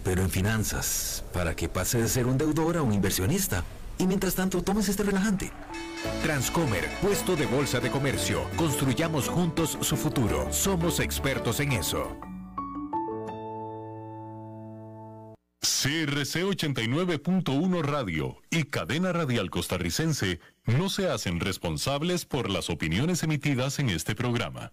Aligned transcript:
pero 0.00 0.22
en 0.22 0.30
finanzas, 0.30 1.24
para 1.32 1.54
que 1.54 1.68
pase 1.68 2.00
de 2.00 2.08
ser 2.08 2.26
un 2.26 2.38
deudor 2.38 2.76
a 2.76 2.82
un 2.82 2.92
inversionista. 2.92 3.64
Y 3.98 4.06
mientras 4.06 4.34
tanto, 4.34 4.62
tomes 4.62 4.88
este 4.88 5.02
relajante. 5.02 5.52
Transcomer, 6.22 6.88
puesto 7.00 7.36
de 7.36 7.46
bolsa 7.46 7.80
de 7.80 7.90
comercio. 7.90 8.42
Construyamos 8.56 9.28
juntos 9.28 9.78
su 9.80 9.96
futuro. 9.96 10.52
Somos 10.52 11.00
expertos 11.00 11.60
en 11.60 11.72
eso. 11.72 12.16
CRC 15.82 16.44
89.1 16.44 17.82
Radio 17.82 18.36
y 18.50 18.64
Cadena 18.64 19.12
Radial 19.12 19.50
Costarricense 19.50 20.38
no 20.64 20.88
se 20.88 21.08
hacen 21.08 21.40
responsables 21.40 22.24
por 22.24 22.50
las 22.50 22.70
opiniones 22.70 23.22
emitidas 23.24 23.80
en 23.80 23.90
este 23.90 24.14
programa. 24.14 24.72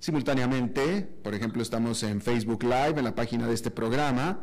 simultáneamente. 0.00 1.02
Por 1.22 1.34
ejemplo, 1.34 1.62
estamos 1.62 2.02
en 2.02 2.20
Facebook 2.20 2.64
Live, 2.64 2.94
en 2.96 3.04
la 3.04 3.14
página 3.14 3.46
de 3.46 3.54
este 3.54 3.70
programa, 3.70 4.40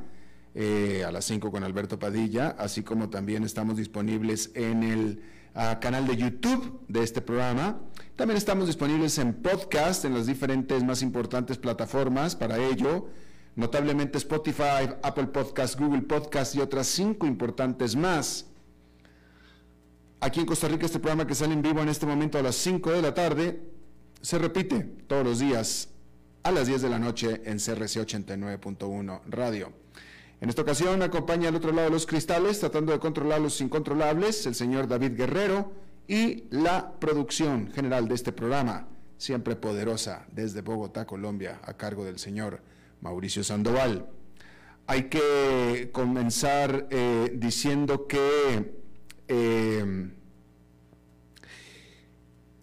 eh, 0.55 1.03
a 1.05 1.11
las 1.11 1.25
5 1.25 1.51
con 1.51 1.63
Alberto 1.63 1.99
Padilla, 1.99 2.55
así 2.57 2.83
como 2.83 3.09
también 3.09 3.43
estamos 3.43 3.77
disponibles 3.77 4.51
en 4.53 4.83
el 4.83 5.21
ah, 5.53 5.79
canal 5.81 6.07
de 6.07 6.15
YouTube 6.15 6.81
de 6.87 7.03
este 7.03 7.21
programa. 7.21 7.81
También 8.15 8.37
estamos 8.37 8.67
disponibles 8.67 9.17
en 9.17 9.33
podcast, 9.33 10.05
en 10.05 10.13
las 10.13 10.27
diferentes 10.27 10.83
más 10.83 11.01
importantes 11.01 11.57
plataformas 11.57 12.35
para 12.35 12.57
ello, 12.57 13.09
notablemente 13.55 14.19
Spotify, 14.19 14.89
Apple 15.01 15.27
Podcast, 15.27 15.79
Google 15.79 16.03
Podcast 16.03 16.55
y 16.55 16.61
otras 16.61 16.87
cinco 16.87 17.25
importantes 17.25 17.95
más. 17.95 18.45
Aquí 20.19 20.39
en 20.39 20.47
Costa 20.47 20.67
Rica 20.67 20.87
este 20.87 20.99
programa 20.99 21.27
que 21.27 21.35
sale 21.35 21.53
en 21.53 21.61
vivo 21.61 21.79
en 21.81 21.89
este 21.89 22.07
momento 22.07 22.39
a 22.39 22.41
las 22.41 22.55
5 22.55 22.91
de 22.91 23.01
la 23.03 23.13
tarde 23.13 23.76
se 24.21 24.37
repite 24.37 24.83
todos 25.07 25.23
los 25.23 25.39
días 25.39 25.89
a 26.43 26.51
las 26.51 26.67
10 26.67 26.81
de 26.81 26.89
la 26.89 26.99
noche 26.99 27.41
en 27.45 27.57
CRC 27.57 28.05
89.1 28.05 29.21
Radio. 29.27 29.73
En 30.39 30.49
esta 30.49 30.61
ocasión 30.61 31.01
acompaña 31.01 31.49
al 31.49 31.55
otro 31.55 31.71
lado 31.71 31.87
de 31.87 31.93
los 31.93 32.05
cristales, 32.05 32.59
tratando 32.59 32.91
de 32.91 32.99
controlar 32.99 33.41
los 33.41 33.59
incontrolables, 33.59 34.45
el 34.45 34.55
señor 34.55 34.87
David 34.87 35.13
Guerrero 35.17 35.71
y 36.07 36.43
la 36.51 36.93
producción 36.99 37.71
general 37.73 38.07
de 38.07 38.15
este 38.15 38.31
programa, 38.31 38.87
siempre 39.17 39.55
poderosa, 39.55 40.25
desde 40.31 40.61
Bogotá, 40.61 41.05
Colombia, 41.05 41.59
a 41.63 41.73
cargo 41.73 42.05
del 42.05 42.19
señor 42.19 42.61
Mauricio 43.01 43.43
Sandoval. 43.43 44.07
Hay 44.85 45.09
que 45.09 45.89
comenzar 45.91 46.87
eh, 46.91 47.31
diciendo 47.35 48.07
que 48.07 48.73
eh, 49.27 50.11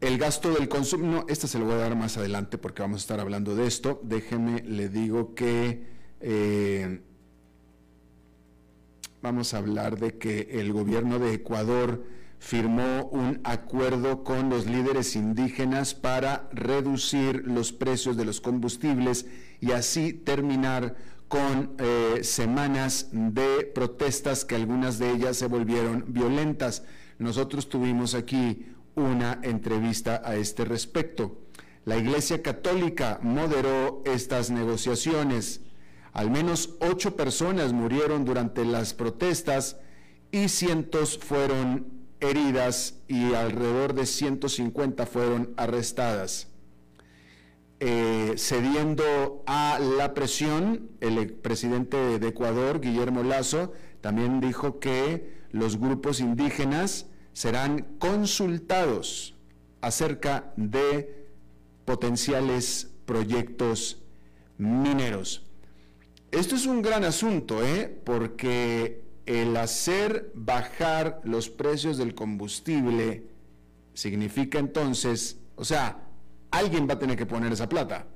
el 0.06 0.18
gasto 0.18 0.52
del 0.52 0.68
consumo, 0.68 1.06
no, 1.06 1.26
esta 1.28 1.46
se 1.46 1.58
lo 1.58 1.64
voy 1.64 1.74
a 1.74 1.78
dar 1.78 1.96
más 1.96 2.16
adelante 2.18 2.58
porque 2.58 2.82
vamos 2.82 2.98
a 2.98 3.04
estar 3.04 3.20
hablando 3.20 3.56
de 3.56 3.66
esto. 3.66 4.00
Déjeme, 4.02 4.62
le 4.62 4.88
digo 4.90 5.34
que 5.34 5.86
eh, 6.20 7.00
vamos 9.22 9.54
a 9.54 9.58
hablar 9.58 9.98
de 9.98 10.18
que 10.18 10.48
el 10.52 10.72
gobierno 10.72 11.18
de 11.18 11.32
Ecuador 11.32 12.04
firmó 12.38 13.06
un 13.06 13.40
acuerdo 13.44 14.22
con 14.24 14.50
los 14.50 14.66
líderes 14.66 15.16
indígenas 15.16 15.94
para 15.94 16.50
reducir 16.52 17.42
los 17.46 17.72
precios 17.72 18.18
de 18.18 18.26
los 18.26 18.42
combustibles 18.42 19.26
y 19.60 19.72
así 19.72 20.12
terminar 20.12 20.96
con 21.28 21.74
eh, 21.78 22.20
semanas 22.22 23.08
de 23.10 23.64
protestas 23.74 24.44
que 24.44 24.56
algunas 24.56 24.98
de 24.98 25.12
ellas 25.12 25.38
se 25.38 25.46
volvieron 25.46 26.04
violentas. 26.08 26.82
Nosotros 27.18 27.70
tuvimos 27.70 28.14
aquí 28.14 28.66
una 28.94 29.40
entrevista 29.42 30.22
a 30.24 30.36
este 30.36 30.64
respecto. 30.64 31.38
La 31.84 31.96
Iglesia 31.96 32.42
Católica 32.42 33.18
moderó 33.22 34.02
estas 34.06 34.50
negociaciones. 34.50 35.60
Al 36.12 36.30
menos 36.30 36.76
ocho 36.80 37.16
personas 37.16 37.72
murieron 37.72 38.24
durante 38.24 38.64
las 38.64 38.94
protestas 38.94 39.76
y 40.30 40.48
cientos 40.48 41.18
fueron 41.18 41.86
heridas 42.20 43.00
y 43.08 43.34
alrededor 43.34 43.94
de 43.94 44.06
150 44.06 45.06
fueron 45.06 45.52
arrestadas. 45.56 46.48
Eh, 47.80 48.34
cediendo 48.38 49.42
a 49.46 49.78
la 49.78 50.14
presión, 50.14 50.88
el 51.00 51.32
presidente 51.32 52.18
de 52.18 52.28
Ecuador, 52.28 52.80
Guillermo 52.80 53.22
Lazo, 53.22 53.72
también 54.00 54.40
dijo 54.40 54.78
que 54.78 55.34
los 55.50 55.78
grupos 55.78 56.20
indígenas 56.20 57.06
serán 57.34 57.82
consultados 57.98 59.34
acerca 59.82 60.54
de 60.56 61.26
potenciales 61.84 62.90
proyectos 63.04 64.00
mineros. 64.56 65.44
Esto 66.30 66.56
es 66.56 66.64
un 66.64 66.80
gran 66.80 67.04
asunto, 67.04 67.62
¿eh? 67.62 67.94
porque 68.04 69.04
el 69.26 69.56
hacer 69.56 70.32
bajar 70.34 71.20
los 71.24 71.50
precios 71.50 71.98
del 71.98 72.14
combustible 72.14 73.26
significa 73.92 74.58
entonces, 74.58 75.38
o 75.56 75.64
sea, 75.64 75.98
alguien 76.50 76.88
va 76.88 76.94
a 76.94 76.98
tener 76.98 77.16
que 77.16 77.26
poner 77.26 77.52
esa 77.52 77.68
plata. 77.68 78.06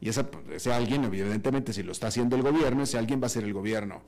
Y 0.00 0.08
ese 0.08 0.72
alguien, 0.72 1.04
evidentemente, 1.04 1.72
si 1.72 1.82
lo 1.82 1.92
está 1.92 2.08
haciendo 2.08 2.36
el 2.36 2.42
gobierno, 2.42 2.82
ese 2.82 2.98
alguien 2.98 3.22
va 3.22 3.26
a 3.26 3.30
ser 3.30 3.44
el 3.44 3.52
gobierno. 3.52 4.02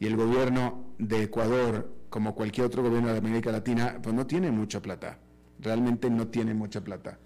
Y 0.00 0.06
el 0.06 0.16
gobierno 0.16 0.94
de 0.98 1.22
Ecuador 1.22 2.00
como 2.10 2.34
cualquier 2.34 2.66
otro 2.66 2.82
gobierno 2.82 3.10
de 3.12 3.18
América 3.18 3.50
Latina, 3.52 3.98
pues 4.02 4.14
no 4.14 4.26
tiene 4.26 4.50
mucha 4.50 4.82
plata, 4.82 5.18
realmente 5.60 6.10
no 6.10 6.26
tiene 6.28 6.52
mucha 6.52 6.82
plata. 6.82 7.18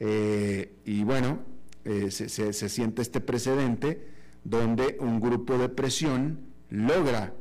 Eh, 0.00 0.74
y 0.84 1.04
bueno, 1.04 1.38
eh, 1.84 2.10
se, 2.10 2.52
siente 2.52 3.02
este 3.02 3.20
precedente 3.20 4.08
donde 4.44 4.96
un 5.00 5.20
grupo 5.20 5.56
de 5.56 5.68
presión 5.68 6.40
logra 6.68 7.32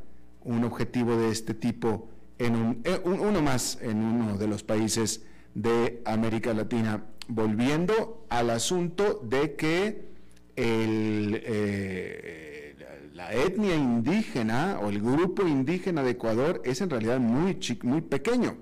un 0.44 0.64
objetivo 0.64 1.18
de 1.18 1.32
este 1.32 1.56
tipo 1.56 2.10
en 2.38 2.82
eh, 2.84 3.02
un, 3.04 3.20
uno 3.20 3.42
más 3.42 3.80
en 3.82 3.98
uno 3.98 4.38
de 4.38 4.48
los 4.48 4.64
países 4.64 5.24
de 5.56 6.02
América 6.06 6.54
Latina. 6.54 7.04
Volviendo 7.28 8.26
al 8.30 8.50
asunto 8.50 9.22
de 9.28 9.56
que 9.56 10.12
el, 10.56 11.42
la 13.22 13.34
etnia 13.34 13.76
indígena 13.76 14.80
o 14.82 14.90
el 14.90 15.00
grupo 15.00 15.48
indígena 15.48 16.02
de 16.02 16.12
Ecuador 16.12 16.60
es 16.66 16.82
en 16.82 16.90
realidad 16.90 17.20
muy, 17.20 17.60
muy 17.84 18.02
pequeño, 18.02 18.58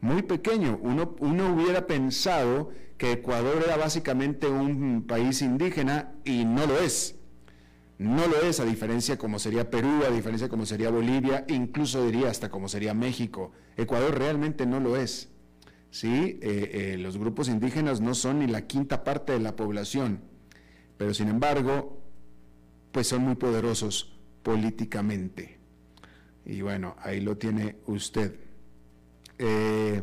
muy 0.00 0.22
pequeño. 0.22 0.80
Uno, 0.82 1.14
hubiera 1.20 1.86
pensado 1.86 2.70
que 2.96 3.12
Ecuador 3.12 3.62
era 3.64 3.76
básicamente 3.76 4.48
un 4.48 5.04
país 5.06 5.42
indígena 5.42 6.12
y 6.24 6.44
no 6.44 6.66
lo 6.66 6.76
es. 6.80 7.20
No 7.98 8.26
lo 8.26 8.42
es, 8.42 8.58
a 8.58 8.64
diferencia 8.64 9.16
como 9.16 9.38
sería 9.38 9.70
Perú, 9.70 10.02
a 10.04 10.10
diferencia 10.10 10.48
como 10.48 10.66
sería 10.66 10.90
Bolivia, 10.90 11.44
incluso 11.46 12.04
diría 12.04 12.30
hasta 12.30 12.50
como 12.50 12.68
sería 12.68 12.94
México. 12.94 13.52
Ecuador 13.76 14.18
realmente 14.18 14.66
no 14.66 14.80
lo 14.80 14.96
es. 14.96 15.28
¿sí? 15.92 16.40
Eh, 16.42 16.70
eh, 16.72 16.96
los 16.98 17.16
grupos 17.16 17.48
indígenas 17.48 18.00
no 18.00 18.16
son 18.16 18.40
ni 18.40 18.48
la 18.48 18.62
quinta 18.62 19.04
parte 19.04 19.34
de 19.34 19.38
la 19.38 19.54
población, 19.54 20.20
pero 20.96 21.14
sin 21.14 21.28
embargo 21.28 22.07
pues 22.98 23.06
son 23.06 23.22
muy 23.22 23.36
poderosos 23.36 24.12
políticamente. 24.42 25.60
Y 26.44 26.62
bueno, 26.62 26.96
ahí 26.98 27.20
lo 27.20 27.36
tiene 27.38 27.76
usted. 27.86 28.34
Eh, 29.38 30.02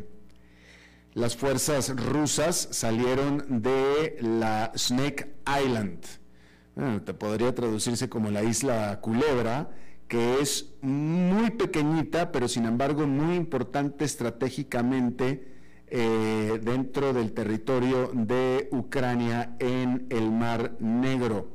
las 1.13 1.35
fuerzas 1.35 1.93
rusas 1.93 2.69
salieron 2.71 3.61
de 3.61 4.17
la 4.21 4.71
Snake 4.77 5.35
Island. 5.61 6.05
podría 7.19 7.53
traducirse 7.53 8.07
como 8.07 8.31
la 8.31 8.43
isla 8.43 9.01
Culebra, 9.01 9.71
que 10.07 10.39
es 10.39 10.75
muy 10.81 11.51
pequeñita, 11.51 12.31
pero 12.31 12.47
sin 12.47 12.63
embargo 12.63 13.05
muy 13.05 13.35
importante 13.35 14.05
estratégicamente 14.05 15.53
eh, 15.87 16.61
dentro 16.63 17.11
del 17.11 17.33
territorio 17.33 18.09
de 18.13 18.69
Ucrania 18.71 19.57
en 19.59 20.07
el 20.09 20.31
Mar 20.31 20.77
Negro. 20.79 21.54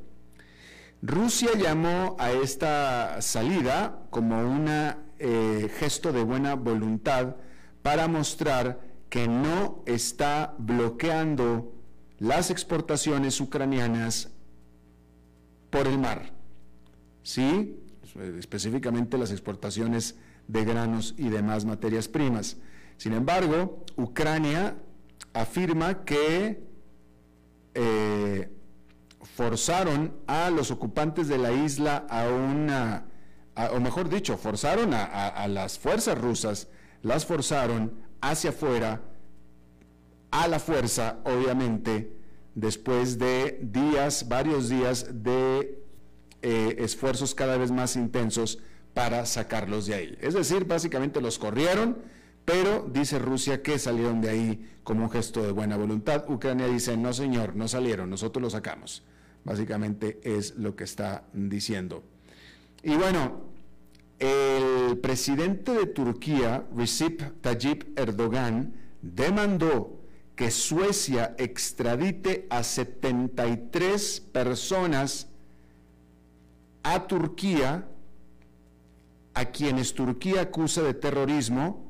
Rusia 1.03 1.51
llamó 1.57 2.17
a 2.19 2.31
esta 2.33 3.23
salida 3.23 4.07
como 4.11 4.39
un 4.41 4.67
eh, 5.19 5.71
gesto 5.79 6.13
de 6.13 6.23
buena 6.23 6.55
voluntad 6.55 7.37
para 7.83 8.07
mostrar 8.07 8.81
que 9.09 9.27
no 9.27 9.83
está 9.87 10.55
bloqueando 10.59 11.75
las 12.19 12.51
exportaciones 12.51 13.41
ucranianas 13.41 14.31
por 15.71 15.87
el 15.87 15.99
mar. 15.99 16.33
¿Sí? 17.23 17.79
Específicamente 18.39 19.17
las 19.17 19.31
exportaciones 19.31 20.17
de 20.49 20.65
granos 20.65 21.15
y 21.17 21.29
demás 21.29 21.65
materias 21.65 22.09
primas. 22.09 22.59
Sin 22.99 23.15
embargo, 23.15 23.85
Ucrania 23.97 24.77
afirma 25.33 26.05
que 26.05 26.63
eh, 27.75 28.51
forzaron 29.23 30.15
a 30.27 30.51
los 30.51 30.71
ocupantes 30.71 31.29
de 31.29 31.39
la 31.39 31.53
isla 31.53 32.07
a 32.09 32.29
una, 32.29 33.07
o 33.73 33.81
mejor 33.81 34.09
dicho, 34.09 34.37
forzaron 34.37 34.95
a, 34.95 35.47
las 35.49 35.79
fuerzas 35.79 36.19
rusas, 36.19 36.69
las 37.03 37.27
forzaron 37.27 37.93
hacia 38.21 38.51
afuera, 38.51 39.03
a 40.31 40.49
la 40.49 40.59
fuerza, 40.59 41.19
obviamente, 41.25 42.17
después 42.55 43.19
de 43.19 43.59
días, 43.63 44.29
varios 44.29 44.69
días 44.69 45.07
de 45.23 45.83
eh, 46.43 46.77
esfuerzos 46.79 47.35
cada 47.35 47.57
vez 47.57 47.71
más 47.71 47.97
intensos 47.97 48.59
para 48.95 49.27
sacarlos 49.27 49.87
de 49.87 49.95
ahí. 49.95 50.19
Es 50.21 50.35
decir, 50.35 50.65
básicamente 50.65 51.21
los 51.21 51.39
corrieron, 51.39 51.99
pero 52.45 52.89
dice 52.93 53.19
Rusia 53.19 53.63
que 53.63 53.79
salieron 53.79 54.21
de 54.21 54.31
ahí 54.31 54.71
como 54.83 55.05
un 55.05 55.11
gesto 55.11 55.43
de 55.43 55.53
buena 55.53 55.77
voluntad. 55.77 56.25
Ucrania 56.29 56.67
dice, 56.67 56.97
no 56.97 57.13
señor, 57.13 57.55
no 57.55 57.69
salieron, 57.69 58.11
nosotros 58.11 58.43
los 58.43 58.53
sacamos. 58.53 59.03
Básicamente 59.45 60.21
es 60.23 60.57
lo 60.57 60.77
que 60.77 60.85
está 60.85 61.25
diciendo. 61.33 62.03
Y 62.83 62.95
bueno, 62.95 63.43
el 64.19 64.99
presidente 64.99 65.73
de 65.73 65.87
Turquía, 65.87 66.67
Recep 66.77 67.41
Tayyip 67.41 67.99
Erdogan, 67.99 68.75
demandó 69.01 70.01
que 70.37 70.51
Suecia 70.51 71.35
extradite 71.39 72.47
a 72.51 72.63
73 72.63 74.21
personas 74.33 75.29
a 76.83 77.07
Turquía, 77.07 77.87
a 79.35 79.45
quienes 79.47 79.95
Turquía 79.95 80.43
acusa 80.43 80.83
de 80.83 80.95
terrorismo, 80.95 81.90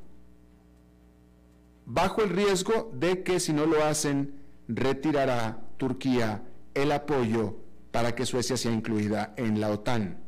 bajo 1.92 2.22
el 2.22 2.31
riesgo 2.31 2.90
de 2.94 3.25
que 3.25 3.40
si 3.40 3.52
no 3.52 3.66
lo 3.66 3.84
hacen, 3.84 4.34
retirará 4.69 5.60
Turquía 5.76 6.44
el 6.72 6.92
apoyo 6.92 7.56
para 7.90 8.14
que 8.14 8.26
Suecia 8.26 8.56
sea 8.56 8.72
incluida 8.72 9.34
en 9.37 9.60
la 9.60 9.70
OTAN. 9.70 10.19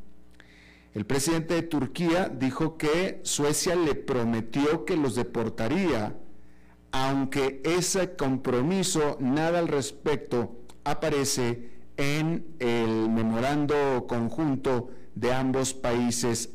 El 0.92 1.06
presidente 1.06 1.54
de 1.54 1.62
Turquía 1.62 2.28
dijo 2.28 2.76
que 2.76 3.20
Suecia 3.22 3.76
le 3.76 3.94
prometió 3.94 4.84
que 4.84 4.96
los 4.96 5.14
deportaría, 5.14 6.16
aunque 6.90 7.62
ese 7.64 8.16
compromiso, 8.16 9.16
nada 9.20 9.60
al 9.60 9.68
respecto, 9.68 10.56
aparece 10.82 11.70
en 11.96 12.44
el 12.58 13.08
memorando 13.08 14.06
conjunto 14.08 14.90
de 15.14 15.32
ambos 15.32 15.74
países 15.74 16.50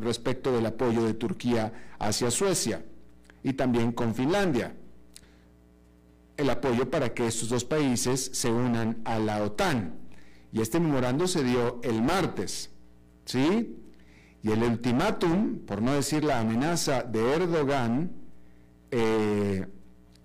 respecto 0.00 0.52
del 0.52 0.66
apoyo 0.66 1.02
de 1.02 1.14
Turquía 1.14 1.72
hacia 1.98 2.30
Suecia 2.30 2.84
y 3.42 3.54
también 3.54 3.92
con 3.92 4.14
Finlandia 4.14 4.74
el 6.36 6.50
apoyo 6.50 6.90
para 6.90 7.14
que 7.14 7.26
estos 7.26 7.48
dos 7.48 7.64
países 7.64 8.30
se 8.32 8.50
unan 8.50 9.00
a 9.04 9.18
la 9.18 9.42
OTAN. 9.42 9.94
Y 10.52 10.60
este 10.60 10.80
memorando 10.80 11.26
se 11.26 11.42
dio 11.42 11.80
el 11.82 12.02
martes, 12.02 12.70
¿sí? 13.24 13.78
Y 14.42 14.50
el 14.50 14.62
ultimátum, 14.62 15.60
por 15.60 15.80
no 15.80 15.94
decir 15.94 16.24
la 16.24 16.40
amenaza 16.40 17.02
de 17.02 17.34
Erdogan, 17.34 18.12
eh, 18.90 19.66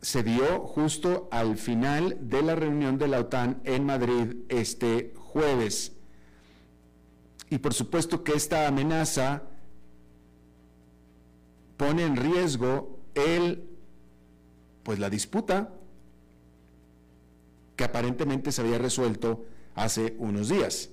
se 0.01 0.23
dio 0.23 0.61
justo 0.61 1.29
al 1.31 1.57
final 1.57 2.17
de 2.21 2.41
la 2.41 2.55
reunión 2.55 2.97
de 2.97 3.07
la 3.07 3.19
OTAN 3.19 3.61
en 3.63 3.85
Madrid 3.85 4.37
este 4.49 5.13
jueves. 5.15 5.93
Y 7.49 7.59
por 7.59 7.73
supuesto 7.73 8.23
que 8.23 8.33
esta 8.33 8.67
amenaza 8.67 9.43
pone 11.77 12.03
en 12.03 12.15
riesgo 12.17 12.96
el, 13.17 13.63
pues 14.83 14.99
la 14.99 15.09
disputa 15.09 15.73
que 17.75 17.83
aparentemente 17.83 18.51
se 18.51 18.61
había 18.61 18.77
resuelto 18.77 19.45
hace 19.75 20.15
unos 20.17 20.49
días. 20.49 20.89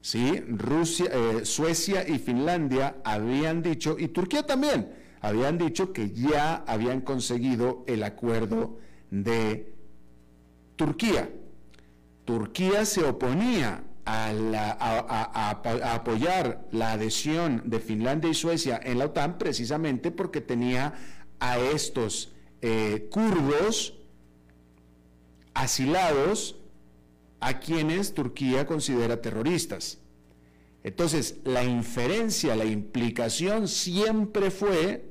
¿Sí? 0.00 0.40
Rusia, 0.48 1.10
eh, 1.12 1.44
Suecia 1.44 2.08
y 2.08 2.18
Finlandia 2.18 2.96
habían 3.04 3.62
dicho, 3.62 3.96
y 3.98 4.08
Turquía 4.08 4.44
también, 4.44 4.92
habían 5.20 5.58
dicho 5.58 5.92
que 5.92 6.10
ya 6.12 6.62
habían 6.66 7.00
conseguido 7.00 7.84
el 7.88 8.04
acuerdo 8.04 8.78
de 9.10 9.74
Turquía. 10.76 11.28
Turquía 12.24 12.84
se 12.84 13.04
oponía 13.04 13.82
a, 14.04 15.50
apoyar 15.94 16.66
la 16.70 16.92
adhesión 16.92 17.62
de 17.64 17.80
Finlandia 17.80 18.30
y 18.30 18.34
Suecia 18.34 18.80
en 18.82 18.98
la 18.98 19.06
OTAN 19.06 19.38
precisamente 19.38 20.10
porque 20.10 20.40
tenía 20.40 20.94
a 21.40 21.58
estos 21.58 22.32
eh, 22.60 23.08
kurdos 23.10 23.94
asilados 25.54 26.56
a 27.40 27.60
quienes 27.60 28.14
Turquía 28.14 28.66
considera 28.66 29.20
terroristas. 29.20 29.98
Entonces, 30.82 31.38
la 31.44 31.64
inferencia, 31.64 32.56
la 32.56 32.64
implicación 32.64 33.68
siempre 33.68 34.50
fue, 34.50 35.10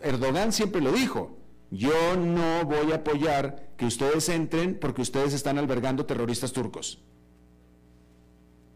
Erdogan 0.00 0.52
siempre 0.52 0.80
lo 0.80 0.92
dijo, 0.92 1.38
yo 1.70 2.16
no 2.16 2.64
voy 2.64 2.92
a 2.92 2.96
apoyar 2.96 3.70
que 3.76 3.86
ustedes 3.86 4.28
entren 4.28 4.78
porque 4.78 5.02
ustedes 5.02 5.32
están 5.34 5.58
albergando 5.58 6.06
terroristas 6.06 6.52
turcos. 6.52 6.98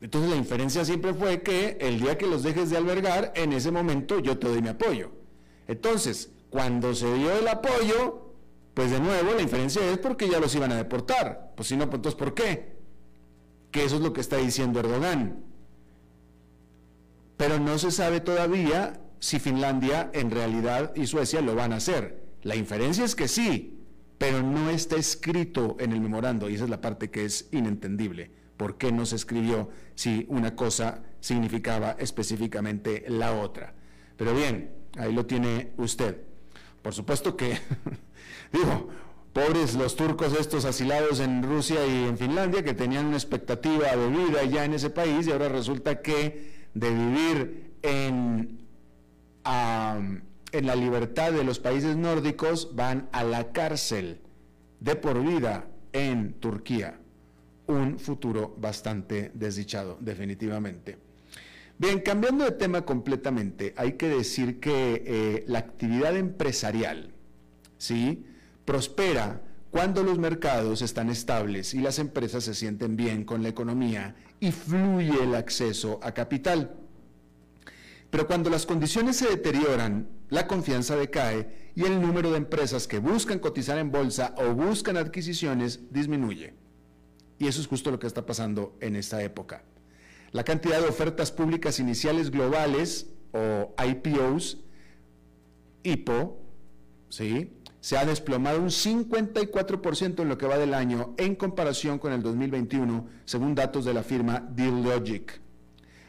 Entonces 0.01 0.31
la 0.31 0.37
inferencia 0.37 0.85
siempre 0.85 1.13
fue 1.13 1.43
que 1.43 1.77
el 1.81 2.01
día 2.01 2.17
que 2.17 2.27
los 2.27 2.43
dejes 2.43 2.71
de 2.71 2.79
albergar, 2.79 3.33
en 3.37 3.53
ese 3.53 3.71
momento 3.71 4.19
yo 4.19 4.39
te 4.39 4.49
doy 4.49 4.63
mi 4.63 4.69
apoyo. 4.69 5.11
Entonces, 5.69 6.31
cuando 6.51 6.95
se 6.95 7.13
dio 7.15 7.33
el 7.33 7.49
apoyo, 7.49 8.35
pues 8.75 8.91
de 8.91 9.01
nuevo 9.01 9.33
la 9.35 9.43
inferencia 9.43 9.89
es 9.91 9.99
porque 9.99 10.29
ya 10.29 10.41
los 10.41 10.55
iban 10.55 10.73
a 10.73 10.77
deportar. 10.77 11.53
Pues 11.57 11.69
si 11.69 11.77
no, 11.77 11.87
pues 11.87 11.99
entonces 11.99 12.19
¿por 12.19 12.35
qué? 12.35 12.77
Que 13.71 13.85
eso 13.85 13.97
es 13.97 14.03
lo 14.03 14.13
que 14.13 14.21
está 14.21 14.37
diciendo 14.37 14.81
Erdogan. 14.81 15.45
Pero 17.37 17.59
no 17.59 17.79
se 17.79 17.91
sabe 17.91 18.21
todavía 18.21 19.01
si 19.21 19.39
Finlandia 19.39 20.11
en 20.13 20.31
realidad 20.31 20.93
y 20.97 21.07
Suecia 21.07 21.41
lo 21.41 21.55
van 21.55 21.73
a 21.73 21.77
hacer. 21.77 22.25
La 22.43 22.57
inferencia 22.57 23.05
es 23.05 23.15
que 23.15 23.29
sí, 23.29 23.81
pero 24.19 24.43
no 24.43 24.71
está 24.71 24.97
escrito 24.97 25.77
en 25.79 25.93
el 25.93 26.01
memorando 26.01 26.51
y 26.51 26.55
esa 26.55 26.65
es 26.65 26.71
la 26.71 26.81
parte 26.81 27.11
que 27.11 27.25
es 27.25 27.49
inentendible. 27.53 28.31
¿Por 28.57 28.77
qué 28.77 28.93
no 28.93 29.07
se 29.07 29.17
escribió 29.17 29.71
si 29.95 30.27
una 30.29 30.55
cosa 30.55 31.03
significaba 31.21 31.97
específicamente 31.99 33.05
la 33.09 33.33
otra? 33.33 33.75
Pero 34.17 34.35
bien, 34.35 34.71
ahí 34.99 35.13
lo 35.15 35.25
tiene 35.25 35.73
usted. 35.79 36.30
Por 36.83 36.95
supuesto 36.95 37.37
que 37.37 37.59
Digo, 38.53 38.89
pobres 39.33 39.75
los 39.75 39.97
turcos 39.97 40.35
estos 40.39 40.65
asilados 40.65 41.21
en 41.21 41.43
Rusia 41.43 41.87
y 41.87 42.09
en 42.09 42.19
Finlandia 42.19 42.65
que 42.65 42.75
tenían 42.75 43.07
una 43.07 43.17
expectativa 43.17 43.95
de 43.95 44.09
vida 44.09 44.45
ya 44.45 44.65
en 44.65 44.75
ese 44.75 44.91
país 44.91 45.27
y 45.27 45.33
ahora 45.33 45.49
resulta 45.49 46.03
que 46.03 46.51
de 46.75 46.91
vivir 46.91 47.75
en, 47.83 48.61
en 49.45 50.67
la 50.67 50.75
libertad 50.75 51.33
de 51.33 51.45
los 51.45 51.61
países 51.61 51.97
nórdicos 51.97 52.75
van 52.75 53.09
a 53.13 53.23
la 53.23 53.53
cárcel 53.53 54.21
de 54.81 54.97
por 54.97 55.23
vida 55.23 55.67
en 55.93 56.35
Turquía. 56.35 56.99
Un 57.67 58.01
futuro 58.01 58.57
bastante 58.59 59.31
desdichado, 59.35 59.97
definitivamente. 60.01 61.10
Bien, 61.81 62.01
cambiando 62.01 62.45
de 62.45 62.51
tema 62.51 62.85
completamente, 62.85 63.73
hay 63.75 63.95
que 63.95 64.07
decir 64.07 64.61
que 64.61 65.03
eh, 65.07 65.45
la 65.47 65.61
actividad 65.61 66.15
empresarial, 66.15 67.15
¿sí? 67.79 68.27
prospera 68.67 69.41
cuando 69.71 70.03
los 70.03 70.19
mercados 70.19 70.83
están 70.83 71.09
estables 71.09 71.73
y 71.73 71.79
las 71.79 71.99
empresas 71.99 72.45
se 72.45 72.53
sienten 72.53 72.97
bien 72.97 73.25
con 73.25 73.43
la 73.43 73.49
economía 73.49 74.15
y 74.41 74.53
fluye 74.53 75.23
el 75.23 75.35
acceso 75.35 75.99
a 76.03 76.13
capital. 76.13 76.77
Pero 78.11 78.27
cuando 78.27 78.51
las 78.51 78.67
condiciones 78.67 79.17
se 79.17 79.31
deterioran, 79.31 80.07
la 80.29 80.47
confianza 80.47 80.97
decae 80.97 81.73
y 81.75 81.85
el 81.85 81.99
número 81.99 82.31
de 82.31 82.37
empresas 82.37 82.87
que 82.87 82.99
buscan 82.99 83.39
cotizar 83.39 83.79
en 83.79 83.91
bolsa 83.91 84.35
o 84.37 84.53
buscan 84.53 84.99
adquisiciones 84.99 85.91
disminuye. 85.91 86.53
Y 87.39 87.47
eso 87.47 87.63
es 87.63 87.67
justo 87.67 87.91
lo 87.91 87.99
que 87.99 88.07
está 88.07 88.27
pasando 88.27 88.77
en 88.81 88.97
esta 88.97 89.23
época. 89.23 89.65
La 90.33 90.45
cantidad 90.45 90.81
de 90.81 90.89
ofertas 90.89 91.33
públicas 91.33 91.81
iniciales 91.81 92.31
globales 92.31 93.09
o 93.33 93.75
IPOs, 93.85 94.59
IPO, 95.83 96.41
¿sí? 97.09 97.57
se 97.81 97.97
ha 97.97 98.05
desplomado 98.05 98.61
un 98.61 98.69
54% 98.69 100.21
en 100.21 100.29
lo 100.29 100.39
que 100.39 100.47
va 100.47 100.59
del 100.59 100.75
año 100.75 101.15
en 101.17 101.35
comparación 101.35 101.99
con 101.99 102.13
el 102.13 102.23
2021, 102.23 103.09
según 103.25 103.55
datos 103.55 103.85
de 103.85 103.95
la 103.95 104.03
firma 104.03 104.47
Dealogic. 104.51 105.41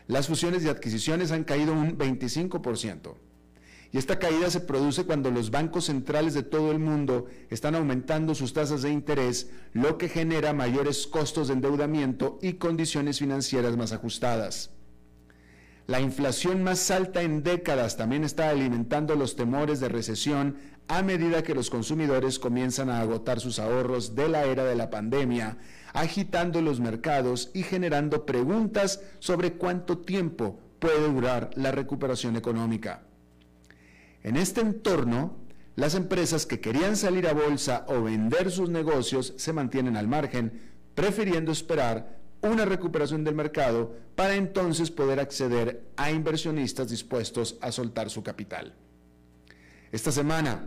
Las 0.08 0.28
fusiones 0.28 0.64
y 0.66 0.70
adquisiciones 0.70 1.32
han 1.32 1.46
caído 1.46 1.74
un 1.74 1.98
25%. 1.98 3.16
Y 3.94 3.98
esta 3.98 4.20
caída 4.20 4.50
se 4.50 4.62
produce 4.62 5.04
cuando 5.04 5.32
los 5.32 5.52
bancos 5.52 5.86
centrales 5.86 6.34
de 6.34 6.44
todo 6.44 6.72
el 6.72 6.80
mundo 6.80 7.26
están 7.50 7.76
aumentando 7.76 8.34
sus 8.36 8.54
tasas 8.54 8.84
de 8.84 8.90
interés, 8.90 9.50
lo 9.74 9.98
que 9.98 10.08
genera 10.08 10.54
mayores 10.54 11.08
costos 11.08 11.50
de 11.50 11.56
endeudamiento 11.56 12.40
y 12.42 12.54
condiciones 12.54 13.20
financieras 13.20 13.76
más 13.76 13.92
ajustadas. 13.92 14.72
La 15.88 16.00
inflación 16.00 16.64
más 16.64 16.90
alta 16.90 17.22
en 17.22 17.44
décadas 17.44 17.98
también 17.98 18.24
está 18.24 18.50
alimentando 18.50 19.16
los 19.16 19.36
temores 19.36 19.82
de 19.82 19.90
recesión 19.90 20.56
a 20.88 21.02
medida 21.04 21.44
que 21.44 21.54
los 21.54 21.70
consumidores 21.70 22.40
comienzan 22.40 22.90
a 22.90 23.02
agotar 23.02 23.42
sus 23.42 23.60
ahorros 23.60 24.16
de 24.16 24.30
la 24.30 24.46
era 24.46 24.64
de 24.64 24.76
la 24.76 24.90
pandemia, 24.90 25.58
agitando 25.92 26.62
los 26.62 26.80
mercados 26.80 27.52
y 27.54 27.64
generando 27.64 28.26
preguntas 28.26 29.02
sobre 29.20 29.54
cuánto 29.54 29.98
tiempo 29.98 30.62
puede 30.80 31.12
durar 31.12 31.50
la 31.56 31.72
recuperación 31.72 32.38
económica. 32.38 33.04
En 34.24 34.38
este 34.38 34.62
entorno, 34.62 35.36
las 35.76 35.96
empresas 35.96 36.46
que 36.46 36.60
querían 36.60 36.96
salir 36.96 37.28
a 37.28 37.34
bolsa 37.34 37.86
o 37.88 38.04
vender 38.04 38.52
sus 38.52 38.70
negocios 38.70 39.34
se 39.38 39.54
mantienen 39.54 39.98
al 39.98 40.08
margen, 40.08 40.62
prefiriendo 40.96 41.52
esperar 41.52 42.20
una 42.42 42.66
recuperación 42.66 43.24
del 43.24 43.36
mercado 43.36 43.96
para 44.16 44.36
entonces 44.36 44.92
poder 44.92 45.20
acceder 45.20 45.86
a 45.96 46.12
inversionistas 46.12 46.90
dispuestos 46.90 47.58
a 47.62 47.72
soltar 47.72 48.10
su 48.10 48.24
capital. 48.24 48.74
Esta 49.92 50.12
semana, 50.12 50.66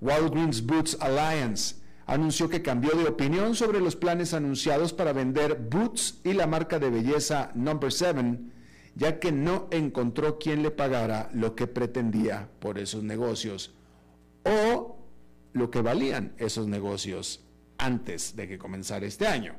Walgreens 0.00 0.64
Boots 0.64 0.96
Alliance 1.00 1.76
anunció 2.06 2.48
que 2.48 2.62
cambió 2.62 2.92
de 2.92 3.08
opinión 3.08 3.54
sobre 3.54 3.80
los 3.80 3.96
planes 3.96 4.34
anunciados 4.34 4.92
para 4.92 5.12
vender 5.12 5.56
Boots 5.70 6.20
y 6.24 6.32
la 6.32 6.46
marca 6.46 6.78
de 6.78 6.90
belleza 6.90 7.50
Number 7.54 7.92
7 7.92 8.55
ya 8.96 9.20
que 9.20 9.30
no 9.30 9.68
encontró 9.70 10.38
quien 10.38 10.62
le 10.62 10.70
pagara 10.70 11.30
lo 11.34 11.54
que 11.54 11.66
pretendía 11.66 12.48
por 12.58 12.78
esos 12.78 13.02
negocios 13.02 13.74
o 14.42 14.96
lo 15.52 15.70
que 15.70 15.82
valían 15.82 16.34
esos 16.38 16.66
negocios 16.66 17.44
antes 17.78 18.36
de 18.36 18.48
que 18.48 18.58
comenzara 18.58 19.06
este 19.06 19.26
año. 19.26 19.54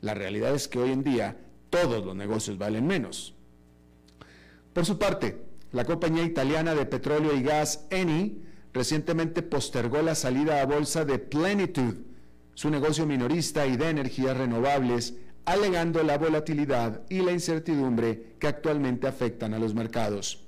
La 0.00 0.14
realidad 0.14 0.54
es 0.54 0.66
que 0.66 0.80
hoy 0.80 0.90
en 0.90 1.04
día 1.04 1.36
todos 1.70 2.04
los 2.04 2.16
negocios 2.16 2.58
valen 2.58 2.86
menos. 2.86 3.34
Por 4.72 4.84
su 4.84 4.98
parte, 4.98 5.44
la 5.70 5.84
compañía 5.84 6.24
italiana 6.24 6.74
de 6.74 6.84
petróleo 6.84 7.34
y 7.36 7.42
gas 7.42 7.86
Eni 7.90 8.42
recientemente 8.72 9.42
postergó 9.42 10.02
la 10.02 10.16
salida 10.16 10.60
a 10.60 10.66
bolsa 10.66 11.04
de 11.04 11.20
Plenitude, 11.20 12.00
su 12.54 12.70
negocio 12.70 13.06
minorista 13.06 13.66
y 13.66 13.76
de 13.76 13.90
energías 13.90 14.36
renovables, 14.36 15.14
alegando 15.44 16.02
la 16.02 16.18
volatilidad 16.18 17.02
y 17.08 17.20
la 17.20 17.32
incertidumbre 17.32 18.34
que 18.38 18.46
actualmente 18.46 19.06
afectan 19.06 19.54
a 19.54 19.58
los 19.58 19.74
mercados. 19.74 20.46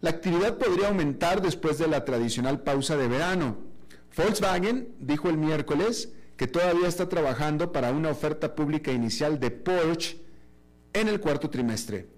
La 0.00 0.10
actividad 0.10 0.58
podría 0.58 0.88
aumentar 0.88 1.42
después 1.42 1.78
de 1.78 1.88
la 1.88 2.04
tradicional 2.04 2.62
pausa 2.62 2.96
de 2.96 3.08
verano. 3.08 3.58
Volkswagen 4.16 4.94
dijo 5.00 5.28
el 5.28 5.36
miércoles 5.36 6.12
que 6.36 6.46
todavía 6.46 6.86
está 6.86 7.08
trabajando 7.08 7.72
para 7.72 7.90
una 7.90 8.10
oferta 8.10 8.54
pública 8.54 8.92
inicial 8.92 9.40
de 9.40 9.50
Porsche 9.50 10.18
en 10.92 11.08
el 11.08 11.20
cuarto 11.20 11.50
trimestre. 11.50 12.08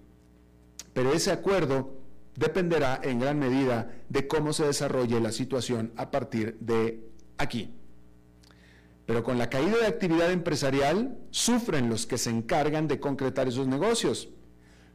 Pero 0.93 1.11
ese 1.11 1.31
acuerdo 1.31 1.97
dependerá 2.35 2.99
en 3.03 3.19
gran 3.19 3.39
medida 3.39 3.91
de 4.09 4.27
cómo 4.27 4.53
se 4.53 4.65
desarrolle 4.65 5.19
la 5.19 5.31
situación 5.31 5.91
a 5.95 6.11
partir 6.11 6.57
de 6.59 7.09
aquí. 7.37 7.80
Pero 9.05 9.23
con 9.23 9.37
la 9.37 9.49
caída 9.49 9.77
de 9.77 9.87
actividad 9.87 10.31
empresarial, 10.31 11.17
sufren 11.31 11.89
los 11.89 12.05
que 12.05 12.17
se 12.17 12.29
encargan 12.29 12.87
de 12.87 12.99
concretar 12.99 13.47
esos 13.47 13.67
negocios. 13.67 14.29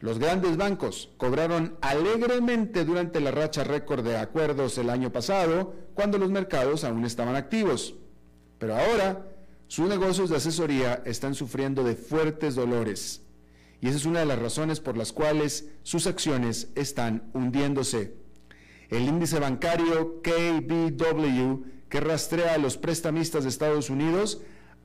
Los 0.01 0.19
grandes 0.19 0.57
bancos 0.57 1.11
cobraron 1.17 1.77
alegremente 1.81 2.85
durante 2.85 3.21
la 3.21 3.31
racha 3.31 3.65
récord 3.65 4.05
de 4.05 4.17
acuerdos 4.17 4.77
el 4.79 4.91
año 4.91 5.11
pasado, 5.11 5.75
cuando 5.95 6.19
los 6.19 6.31
mercados 6.31 6.85
aún 6.85 7.05
estaban 7.05 7.35
activos. 7.35 7.95
Pero 8.59 8.77
ahora, 8.77 9.27
sus 9.69 9.89
negocios 9.89 10.31
de 10.31 10.37
asesoría 10.37 11.03
están 11.05 11.35
sufriendo 11.35 11.83
de 11.83 11.97
fuertes 11.97 12.55
dolores. 12.55 13.23
Y 13.81 13.89
esa 13.89 13.97
es 13.97 14.07
una 14.07 14.21
de 14.21 14.27
las 14.27 14.39
razones 14.39 14.81
por 14.81 14.97
las 14.97 15.13
cuales 15.13 15.71
sus 15.83 16.07
acciones 16.07 16.69
están 16.75 17.31
hundiéndose. 17.35 18.15
El 18.89 19.03
índice 19.03 19.41
bancario 19.41 20.23
KBW 20.23 21.76
que 21.89 22.01
rastrea 22.01 22.55
a 22.55 22.59
los 22.59 22.77
prestamistas 22.77 23.45
de 23.45 23.51
Estados 23.51 23.91
Unidos 23.91 24.41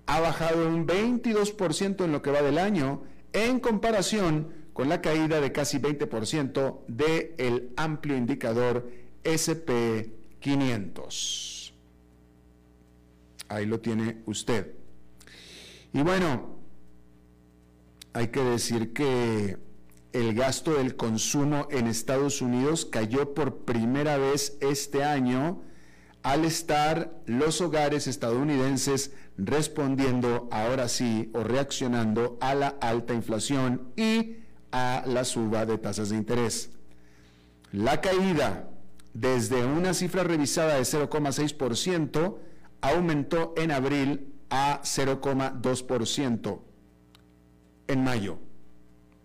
ha 0.05 0.19
bajado 0.19 0.67
un 0.67 0.85
22% 0.87 2.03
en 2.03 2.11
lo 2.11 2.21
que 2.21 2.29
va 2.31 2.41
del 2.41 2.57
año 2.57 3.03
en 3.33 3.59
comparación 3.59 4.53
con 4.73 4.89
la 4.89 5.01
caída 5.01 5.39
de 5.41 5.51
casi 5.51 5.79
20% 5.79 6.79
del 6.87 7.33
el 7.37 7.71
amplio 7.75 8.15
indicador 8.17 8.89
SP500. 9.23 11.73
Ahí 13.47 13.65
lo 13.65 13.79
tiene 13.79 14.21
usted. 14.25 14.73
Y 15.93 16.01
bueno, 16.01 16.55
hay 18.13 18.29
que 18.29 18.41
decir 18.41 18.93
que 18.93 19.57
el 20.13 20.33
gasto 20.33 20.73
del 20.73 20.95
consumo 20.95 21.67
en 21.71 21.87
Estados 21.87 22.41
Unidos 22.41 22.85
cayó 22.85 23.33
por 23.33 23.59
primera 23.59 24.17
vez 24.17 24.57
este 24.61 25.03
año 25.03 25.61
al 26.23 26.45
estar 26.45 27.11
los 27.25 27.61
hogares 27.61 28.07
estadounidenses 28.07 29.11
respondiendo 29.37 30.47
ahora 30.51 30.87
sí 30.87 31.31
o 31.33 31.43
reaccionando 31.43 32.37
a 32.41 32.53
la 32.53 32.67
alta 32.79 33.13
inflación 33.13 33.91
y 33.95 34.37
a 34.71 35.03
la 35.05 35.25
suba 35.25 35.65
de 35.65 35.77
tasas 35.77 36.09
de 36.09 36.17
interés. 36.17 36.69
La 37.71 38.01
caída 38.01 38.69
desde 39.13 39.65
una 39.65 39.93
cifra 39.93 40.23
revisada 40.23 40.75
de 40.75 40.81
0,6% 40.81 42.37
aumentó 42.81 43.53
en 43.57 43.71
abril 43.71 44.33
a 44.49 44.81
0,2% 44.83 46.59
en 47.87 48.03
mayo. 48.03 48.37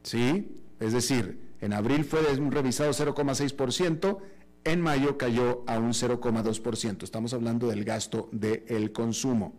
¿Sí? 0.02 0.56
Es 0.80 0.92
decir, 0.92 1.40
en 1.60 1.72
abril 1.72 2.04
fue 2.04 2.20
un 2.38 2.52
revisado 2.52 2.90
0,6%, 2.90 4.18
en 4.66 4.80
mayo 4.80 5.16
cayó 5.16 5.62
a 5.66 5.78
un 5.78 5.92
0,2%. 5.92 7.04
Estamos 7.04 7.32
hablando 7.32 7.68
del 7.68 7.85
gasto 7.85 8.28
del 8.32 8.92
consumo. 8.92 9.54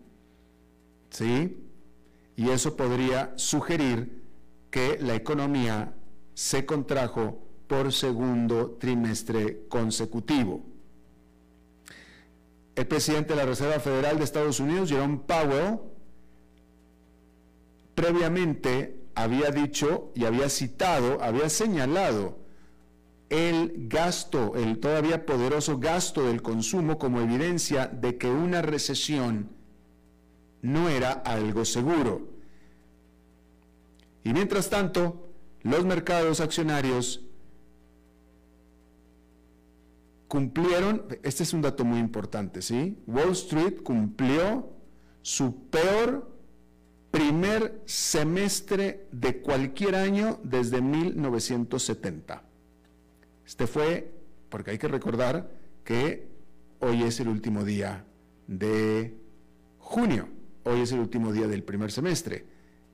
¿Sí? 1.10 1.64
Y 2.36 2.50
eso 2.50 2.76
podría 2.76 3.32
sugerir 3.38 4.22
que 4.70 5.00
la 5.00 5.16
economía 5.16 5.94
se 6.34 6.66
contrajo 6.66 7.42
por 7.68 7.94
segundo 7.94 8.78
trimestre 8.80 9.66
consecutivo. 9.70 10.64
El 12.76 12.86
presidente 12.86 13.34
de 13.34 13.38
la 13.38 13.46
Reserva 13.46 13.80
Federal 13.80 14.18
de 14.18 14.26
Estados 14.26 14.60
Unidos, 14.60 14.90
Jerome 14.90 15.22
Powell, 15.26 15.80
previamente 17.96 19.00
había 19.16 19.52
dicho 19.52 20.12
y 20.14 20.26
había 20.26 20.50
citado, 20.50 21.24
había 21.24 21.50
señalado 21.50 22.38
el 23.30 23.88
gasto, 23.88 24.56
el 24.56 24.80
todavía 24.80 25.26
poderoso 25.26 25.80
gasto 25.80 26.24
del 26.24 26.42
consumo 26.42 26.98
como 26.98 27.22
evidencia 27.22 27.88
de 27.88 28.18
que 28.18 28.30
una 28.30 28.62
recesión 28.62 29.50
no 30.62 30.90
era 30.90 31.12
algo 31.12 31.66
seguro. 31.66 32.30
Y 34.24 34.34
mientras 34.34 34.70
tanto, 34.70 35.30
los 35.64 35.86
mercados 35.86 36.40
accionarios 36.40 37.24
cumplieron, 40.28 41.06
este 41.24 41.44
es 41.44 41.54
un 41.54 41.62
dato 41.62 41.86
muy 41.86 42.00
importante, 42.00 42.62
¿sí? 42.62 42.98
Wall 43.08 43.32
Street 43.32 43.82
cumplió 43.84 44.70
su 45.22 45.70
peor 45.70 46.30
primer 47.12 47.82
semestre 47.86 49.08
de 49.12 49.42
cualquier 49.42 49.96
año 49.96 50.40
desde 50.44 50.82
1970. 50.82 52.44
Este 53.48 53.66
fue, 53.66 54.12
porque 54.50 54.72
hay 54.72 54.77
que 54.77 54.89
recordar 54.89 55.50
que 55.86 56.27
hoy 56.80 57.04
es 57.04 57.22
el 57.22 57.30
último 57.30 57.63
día 57.63 58.06
de 58.46 59.16
junio, 59.80 60.27
hoy 60.66 60.82
es 60.82 60.92
el 60.92 61.00
último 61.00 61.32
día 61.32 61.48
del 61.48 61.63
primer 61.63 61.94
semestre. 61.94 62.46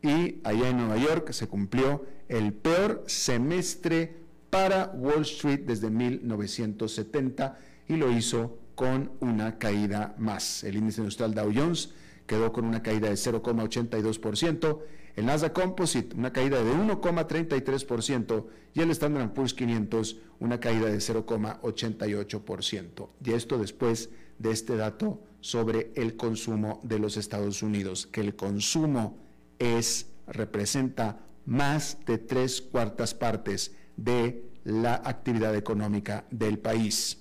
Y 0.04 0.42
allá 0.44 0.70
en 0.70 0.78
Nueva 0.78 0.98
York 0.98 1.32
se 1.32 1.48
cumplió 1.48 2.06
el 2.28 2.54
peor 2.54 3.04
semestre 3.08 4.16
para 4.52 4.92
Wall 4.94 5.24
Street 5.24 5.62
desde 5.62 5.90
1970 5.90 7.58
y 7.88 7.96
lo 7.96 8.12
hizo 8.12 8.60
con 8.76 9.10
una 9.22 9.58
caída 9.58 10.14
más. 10.20 10.64
El 10.64 10.76
índice 10.76 11.02
industrial 11.02 11.34
Dow 11.34 11.52
Jones 11.52 11.96
quedó 12.28 12.54
con 12.54 12.66
una 12.66 12.84
caída 12.84 13.10
de 13.10 13.16
0,82%, 13.16 14.80
el 15.16 15.26
Nasdaq 15.26 15.54
Composite 15.54 16.16
una 16.16 16.34
caída 16.34 16.64
de 16.64 16.72
1,33% 16.72 18.46
y 18.74 18.82
el 18.82 18.92
Standard 18.92 19.34
Poor's 19.34 19.54
500 19.54 20.18
una 20.40 20.60
caída 20.60 20.88
de 20.88 20.98
0,88%. 20.98 23.10
Y 23.24 23.32
esto 23.32 23.58
después 23.58 24.10
de 24.40 24.52
este 24.52 24.76
dato 24.76 25.22
sobre 25.42 25.92
el 25.96 26.16
consumo 26.16 26.80
de 26.84 27.00
los 27.00 27.18
Estados 27.18 27.62
Unidos, 27.62 28.08
que 28.08 28.22
el 28.22 28.36
consumo 28.36 29.18
es 29.60 30.08
representa 30.28 31.20
más 31.46 31.98
de 32.06 32.18
tres 32.18 32.62
cuartas 32.62 33.14
partes 33.14 33.76
de 33.98 34.50
la 34.64 34.96
actividad 34.96 35.56
económica 35.56 36.26
del 36.32 36.58
país. 36.58 37.20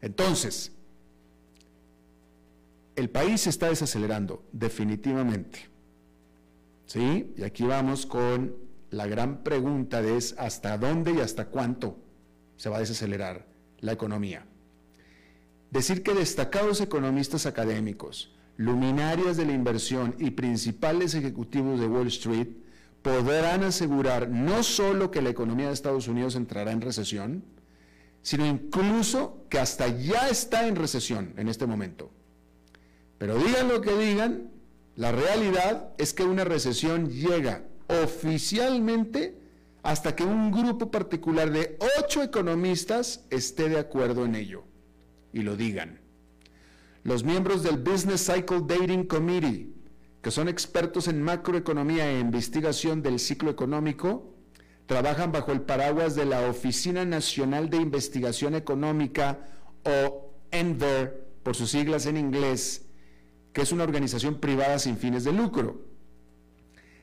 Entonces, 0.00 0.72
el 2.96 3.10
país 3.10 3.46
está 3.46 3.68
desacelerando, 3.68 4.44
definitivamente. 4.52 5.73
¿Sí? 6.86 7.32
Y 7.36 7.42
aquí 7.42 7.64
vamos 7.64 8.06
con 8.06 8.56
la 8.90 9.06
gran 9.06 9.42
pregunta 9.42 10.02
de 10.02 10.16
es 10.16 10.34
hasta 10.38 10.78
dónde 10.78 11.12
y 11.12 11.20
hasta 11.20 11.46
cuánto 11.46 11.98
se 12.56 12.68
va 12.68 12.76
a 12.76 12.80
desacelerar 12.80 13.46
la 13.80 13.92
economía. 13.92 14.46
Decir 15.70 16.02
que 16.02 16.14
destacados 16.14 16.80
economistas 16.80 17.46
académicos, 17.46 18.32
luminarias 18.56 19.36
de 19.36 19.46
la 19.46 19.52
inversión 19.52 20.14
y 20.18 20.30
principales 20.30 21.14
ejecutivos 21.14 21.80
de 21.80 21.88
Wall 21.88 22.06
Street 22.06 22.48
podrán 23.02 23.64
asegurar 23.64 24.30
no 24.30 24.62
solo 24.62 25.10
que 25.10 25.20
la 25.20 25.30
economía 25.30 25.66
de 25.66 25.74
Estados 25.74 26.08
Unidos 26.08 26.36
entrará 26.36 26.70
en 26.70 26.80
recesión, 26.80 27.44
sino 28.22 28.46
incluso 28.46 29.44
que 29.50 29.58
hasta 29.58 29.88
ya 29.88 30.28
está 30.28 30.66
en 30.66 30.76
recesión 30.76 31.34
en 31.36 31.48
este 31.48 31.66
momento. 31.66 32.10
Pero 33.18 33.36
digan 33.36 33.68
lo 33.68 33.80
que 33.80 33.96
digan, 33.96 34.50
la 34.96 35.12
realidad 35.12 35.92
es 35.98 36.14
que 36.14 36.24
una 36.24 36.44
recesión 36.44 37.10
llega 37.10 37.64
oficialmente 37.88 39.38
hasta 39.82 40.16
que 40.16 40.24
un 40.24 40.50
grupo 40.50 40.90
particular 40.90 41.50
de 41.50 41.78
ocho 41.98 42.22
economistas 42.22 43.24
esté 43.30 43.68
de 43.68 43.78
acuerdo 43.78 44.24
en 44.24 44.34
ello 44.34 44.64
y 45.32 45.42
lo 45.42 45.56
digan. 45.56 46.00
Los 47.02 47.22
miembros 47.22 47.62
del 47.62 47.76
Business 47.76 48.24
Cycle 48.24 48.62
Dating 48.66 49.04
Committee, 49.04 49.74
que 50.22 50.30
son 50.30 50.48
expertos 50.48 51.06
en 51.06 51.20
macroeconomía 51.22 52.10
e 52.10 52.18
investigación 52.18 53.02
del 53.02 53.18
ciclo 53.18 53.50
económico, 53.50 54.34
trabajan 54.86 55.32
bajo 55.32 55.52
el 55.52 55.60
paraguas 55.60 56.14
de 56.14 56.24
la 56.24 56.48
Oficina 56.48 57.04
Nacional 57.04 57.68
de 57.68 57.76
Investigación 57.76 58.54
Económica 58.54 59.40
o 59.84 60.32
ENVER, 60.50 61.26
por 61.42 61.54
sus 61.54 61.72
siglas 61.72 62.06
en 62.06 62.16
inglés, 62.16 62.86
que 63.54 63.62
es 63.62 63.72
una 63.72 63.84
organización 63.84 64.40
privada 64.40 64.78
sin 64.78 64.98
fines 64.98 65.24
de 65.24 65.32
lucro. 65.32 65.80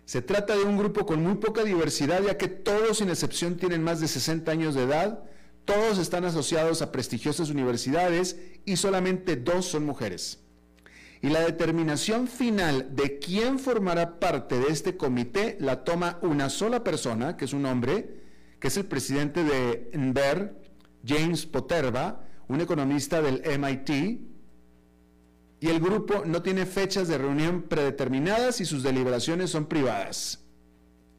Se 0.05 0.21
trata 0.21 0.55
de 0.55 0.63
un 0.63 0.77
grupo 0.77 1.05
con 1.05 1.23
muy 1.23 1.35
poca 1.35 1.63
diversidad, 1.63 2.21
ya 2.21 2.37
que 2.37 2.49
todos 2.49 2.97
sin 2.97 3.09
excepción 3.09 3.55
tienen 3.55 3.81
más 3.81 4.01
de 4.01 4.09
60 4.09 4.51
años 4.51 4.75
de 4.75 4.83
edad, 4.83 5.23
todos 5.63 5.97
están 5.97 6.25
asociados 6.25 6.81
a 6.81 6.91
prestigiosas 6.91 7.49
universidades 7.49 8.37
y 8.65 8.75
solamente 8.75 9.37
dos 9.37 9.65
son 9.65 9.85
mujeres. 9.85 10.39
Y 11.21 11.29
la 11.29 11.39
determinación 11.39 12.27
final 12.27 12.95
de 12.95 13.19
quién 13.19 13.57
formará 13.57 14.19
parte 14.19 14.59
de 14.59 14.67
este 14.67 14.97
comité 14.97 15.55
la 15.61 15.85
toma 15.85 16.19
una 16.21 16.49
sola 16.49 16.83
persona, 16.83 17.37
que 17.37 17.45
es 17.45 17.53
un 17.53 17.65
hombre, 17.65 18.21
que 18.59 18.67
es 18.67 18.75
el 18.75 18.85
presidente 18.85 19.43
de 19.45 19.89
NBER, 19.93 20.59
James 21.05 21.45
Poterba, 21.45 22.25
un 22.49 22.59
economista 22.59 23.21
del 23.21 23.41
MIT, 23.57 24.30
y 25.61 25.69
el 25.69 25.79
grupo 25.79 26.23
no 26.25 26.41
tiene 26.41 26.65
fechas 26.65 27.07
de 27.07 27.19
reunión 27.19 27.61
predeterminadas 27.61 28.59
y 28.59 28.65
sus 28.65 28.81
deliberaciones 28.81 29.51
son 29.51 29.67
privadas. 29.67 30.43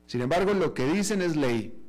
Sin 0.07 0.21
embargo, 0.21 0.53
lo 0.53 0.75
que 0.75 0.85
dicen 0.85 1.23
es 1.23 1.37
ley. 1.37 1.81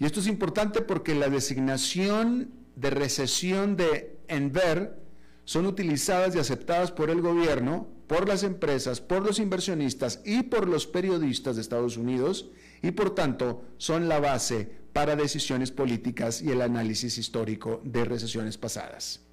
Y 0.00 0.06
esto 0.06 0.20
es 0.20 0.28
importante 0.28 0.80
porque 0.80 1.14
la 1.14 1.28
designación 1.28 2.50
de 2.74 2.88
recesión 2.88 3.76
de 3.76 4.18
Enver 4.28 4.98
son 5.44 5.66
utilizadas 5.66 6.34
y 6.34 6.38
aceptadas 6.38 6.90
por 6.90 7.10
el 7.10 7.20
gobierno, 7.20 7.86
por 8.06 8.26
las 8.26 8.42
empresas, 8.42 9.02
por 9.02 9.22
los 9.22 9.38
inversionistas 9.38 10.22
y 10.24 10.42
por 10.44 10.66
los 10.66 10.86
periodistas 10.86 11.56
de 11.56 11.62
Estados 11.62 11.98
Unidos 11.98 12.48
y 12.82 12.92
por 12.92 13.14
tanto 13.14 13.62
son 13.76 14.08
la 14.08 14.20
base 14.20 14.70
para 14.94 15.16
decisiones 15.16 15.70
políticas 15.70 16.40
y 16.40 16.50
el 16.50 16.62
análisis 16.62 17.18
histórico 17.18 17.82
de 17.84 18.06
recesiones 18.06 18.56
pasadas. 18.56 19.25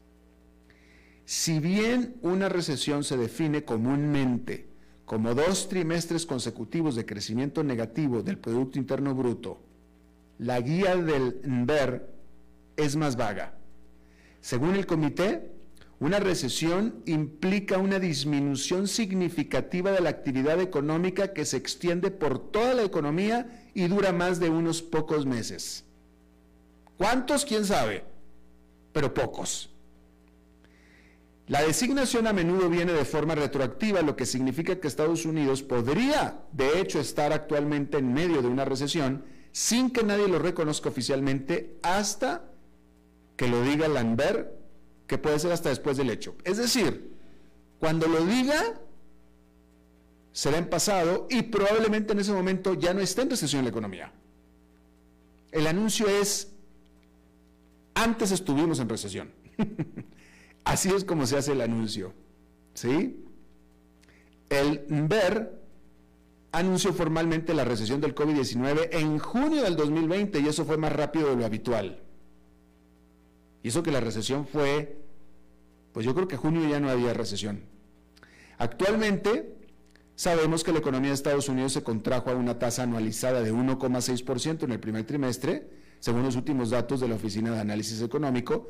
Si 1.26 1.60
bien 1.60 2.16
una 2.22 2.50
recesión 2.50 3.04
se 3.04 3.18
define 3.18 3.64
comúnmente 3.64 4.68
como 5.06 5.34
dos 5.34 5.70
trimestres 5.70 6.26
consecutivos 6.26 6.96
de 6.96 7.06
crecimiento 7.06 7.64
negativo 7.64 8.22
del 8.22 8.38
Producto 8.38 8.78
Interno 8.78 9.16
Bruto, 9.16 9.62
la 10.40 10.60
guía 10.60 10.96
del 10.96 11.40
NBER 11.44 12.10
es 12.76 12.96
más 12.96 13.16
vaga. 13.16 13.54
Según 14.42 14.76
el 14.76 14.86
comité, 14.86 15.52
una 16.00 16.20
recesión 16.20 17.02
implica 17.06 17.78
una 17.78 18.00
disminución 18.00 18.90
significativa 18.90 19.92
de 19.92 20.02
la 20.02 20.10
actividad 20.10 20.60
económica 20.60 21.32
que 21.32 21.46
se 21.46 21.56
extiende 21.56 22.12
por 22.12 22.52
toda 22.52 22.74
la 22.74 22.84
economía 22.84 23.70
y 23.74 23.88
dura 23.88 24.12
más 24.12 24.40
de 24.42 24.50
unos 24.50 24.82
pocos 24.82 25.26
meses. 25.26 25.86
¿Cuántos? 26.98 27.46
¿Quién 27.46 27.64
sabe? 27.64 28.04
Pero 28.92 29.14
pocos. 29.14 29.73
La 31.48 31.62
designación 31.62 32.26
a 32.28 32.34
menudo 32.34 32.70
viene 32.70 32.94
de 32.94 33.04
forma 33.04 33.36
retroactiva, 33.36 34.02
lo 34.02 34.16
que 34.16 34.26
significa 34.26 34.80
que 34.80 34.88
Estados 34.88 35.26
Unidos 35.26 35.62
podría, 35.62 36.42
de 36.54 36.80
hecho, 36.80 37.00
estar 37.00 37.34
actualmente 37.34 37.98
en 37.98 38.14
medio 38.14 38.42
de 38.42 38.48
una 38.48 38.64
recesión 38.64 39.26
sin 39.52 39.92
que 39.92 40.04
nadie 40.04 40.28
lo 40.28 40.40
reconozca 40.40 40.90
oficialmente 40.90 41.78
hasta 41.84 42.46
que 43.36 43.48
lo 43.48 43.62
diga 43.62 43.88
Lambert, 43.88 44.52
que 45.06 45.18
puede 45.18 45.38
ser 45.38 45.52
hasta 45.52 45.70
después 45.70 45.98
del 45.98 46.10
hecho. 46.10 46.36
Es 46.46 46.58
decir, 46.58 47.14
cuando 47.78 48.08
lo 48.08 48.26
diga, 48.26 48.80
será 50.32 50.58
en 50.58 50.70
pasado 50.70 51.28
y 51.30 51.44
probablemente 51.44 52.14
en 52.14 52.20
ese 52.20 52.32
momento 52.32 52.74
ya 52.74 52.94
no 52.94 53.02
esté 53.02 53.22
en 53.22 53.32
recesión 53.32 53.64
la 53.64 53.70
economía. 53.70 54.14
El 55.52 55.68
anuncio 55.68 56.08
es, 56.08 56.52
antes 57.96 58.32
estuvimos 58.32 58.80
en 58.80 58.88
recesión. 58.88 59.32
Así 60.64 60.90
es 60.90 61.04
como 61.04 61.26
se 61.26 61.38
hace 61.38 61.52
el 61.52 61.62
anuncio. 61.62 62.14
¿Sí? 62.74 63.24
El 64.50 64.86
NBER 64.90 65.64
anunció 66.52 66.94
formalmente 66.94 67.54
la 67.54 67.66
recesión 67.66 68.00
del 68.00 68.16
COVID-19 68.16 68.90
en 68.92 69.18
junio 69.20 69.64
del 69.64 69.76
2020 69.76 70.40
y 70.40 70.48
eso 70.48 70.66
fue 70.66 70.78
más 70.78 70.94
rápido 70.94 71.30
de 71.30 71.36
lo 71.36 71.46
habitual. 71.46 72.04
Y 73.64 73.70
eso 73.70 73.82
que 73.82 73.92
la 73.92 74.00
recesión 74.00 74.46
fue, 74.46 75.02
pues 75.92 76.06
yo 76.06 76.14
creo 76.14 76.28
que 76.28 76.38
junio 76.38 76.68
ya 76.70 76.80
no 76.80 76.90
había 76.90 77.14
recesión. 77.14 77.62
Actualmente 78.58 79.56
sabemos 80.16 80.64
que 80.64 80.72
la 80.72 80.80
economía 80.80 81.10
de 81.10 81.16
Estados 81.16 81.50
Unidos 81.50 81.74
se 81.74 81.84
contrajo 81.84 82.30
a 82.30 82.36
una 82.36 82.60
tasa 82.60 82.84
anualizada 82.84 83.42
de 83.42 83.52
1,6% 83.52 84.64
en 84.64 84.72
el 84.72 84.80
primer 84.80 85.06
trimestre, 85.06 85.70
según 86.00 86.24
los 86.24 86.36
últimos 86.36 86.70
datos 86.70 87.00
de 87.00 87.08
la 87.08 87.16
Oficina 87.16 87.52
de 87.52 87.62
Análisis 87.62 88.02
Económico, 88.02 88.68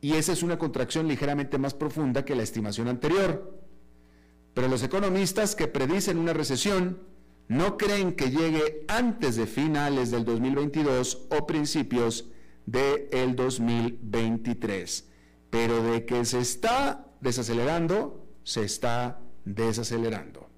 y 0.00 0.14
esa 0.14 0.32
es 0.32 0.42
una 0.42 0.58
contracción 0.58 1.08
ligeramente 1.08 1.58
más 1.58 1.74
profunda 1.74 2.24
que 2.24 2.34
la 2.34 2.42
estimación 2.42 2.88
anterior. 2.88 3.60
Pero 4.54 4.68
los 4.68 4.82
economistas 4.82 5.54
que 5.54 5.68
predicen 5.68 6.18
una 6.18 6.32
recesión 6.32 6.98
no 7.48 7.76
creen 7.76 8.14
que 8.14 8.30
llegue 8.30 8.84
antes 8.88 9.36
de 9.36 9.46
finales 9.46 10.10
del 10.10 10.24
2022 10.24 11.26
o 11.30 11.46
principios 11.46 12.26
del 12.66 13.36
2023. 13.36 15.08
Pero 15.50 15.82
de 15.82 16.04
que 16.04 16.24
se 16.24 16.40
está 16.40 17.06
desacelerando, 17.20 18.26
se 18.42 18.64
está 18.64 19.20
desacelerando. 19.44 20.48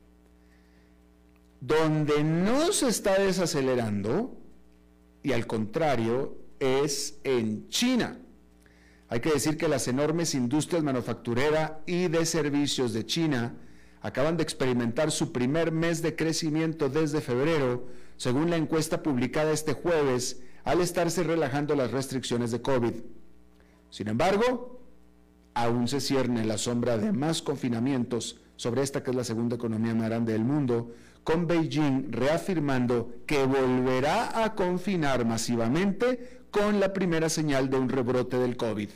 Donde 1.60 2.24
no 2.24 2.72
se 2.72 2.88
está 2.88 3.18
desacelerando, 3.18 4.38
y 5.22 5.32
al 5.32 5.46
contrario, 5.46 6.38
es 6.60 7.18
en 7.24 7.68
China. 7.68 8.18
Hay 9.08 9.20
que 9.20 9.30
decir 9.30 9.56
que 9.56 9.68
las 9.68 9.88
enormes 9.88 10.34
industrias 10.34 10.82
manufacturera 10.82 11.80
y 11.86 12.08
de 12.08 12.26
servicios 12.26 12.92
de 12.92 13.06
China 13.06 13.54
acaban 14.02 14.36
de 14.36 14.42
experimentar 14.42 15.10
su 15.10 15.32
primer 15.32 15.72
mes 15.72 16.02
de 16.02 16.14
crecimiento 16.14 16.88
desde 16.88 17.20
febrero, 17.20 17.86
según 18.16 18.50
la 18.50 18.56
encuesta 18.56 19.02
publicada 19.02 19.52
este 19.52 19.72
jueves, 19.72 20.42
al 20.64 20.80
estarse 20.80 21.22
relajando 21.22 21.74
las 21.74 21.90
restricciones 21.90 22.50
de 22.50 22.60
COVID. 22.60 22.94
Sin 23.90 24.08
embargo, 24.08 24.82
aún 25.54 25.88
se 25.88 26.00
cierne 26.00 26.44
la 26.44 26.58
sombra 26.58 26.98
de 26.98 27.12
más 27.12 27.40
confinamientos 27.40 28.38
sobre 28.56 28.82
esta 28.82 29.02
que 29.02 29.10
es 29.10 29.16
la 29.16 29.24
segunda 29.24 29.56
economía 29.56 29.94
más 29.94 30.08
grande 30.08 30.32
del 30.32 30.44
mundo, 30.44 30.92
con 31.24 31.46
Beijing 31.46 32.12
reafirmando 32.12 33.14
que 33.26 33.44
volverá 33.44 34.44
a 34.44 34.54
confinar 34.54 35.24
masivamente 35.24 36.37
con 36.50 36.80
la 36.80 36.92
primera 36.92 37.28
señal 37.28 37.70
de 37.70 37.78
un 37.78 37.88
rebrote 37.88 38.38
del 38.38 38.56
COVID. 38.56 38.88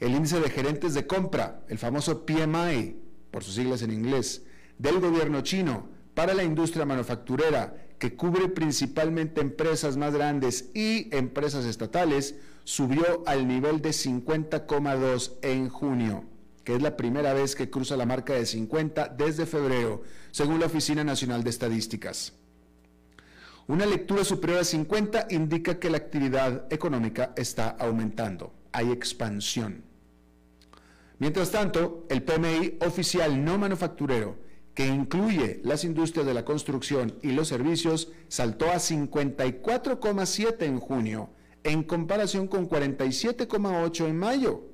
el 0.00 0.14
índice 0.14 0.40
de 0.40 0.48
gerentes 0.48 0.94
de 0.94 1.06
compra, 1.06 1.62
el 1.68 1.76
famoso 1.76 2.24
PMI, 2.24 2.96
por 3.30 3.44
sus 3.44 3.54
siglas 3.56 3.82
en 3.82 3.92
inglés, 3.92 4.42
del 4.78 4.98
gobierno 4.98 5.42
chino 5.42 5.88
para 6.14 6.32
la 6.32 6.42
industria 6.42 6.86
manufacturera, 6.86 7.76
que 7.98 8.16
cubre 8.16 8.48
principalmente 8.48 9.42
empresas 9.42 9.98
más 9.98 10.14
grandes 10.14 10.70
y 10.74 11.14
empresas 11.14 11.66
estatales, 11.66 12.34
subió 12.64 13.22
al 13.26 13.46
nivel 13.46 13.82
de 13.82 13.90
50,2 13.90 15.32
en 15.42 15.68
junio, 15.68 16.24
que 16.64 16.74
es 16.76 16.82
la 16.82 16.96
primera 16.96 17.34
vez 17.34 17.54
que 17.54 17.68
cruza 17.68 17.96
la 17.96 18.06
marca 18.06 18.32
de 18.32 18.46
50 18.46 19.08
desde 19.08 19.44
febrero, 19.44 20.02
según 20.30 20.60
la 20.60 20.66
Oficina 20.66 21.04
Nacional 21.04 21.44
de 21.44 21.50
Estadísticas. 21.50 22.39
Una 23.70 23.86
lectura 23.86 24.24
superior 24.24 24.58
a 24.58 24.64
50 24.64 25.28
indica 25.30 25.78
que 25.78 25.90
la 25.90 25.98
actividad 25.98 26.66
económica 26.72 27.32
está 27.36 27.68
aumentando, 27.68 28.52
hay 28.72 28.90
expansión. 28.90 29.84
Mientras 31.20 31.52
tanto, 31.52 32.04
el 32.08 32.24
PMI 32.24 32.78
oficial 32.84 33.44
no 33.44 33.58
manufacturero, 33.58 34.38
que 34.74 34.88
incluye 34.88 35.60
las 35.62 35.84
industrias 35.84 36.26
de 36.26 36.34
la 36.34 36.44
construcción 36.44 37.14
y 37.22 37.30
los 37.30 37.46
servicios, 37.46 38.10
saltó 38.26 38.68
a 38.72 38.80
54,7 38.80 40.62
en 40.64 40.80
junio, 40.80 41.30
en 41.62 41.84
comparación 41.84 42.48
con 42.48 42.68
47,8 42.68 44.08
en 44.08 44.18
mayo. 44.18 44.64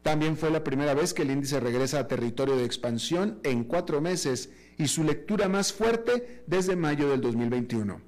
También 0.00 0.38
fue 0.38 0.50
la 0.50 0.64
primera 0.64 0.94
vez 0.94 1.12
que 1.12 1.20
el 1.20 1.30
índice 1.30 1.60
regresa 1.60 1.98
a 1.98 2.08
territorio 2.08 2.56
de 2.56 2.64
expansión 2.64 3.38
en 3.42 3.64
cuatro 3.64 4.00
meses 4.00 4.48
y 4.78 4.88
su 4.88 5.04
lectura 5.04 5.48
más 5.48 5.72
fuerte 5.72 6.42
desde 6.46 6.76
mayo 6.76 7.08
del 7.08 7.20
2021. 7.20 8.00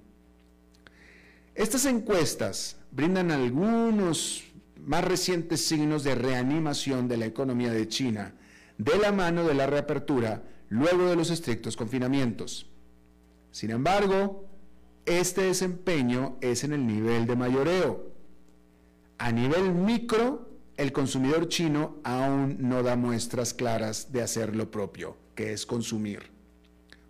Estas 1.55 1.87
encuestas 1.87 2.77
brindan 2.91 3.31
algunos 3.31 4.45
más 4.85 5.05
recientes 5.05 5.67
signos 5.67 6.05
de 6.05 6.15
reanimación 6.15 7.09
de 7.09 7.17
la 7.17 7.27
economía 7.27 7.71
de 7.71 7.89
China 7.89 8.35
de 8.79 8.99
la 8.99 9.13
mano 9.13 9.45
de 9.45 9.55
la 9.55 9.67
reapertura 9.67 10.43
luego 10.69 11.07
de 11.07 11.17
los 11.17 11.31
estrictos 11.31 11.77
confinamientos. 11.77 12.71
Sin 13.51 13.71
embargo, 13.71 14.49
este 15.07 15.43
desempeño 15.43 16.37
es 16.41 16.65
en 16.65 16.73
el 16.73 16.87
nivel 16.87 17.27
de 17.27 17.37
mayoreo. 17.37 18.13
A 19.19 19.33
nivel 19.33 19.73
micro, 19.73 20.51
el 20.77 20.93
consumidor 20.93 21.49
chino 21.49 21.97
aún 22.05 22.57
no 22.61 22.83
da 22.83 22.97
muestras 22.97 23.55
claras 23.55 24.13
de 24.13 24.23
hacer 24.23 24.55
lo 24.55 24.71
propio, 24.71 25.17
que 25.35 25.53
es 25.53 25.65
consumir, 25.65 26.31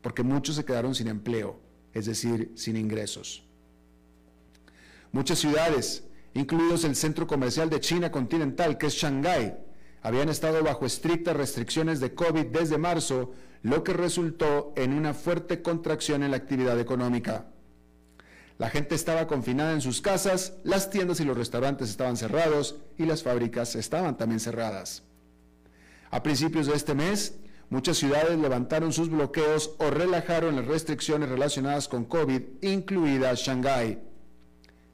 porque 0.07 0.23
muchos 0.23 0.55
se 0.55 0.65
quedaron 0.65 0.95
sin 0.95 1.09
empleo, 1.09 1.59
es 1.93 2.07
decir, 2.07 2.53
sin 2.55 2.77
ingresos. 2.77 3.43
Muchas 5.11 5.41
ciudades, 5.41 6.05
incluidos 6.33 6.85
el 6.85 6.95
centro 6.95 7.27
comercial 7.27 7.69
de 7.71 7.81
China 7.81 8.13
continental, 8.13 8.79
que 8.79 8.87
es 8.87 8.95
Shanghái, 8.95 9.57
habían 10.03 10.29
estado 10.29 10.63
bajo 10.63 10.87
estrictas 10.87 11.35
restricciones 11.35 11.99
de 11.99 12.15
COVID 12.15 12.47
desde 12.47 12.79
marzo, 12.79 13.33
lo 13.63 13.83
que 13.83 13.95
resultó 13.95 14.73
en 14.77 14.93
una 14.93 15.13
fuerte 15.13 15.61
contracción 15.61 16.23
en 16.23 16.31
la 16.31 16.37
actividad 16.37 16.79
económica. 16.79 17.47
La 18.59 18.71
gente 18.71 18.95
estaba 18.95 19.27
confinada 19.27 19.73
en 19.73 19.81
sus 19.81 20.01
casas, 20.01 20.53
las 20.63 20.89
tiendas 20.89 21.19
y 21.19 21.25
los 21.25 21.37
restaurantes 21.37 21.91
estaban 21.91 22.17
cerrados 22.17 22.77
y 22.97 23.07
las 23.07 23.25
fábricas 23.25 23.75
estaban 23.75 24.17
también 24.17 24.39
cerradas. 24.39 25.03
A 26.13 26.23
principios 26.23 26.69
de 26.69 26.77
este 26.77 26.95
mes, 26.95 27.41
muchas 27.71 27.97
ciudades 27.97 28.39
levantaron 28.39 28.93
sus 28.93 29.09
bloqueos 29.09 29.75
o 29.79 29.91
relajaron 29.91 30.57
las 30.57 30.67
restricciones 30.67 31.29
relacionadas 31.29 31.89
con 31.89 32.05
COVID, 32.05 32.43
incluida 32.63 33.35
Shanghái. 33.35 33.99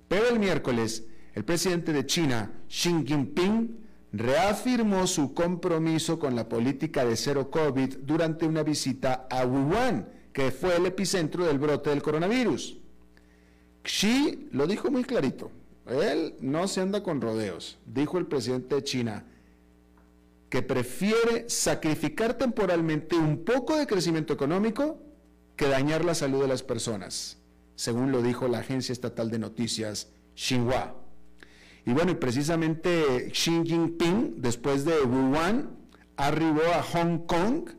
Pero 0.09 0.29
el 0.29 0.39
miércoles, 0.39 1.05
el 1.35 1.45
presidente 1.45 1.93
de 1.93 2.07
China, 2.07 2.53
Xi 2.69 3.05
Jinping, 3.07 3.83
reafirmó 4.13 5.07
su 5.07 5.33
compromiso 5.33 6.19
con 6.19 6.37
la 6.37 6.49
política 6.49 7.05
de 7.05 7.17
cero 7.17 7.51
COVID 7.51 7.99
durante 8.03 8.47
una 8.47 8.63
visita 8.63 9.27
a 9.31 9.47
Wuhan, 9.47 10.09
que 10.33 10.51
fue 10.51 10.77
el 10.77 10.87
epicentro 10.87 11.45
del 11.47 11.59
brote 11.59 11.91
del 11.91 12.03
coronavirus. 12.03 12.79
Xi 13.83 14.49
lo 14.53 14.67
dijo 14.67 14.91
muy 14.91 15.05
clarito, 15.05 15.51
él 15.87 16.35
no 16.41 16.69
se 16.69 16.81
anda 16.81 17.03
con 17.03 17.21
rodeos, 17.21 17.79
dijo 17.87 18.19
el 18.19 18.27
presidente 18.27 18.77
de 18.77 18.85
China, 18.85 19.25
que 20.53 20.61
prefiere 20.61 21.49
sacrificar 21.49 22.35
temporalmente 22.35 23.17
un 23.17 23.43
poco 23.43 23.79
de 23.79 23.87
crecimiento 23.87 24.35
económico 24.35 25.03
que 25.57 25.67
dañar 25.67 26.05
la 26.05 26.15
salud 26.15 26.43
de 26.43 26.49
las 26.49 26.63
personas, 26.63 27.39
según 27.75 28.13
lo 28.13 28.21
dijo 28.21 28.49
la 28.49 28.59
agencia 28.59 28.93
estatal 28.93 29.31
de 29.31 29.39
noticias 29.39 30.13
Xinhua. 30.35 30.95
Y 31.87 31.95
bueno, 31.95 32.13
y 32.13 32.17
precisamente 32.17 33.31
Xi 33.33 33.63
Jinping, 33.65 34.43
después 34.43 34.85
de 34.85 35.01
Wuhan, 35.01 35.71
arribó 36.19 36.67
a 36.75 36.83
Hong 36.83 37.21
Kong 37.21 37.71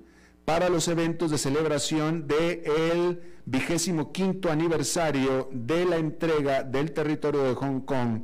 para 0.43 0.67
los 0.69 0.87
eventos 0.87 1.29
de 1.29 1.37
celebración 1.37 2.27
del 2.27 3.21
vigésimo 3.45 4.11
quinto 4.11 4.49
aniversario 4.49 5.47
de 5.51 5.85
la 5.85 5.97
entrega 5.97 6.63
del 6.63 6.91
territorio 6.91 7.43
de 7.43 7.53
Hong 7.53 7.81
Kong 7.81 8.21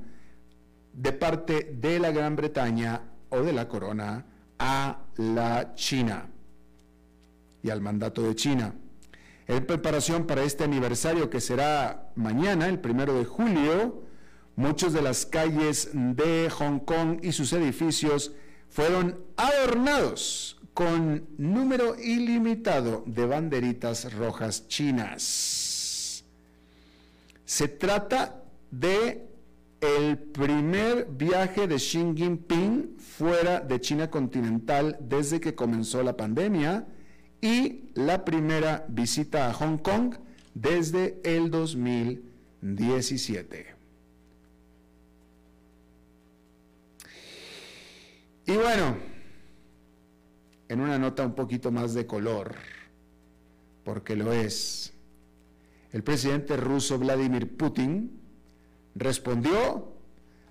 de 0.92 1.12
parte 1.12 1.72
de 1.80 2.00
la 2.00 2.10
Gran 2.10 2.36
Bretaña 2.36 3.12
o 3.30 3.42
de 3.44 3.54
la 3.54 3.68
corona 3.68 4.26
a 4.60 5.00
la 5.18 5.74
China 5.76 6.30
y 7.64 7.70
al 7.70 7.82
mandato 7.82 8.22
de 8.22 8.36
China. 8.36 8.76
En 9.48 9.66
preparación 9.66 10.28
para 10.28 10.44
este 10.44 10.64
aniversario 10.64 11.30
que 11.30 11.42
será 11.42 12.12
mañana, 12.16 12.68
el 12.68 12.80
primero 12.80 13.16
de 13.16 13.26
julio, 13.26 14.04
Muchas 14.60 14.92
de 14.92 15.02
las 15.02 15.26
calles 15.26 15.90
de 15.94 16.50
Hong 16.50 16.80
Kong 16.80 17.20
y 17.24 17.32
sus 17.32 17.54
edificios 17.54 18.34
fueron 18.68 19.18
adornados 19.38 20.60
con 20.74 21.30
número 21.38 21.98
ilimitado 21.98 23.06
de 23.06 23.26
banderitas 23.26 24.14
rojas 24.14 24.68
chinas. 24.68 26.26
Se 27.46 27.70
trata 27.70 28.44
de 28.70 29.30
el 29.80 30.18
primer 30.18 31.06
viaje 31.06 31.66
de 31.66 31.78
Xi 31.78 32.12
Jinping 32.14 32.98
fuera 33.20 33.60
de 33.60 33.82
China 33.82 34.10
continental 34.10 34.98
desde 35.02 35.42
que 35.42 35.54
comenzó 35.54 36.02
la 36.04 36.16
pandemia 36.16 36.88
y 37.42 37.90
la 37.94 38.24
primera 38.24 38.86
visita 38.88 39.50
a 39.50 39.54
Hong 39.54 39.78
Kong 39.78 40.16
desde 40.54 41.20
el 41.26 41.52
2017. 41.52 43.76
Y 48.46 48.56
bueno, 48.56 48.96
en 50.70 50.80
una 50.80 50.98
nota 50.98 51.26
un 51.26 51.36
poquito 51.36 51.72
más 51.72 51.94
de 51.94 52.08
color, 52.08 52.56
porque 53.84 54.16
lo 54.16 54.32
es, 54.32 54.94
el 55.92 56.04
presidente 56.04 56.56
ruso 56.56 56.98
Vladimir 56.98 57.58
Putin 57.58 58.18
respondió 58.96 59.99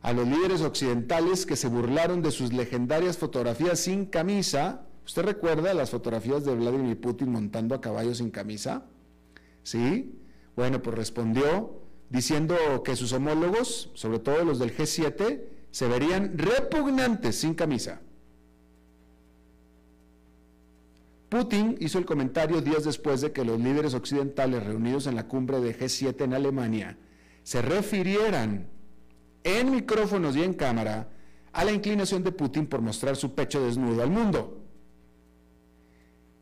a 0.08 0.14
los 0.14 0.26
líderes 0.26 0.62
occidentales 0.62 1.44
que 1.44 1.54
se 1.54 1.68
burlaron 1.68 2.22
de 2.22 2.30
sus 2.30 2.54
legendarias 2.54 3.18
fotografías 3.18 3.78
sin 3.78 4.06
camisa. 4.06 4.86
¿Usted 5.04 5.22
recuerda 5.22 5.74
las 5.74 5.90
fotografías 5.90 6.46
de 6.46 6.54
Vladimir 6.54 6.98
Putin 6.98 7.30
montando 7.30 7.74
a 7.74 7.82
caballo 7.82 8.14
sin 8.14 8.30
camisa? 8.30 8.86
¿Sí? 9.62 10.18
Bueno, 10.56 10.80
pues 10.80 10.96
respondió 10.96 11.82
diciendo 12.08 12.56
que 12.82 12.96
sus 12.96 13.12
homólogos, 13.12 13.90
sobre 13.92 14.18
todo 14.18 14.44
los 14.44 14.58
del 14.58 14.74
G7, 14.74 15.42
se 15.70 15.88
verían 15.88 16.38
repugnantes 16.38 17.40
sin 17.40 17.52
camisa. 17.52 18.00
Putin 21.28 21.76
hizo 21.80 21.98
el 21.98 22.06
comentario 22.06 22.62
días 22.62 22.84
después 22.84 23.20
de 23.20 23.32
que 23.32 23.44
los 23.44 23.60
líderes 23.60 23.92
occidentales 23.92 24.64
reunidos 24.64 25.06
en 25.06 25.16
la 25.16 25.28
cumbre 25.28 25.60
de 25.60 25.78
G7 25.78 26.22
en 26.22 26.32
Alemania 26.32 26.96
se 27.42 27.60
refirieran 27.60 28.77
en 29.44 29.70
micrófonos 29.70 30.36
y 30.36 30.42
en 30.42 30.54
cámara 30.54 31.08
a 31.52 31.64
la 31.64 31.72
inclinación 31.72 32.22
de 32.22 32.32
Putin 32.32 32.66
por 32.66 32.80
mostrar 32.80 33.16
su 33.16 33.34
pecho 33.34 33.64
desnudo 33.64 34.02
al 34.02 34.10
mundo. 34.10 34.58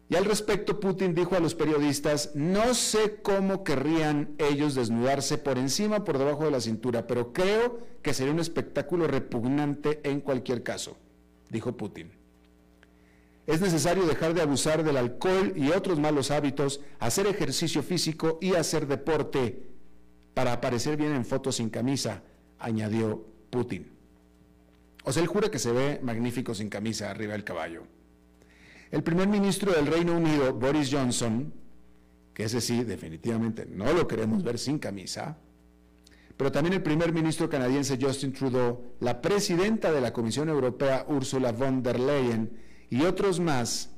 Y 0.09 0.15
al 0.15 0.25
respecto, 0.25 0.79
Putin 0.79 1.15
dijo 1.15 1.35
a 1.35 1.41
los 1.41 1.55
periodistas, 1.55 2.31
no 2.35 2.75
sé 2.75 3.17
cómo 3.23 3.65
querrían 3.65 4.37
ellos 4.39 4.77
desnudarse 4.77 5.37
por 5.37 5.59
encima 5.59 5.97
o 5.97 6.05
por 6.05 6.19
debajo 6.19 6.45
de 6.45 6.53
la 6.53 6.61
cintura, 6.61 7.09
pero 7.09 7.33
creo 7.33 7.81
que 8.03 8.15
sería 8.15 8.33
un 8.33 8.39
espectáculo 8.39 9.09
repugnante 9.09 10.01
en 10.05 10.21
cualquier 10.21 10.63
caso, 10.63 10.97
dijo 11.51 11.77
Putin. 11.77 12.13
Es 13.49 13.61
necesario 13.61 14.07
dejar 14.07 14.35
de 14.35 14.43
abusar 14.43 14.85
del 14.85 14.97
alcohol 14.97 15.53
y 15.57 15.71
otros 15.71 15.99
malos 15.99 16.31
hábitos, 16.31 16.81
hacer 17.01 17.27
ejercicio 17.27 17.83
físico 17.83 18.39
y 18.41 18.55
hacer 18.55 18.87
deporte 18.87 19.71
para 20.35 20.53
aparecer 20.53 20.97
bien 20.97 21.15
en 21.15 21.25
fotos 21.25 21.57
sin 21.57 21.71
camisa, 21.71 22.23
añadió 22.59 23.25
Putin. 23.51 23.87
O 25.05 25.13
sea, 25.13 25.23
él 25.23 25.29
jura 25.29 25.51
que 25.51 25.59
se 25.59 25.73
ve 25.73 26.01
magnífico 26.03 26.55
sin 26.55 26.69
camisa 26.69 27.11
arriba 27.11 27.33
del 27.33 27.45
caballo. 27.45 27.85
El 28.91 29.03
primer 29.03 29.29
ministro 29.29 29.73
del 29.73 29.87
Reino 29.87 30.17
Unido, 30.17 30.53
Boris 30.53 30.91
Johnson, 30.93 31.53
que 32.35 32.45
ese 32.45 32.61
sí, 32.61 32.85
definitivamente 32.85 33.67
no 33.67 33.93
lo 33.93 34.07
queremos 34.07 34.43
ver 34.43 34.59
sin 34.59 34.79
camisa, 34.79 35.39
pero 36.37 36.53
también 36.53 36.75
el 36.75 36.83
primer 36.83 37.13
ministro 37.13 37.49
canadiense 37.49 37.99
Justin 38.01 38.33
Trudeau, 38.33 38.95
la 39.01 39.23
presidenta 39.23 39.91
de 39.91 40.01
la 40.01 40.13
Comisión 40.13 40.49
Europea 40.49 41.07
Ursula 41.09 41.53
von 41.53 41.83
der 41.83 41.99
Leyen 41.99 42.51
y 42.91 43.03
otros 43.03 43.41
más 43.41 43.91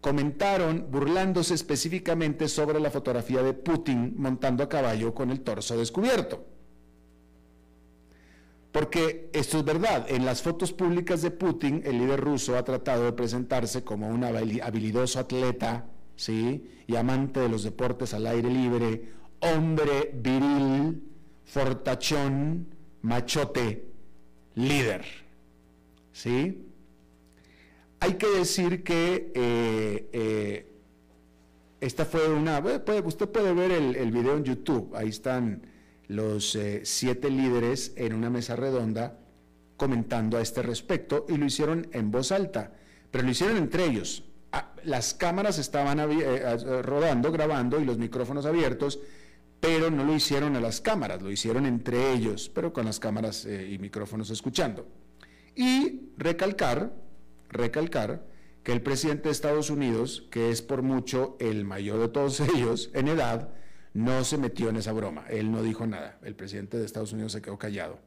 comentaron 0.00 0.86
burlándose 0.90 1.54
específicamente 1.54 2.48
sobre 2.48 2.80
la 2.80 2.90
fotografía 2.90 3.42
de 3.42 3.54
Putin 3.54 4.14
montando 4.16 4.62
a 4.62 4.68
caballo 4.68 5.14
con 5.14 5.30
el 5.30 5.40
torso 5.40 5.76
descubierto. 5.76 6.46
Porque 8.72 9.30
esto 9.32 9.58
es 9.58 9.64
verdad, 9.64 10.06
en 10.08 10.24
las 10.24 10.42
fotos 10.42 10.72
públicas 10.72 11.22
de 11.22 11.32
Putin, 11.32 11.82
el 11.84 11.98
líder 11.98 12.20
ruso 12.20 12.56
ha 12.56 12.64
tratado 12.64 13.04
de 13.04 13.12
presentarse 13.12 13.82
como 13.82 14.08
un 14.08 14.22
habilidoso 14.22 15.18
atleta, 15.18 15.86
¿sí? 16.14 16.70
Y 16.86 16.94
amante 16.94 17.40
de 17.40 17.48
los 17.48 17.64
deportes 17.64 18.14
al 18.14 18.26
aire 18.28 18.48
libre, 18.48 19.08
hombre 19.40 20.12
viril, 20.14 21.02
fortachón, 21.44 22.68
machote, 23.02 23.86
líder, 24.54 25.04
¿sí? 26.12 26.64
Hay 27.98 28.14
que 28.14 28.28
decir 28.28 28.84
que 28.84 29.32
eh, 29.34 30.08
eh, 30.12 30.72
esta 31.80 32.04
fue 32.04 32.28
una, 32.28 32.62
usted 33.04 33.28
puede 33.28 33.52
ver 33.52 33.72
el, 33.72 33.96
el 33.96 34.12
video 34.12 34.36
en 34.36 34.44
YouTube, 34.44 34.94
ahí 34.94 35.08
están 35.08 35.62
los 36.10 36.56
eh, 36.56 36.80
siete 36.82 37.30
líderes 37.30 37.92
en 37.94 38.14
una 38.14 38.30
mesa 38.30 38.56
redonda 38.56 39.16
comentando 39.76 40.38
a 40.38 40.40
este 40.40 40.60
respecto 40.60 41.24
y 41.28 41.36
lo 41.36 41.46
hicieron 41.46 41.86
en 41.92 42.10
voz 42.10 42.32
alta, 42.32 42.72
pero 43.12 43.22
lo 43.22 43.30
hicieron 43.30 43.56
entre 43.56 43.84
ellos. 43.84 44.24
Ah, 44.50 44.74
las 44.82 45.14
cámaras 45.14 45.58
estaban 45.58 46.00
eh, 46.00 46.82
rodando, 46.82 47.30
grabando 47.30 47.80
y 47.80 47.84
los 47.84 47.96
micrófonos 47.96 48.44
abiertos, 48.44 48.98
pero 49.60 49.88
no 49.88 50.02
lo 50.02 50.12
hicieron 50.12 50.56
a 50.56 50.60
las 50.60 50.80
cámaras, 50.80 51.22
lo 51.22 51.30
hicieron 51.30 51.64
entre 51.64 52.12
ellos, 52.12 52.50
pero 52.52 52.72
con 52.72 52.86
las 52.86 52.98
cámaras 52.98 53.44
eh, 53.44 53.70
y 53.70 53.78
micrófonos 53.78 54.30
escuchando. 54.30 54.88
Y 55.54 56.10
recalcar, 56.16 56.92
recalcar 57.50 58.26
que 58.64 58.72
el 58.72 58.82
presidente 58.82 59.28
de 59.28 59.30
Estados 59.30 59.70
Unidos, 59.70 60.26
que 60.32 60.50
es 60.50 60.60
por 60.60 60.82
mucho 60.82 61.36
el 61.38 61.64
mayor 61.64 62.00
de 62.00 62.08
todos 62.08 62.40
ellos 62.56 62.90
en 62.94 63.06
edad, 63.06 63.50
no 63.94 64.24
se 64.24 64.38
metió 64.38 64.68
en 64.68 64.76
esa 64.76 64.92
broma. 64.92 65.24
Él 65.28 65.50
no 65.50 65.62
dijo 65.62 65.86
nada. 65.86 66.18
El 66.22 66.34
presidente 66.34 66.78
de 66.78 66.84
Estados 66.84 67.12
Unidos 67.12 67.32
se 67.32 67.42
quedó 67.42 67.58
callado. 67.58 67.98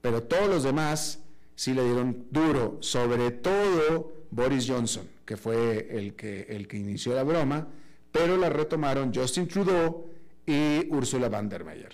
Pero 0.00 0.22
todos 0.22 0.48
los 0.48 0.62
demás 0.62 1.22
sí 1.54 1.74
le 1.74 1.84
dieron 1.84 2.26
duro, 2.30 2.78
sobre 2.80 3.30
todo 3.30 4.26
Boris 4.30 4.66
Johnson, 4.68 5.06
que 5.24 5.36
fue 5.36 5.88
el 5.90 6.14
que, 6.14 6.46
el 6.48 6.66
que 6.66 6.78
inició 6.78 7.14
la 7.14 7.22
broma, 7.22 7.68
pero 8.12 8.36
la 8.36 8.48
retomaron 8.48 9.12
Justin 9.14 9.46
Trudeau 9.46 10.06
y 10.46 10.86
Ursula 10.90 11.28
von 11.28 11.48
der 11.48 11.64
Leyen. 11.64 11.90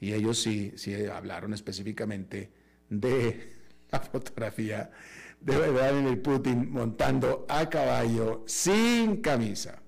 Y 0.00 0.12
ellos 0.12 0.40
sí, 0.40 0.72
sí 0.76 0.94
hablaron 1.06 1.52
específicamente 1.52 2.50
de 2.88 3.52
la 3.90 4.00
fotografía 4.00 4.90
de 5.40 5.70
Vladimir 5.70 6.22
Putin 6.22 6.70
montando 6.70 7.46
a 7.48 7.68
caballo 7.68 8.44
sin 8.46 9.20
camisa. 9.20 9.82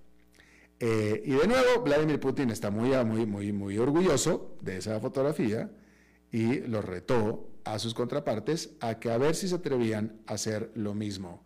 Eh, 0.84 1.22
y 1.24 1.30
de 1.30 1.46
nuevo, 1.46 1.80
Vladimir 1.84 2.18
Putin 2.18 2.50
está 2.50 2.68
muy, 2.72 2.90
muy, 3.04 3.24
muy, 3.24 3.52
muy 3.52 3.78
orgulloso 3.78 4.56
de 4.62 4.78
esa 4.78 4.98
fotografía 4.98 5.70
y 6.32 6.58
lo 6.58 6.82
retó 6.82 7.48
a 7.62 7.78
sus 7.78 7.94
contrapartes 7.94 8.70
a 8.80 8.98
que 8.98 9.12
a 9.12 9.16
ver 9.16 9.36
si 9.36 9.46
se 9.46 9.54
atrevían 9.54 10.20
a 10.26 10.32
hacer 10.32 10.72
lo 10.74 10.92
mismo 10.92 11.44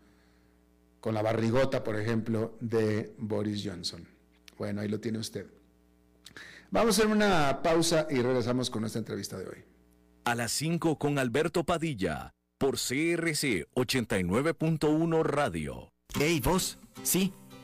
con 1.00 1.12
la 1.12 1.20
barrigota, 1.20 1.84
por 1.84 2.00
ejemplo, 2.00 2.56
de 2.60 3.14
Boris 3.18 3.62
Johnson. 3.62 4.08
Bueno, 4.56 4.80
ahí 4.80 4.88
lo 4.88 5.00
tiene 5.00 5.18
usted. 5.18 5.46
Vamos 6.70 6.98
a 6.98 7.02
hacer 7.02 7.12
una 7.12 7.60
pausa 7.62 8.06
y 8.08 8.22
regresamos 8.22 8.70
con 8.70 8.80
nuestra 8.80 9.00
entrevista 9.00 9.36
de 9.36 9.48
hoy. 9.48 9.64
A 10.24 10.34
las 10.34 10.50
5 10.52 10.96
con 10.96 11.18
Alberto 11.18 11.62
Padilla, 11.62 12.32
por 12.56 12.76
CRC 12.76 13.66
89.1 13.74 15.22
Radio. 15.24 15.92
Hey, 16.18 16.40
vos, 16.42 16.78
sí. 17.02 17.34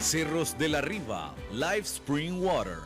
Cerros 0.00 0.56
de 0.56 0.70
la 0.70 0.80
Riva, 0.80 1.34
Live 1.52 1.80
Spring 1.80 2.42
Water. 2.42 2.78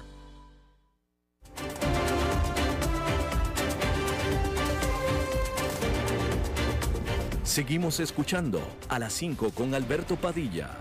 Seguimos 7.44 8.00
escuchando 8.00 8.60
a 8.88 8.98
las 8.98 9.12
5 9.12 9.50
con 9.50 9.74
Alberto 9.74 10.16
Padilla. 10.16 10.76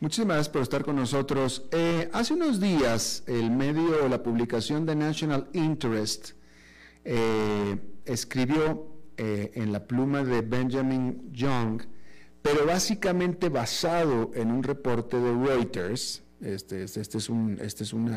Muchísimas 0.00 0.34
gracias 0.36 0.52
por 0.52 0.62
estar 0.62 0.84
con 0.84 0.96
nosotros. 0.96 1.64
Eh, 1.72 2.10
hace 2.12 2.34
unos 2.34 2.60
días, 2.60 3.24
el 3.26 3.50
medio, 3.50 4.06
la 4.06 4.22
publicación 4.22 4.84
de 4.84 4.96
National 4.96 5.48
Interest, 5.54 6.32
eh, 7.04 7.78
escribió 8.04 8.91
eh, 9.24 9.52
en 9.54 9.70
la 9.70 9.86
pluma 9.86 10.24
de 10.24 10.40
Benjamin 10.40 11.30
Young, 11.32 11.80
pero 12.42 12.66
básicamente 12.66 13.50
basado 13.50 14.32
en 14.34 14.50
un 14.50 14.64
reporte 14.64 15.16
de 15.16 15.32
Reuters, 15.32 16.24
este, 16.40 16.82
este, 16.82 17.00
este 17.00 17.18
es, 17.18 17.28
un, 17.28 17.56
este 17.60 17.84
es 17.84 17.92
un 17.92 18.10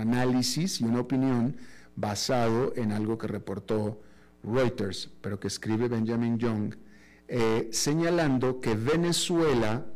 análisis 0.00 0.80
y 0.80 0.84
una 0.86 0.98
opinión 0.98 1.56
basado 1.94 2.72
en 2.74 2.90
algo 2.90 3.16
que 3.16 3.28
reportó 3.28 4.02
Reuters, 4.42 5.08
pero 5.20 5.38
que 5.38 5.46
escribe 5.46 5.86
Benjamin 5.86 6.36
Young, 6.36 6.74
señalando 7.70 8.60
que 8.60 8.74
Venezuela 8.74 9.86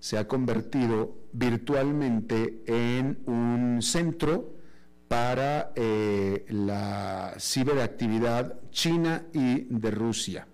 se 0.00 0.18
ha 0.18 0.26
convertido 0.26 1.14
virtualmente 1.32 2.64
en 2.66 3.20
un 3.26 3.80
centro 3.80 4.57
para 5.08 5.72
eh, 5.74 6.44
la 6.50 7.34
ciberactividad 7.38 8.60
china 8.70 9.24
y 9.32 9.64
de 9.64 9.90
Rusia, 9.90 10.46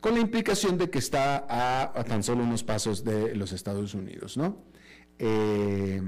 con 0.00 0.14
la 0.14 0.20
implicación 0.20 0.78
de 0.78 0.88
que 0.88 0.98
está 0.98 1.46
a, 1.48 2.04
tan 2.04 2.22
solo 2.22 2.44
unos 2.44 2.62
pasos 2.62 3.04
de 3.04 3.34
los 3.34 3.52
Estados 3.52 3.94
Unidos. 3.94 4.36
¿no? 4.36 4.58
Eh, 5.18 6.00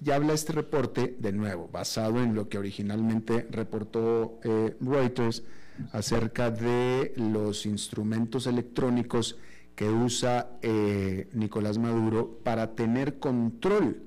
ya 0.00 0.14
habla 0.14 0.32
este 0.32 0.52
reporte, 0.52 1.16
de 1.18 1.32
nuevo, 1.32 1.68
basado 1.72 2.22
en 2.22 2.34
lo 2.34 2.48
que 2.48 2.58
originalmente 2.58 3.46
reportó 3.50 4.38
eh, 4.44 4.76
Reuters 4.80 5.42
acerca 5.92 6.50
de 6.50 7.12
los 7.16 7.66
instrumentos 7.66 8.46
electrónicos 8.46 9.38
que 9.74 9.88
usa 9.88 10.58
eh, 10.62 11.28
Nicolás 11.32 11.78
Maduro 11.78 12.40
para 12.42 12.74
tener 12.74 13.18
control 13.18 14.02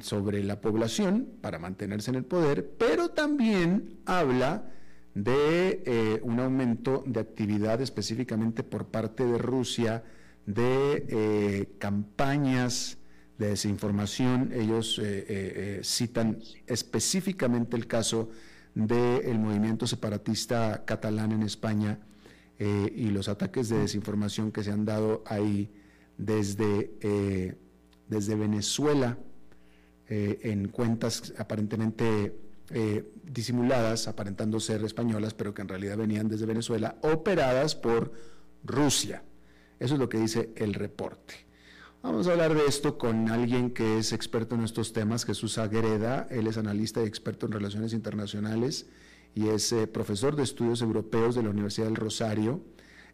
sobre 0.00 0.44
la 0.44 0.60
población, 0.60 1.28
para 1.40 1.58
mantenerse 1.58 2.10
en 2.10 2.16
el 2.16 2.24
poder, 2.24 2.72
pero 2.78 3.10
también 3.10 4.00
habla 4.04 4.70
de 5.14 5.82
eh, 5.86 6.20
un 6.22 6.40
aumento 6.40 7.02
de 7.06 7.20
actividad 7.20 7.80
específicamente 7.80 8.62
por 8.62 8.88
parte 8.88 9.24
de 9.24 9.38
Rusia, 9.38 10.04
de 10.44 11.06
eh, 11.08 11.76
campañas 11.78 12.98
de 13.38 13.48
desinformación. 13.48 14.52
Ellos 14.52 15.00
citan 15.82 16.38
específicamente 16.66 17.76
el 17.76 17.86
caso 17.86 18.30
del 18.74 19.38
movimiento 19.38 19.86
separatista 19.86 20.84
catalán 20.84 21.32
en 21.32 21.42
España 21.42 21.98
y 22.58 23.08
los 23.08 23.28
ataques 23.28 23.68
de 23.68 23.78
desinformación 23.78 24.52
que 24.52 24.62
se 24.62 24.70
han 24.70 24.86
dado 24.86 25.22
ahí 25.26 25.70
desde, 26.16 27.56
desde 28.08 28.34
Venezuela 28.36 29.18
en 30.08 30.68
cuentas 30.68 31.32
aparentemente 31.38 32.32
eh, 32.70 33.12
disimuladas, 33.22 34.08
aparentando 34.08 34.58
ser 34.58 34.82
españolas, 34.82 35.34
pero 35.34 35.54
que 35.54 35.62
en 35.62 35.68
realidad 35.68 35.96
venían 35.96 36.28
desde 36.28 36.46
Venezuela, 36.46 36.96
operadas 37.02 37.76
por 37.76 38.10
Rusia. 38.64 39.22
Eso 39.78 39.94
es 39.94 40.00
lo 40.00 40.08
que 40.08 40.18
dice 40.18 40.50
el 40.56 40.74
reporte. 40.74 41.34
Vamos 42.02 42.26
a 42.26 42.32
hablar 42.32 42.54
de 42.54 42.66
esto 42.66 42.98
con 42.98 43.28
alguien 43.30 43.70
que 43.70 43.98
es 43.98 44.12
experto 44.12 44.56
en 44.56 44.64
estos 44.64 44.92
temas, 44.92 45.24
Jesús 45.24 45.58
Agreda. 45.58 46.26
Él 46.28 46.48
es 46.48 46.56
analista 46.56 47.02
y 47.02 47.06
experto 47.06 47.46
en 47.46 47.52
relaciones 47.52 47.92
internacionales 47.92 48.86
y 49.34 49.46
es 49.46 49.70
eh, 49.70 49.86
profesor 49.86 50.34
de 50.34 50.42
estudios 50.42 50.82
europeos 50.82 51.36
de 51.36 51.44
la 51.44 51.50
Universidad 51.50 51.86
del 51.86 51.96
Rosario. 51.96 52.62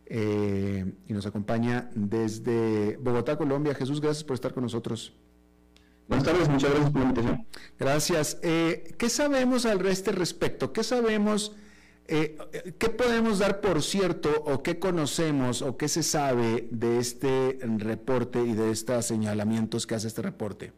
Eh, 0.07 0.95
y 1.07 1.13
nos 1.13 1.27
acompaña 1.27 1.91
desde 1.95 2.97
Bogotá, 2.97 3.37
Colombia. 3.37 3.75
Jesús, 3.75 4.01
gracias 4.01 4.25
por 4.25 4.35
estar 4.35 4.55
con 4.55 4.63
nosotros. 4.63 5.13
Buenas 6.09 6.27
tardes, 6.27 6.49
muchas 6.49 6.71
gracias 6.71 6.91
por 6.91 7.01
la 7.01 7.09
invitación. 7.09 7.47
Gracias. 7.79 8.39
Eh, 8.43 8.95
¿Qué 8.99 9.09
sabemos 9.09 9.67
al 9.67 9.85
este 9.87 10.13
respecto? 10.13 10.73
¿Qué 10.73 10.83
sabemos, 10.83 11.57
eh, 12.07 12.37
qué 12.79 12.89
podemos 12.89 13.39
dar 13.39 13.61
por 13.61 13.83
cierto 13.83 14.31
o 14.45 14.63
qué 14.63 14.79
conocemos 14.79 15.63
o 15.63 15.77
qué 15.77 15.89
se 15.89 16.03
sabe 16.03 16.69
de 16.71 16.99
este 16.99 17.59
reporte 17.79 18.43
y 18.43 18.53
de 18.53 18.71
estos 18.71 19.07
señalamientos 19.07 19.87
que 19.87 19.95
hace 19.95 20.09
este 20.09 20.23
reporte? 20.23 20.73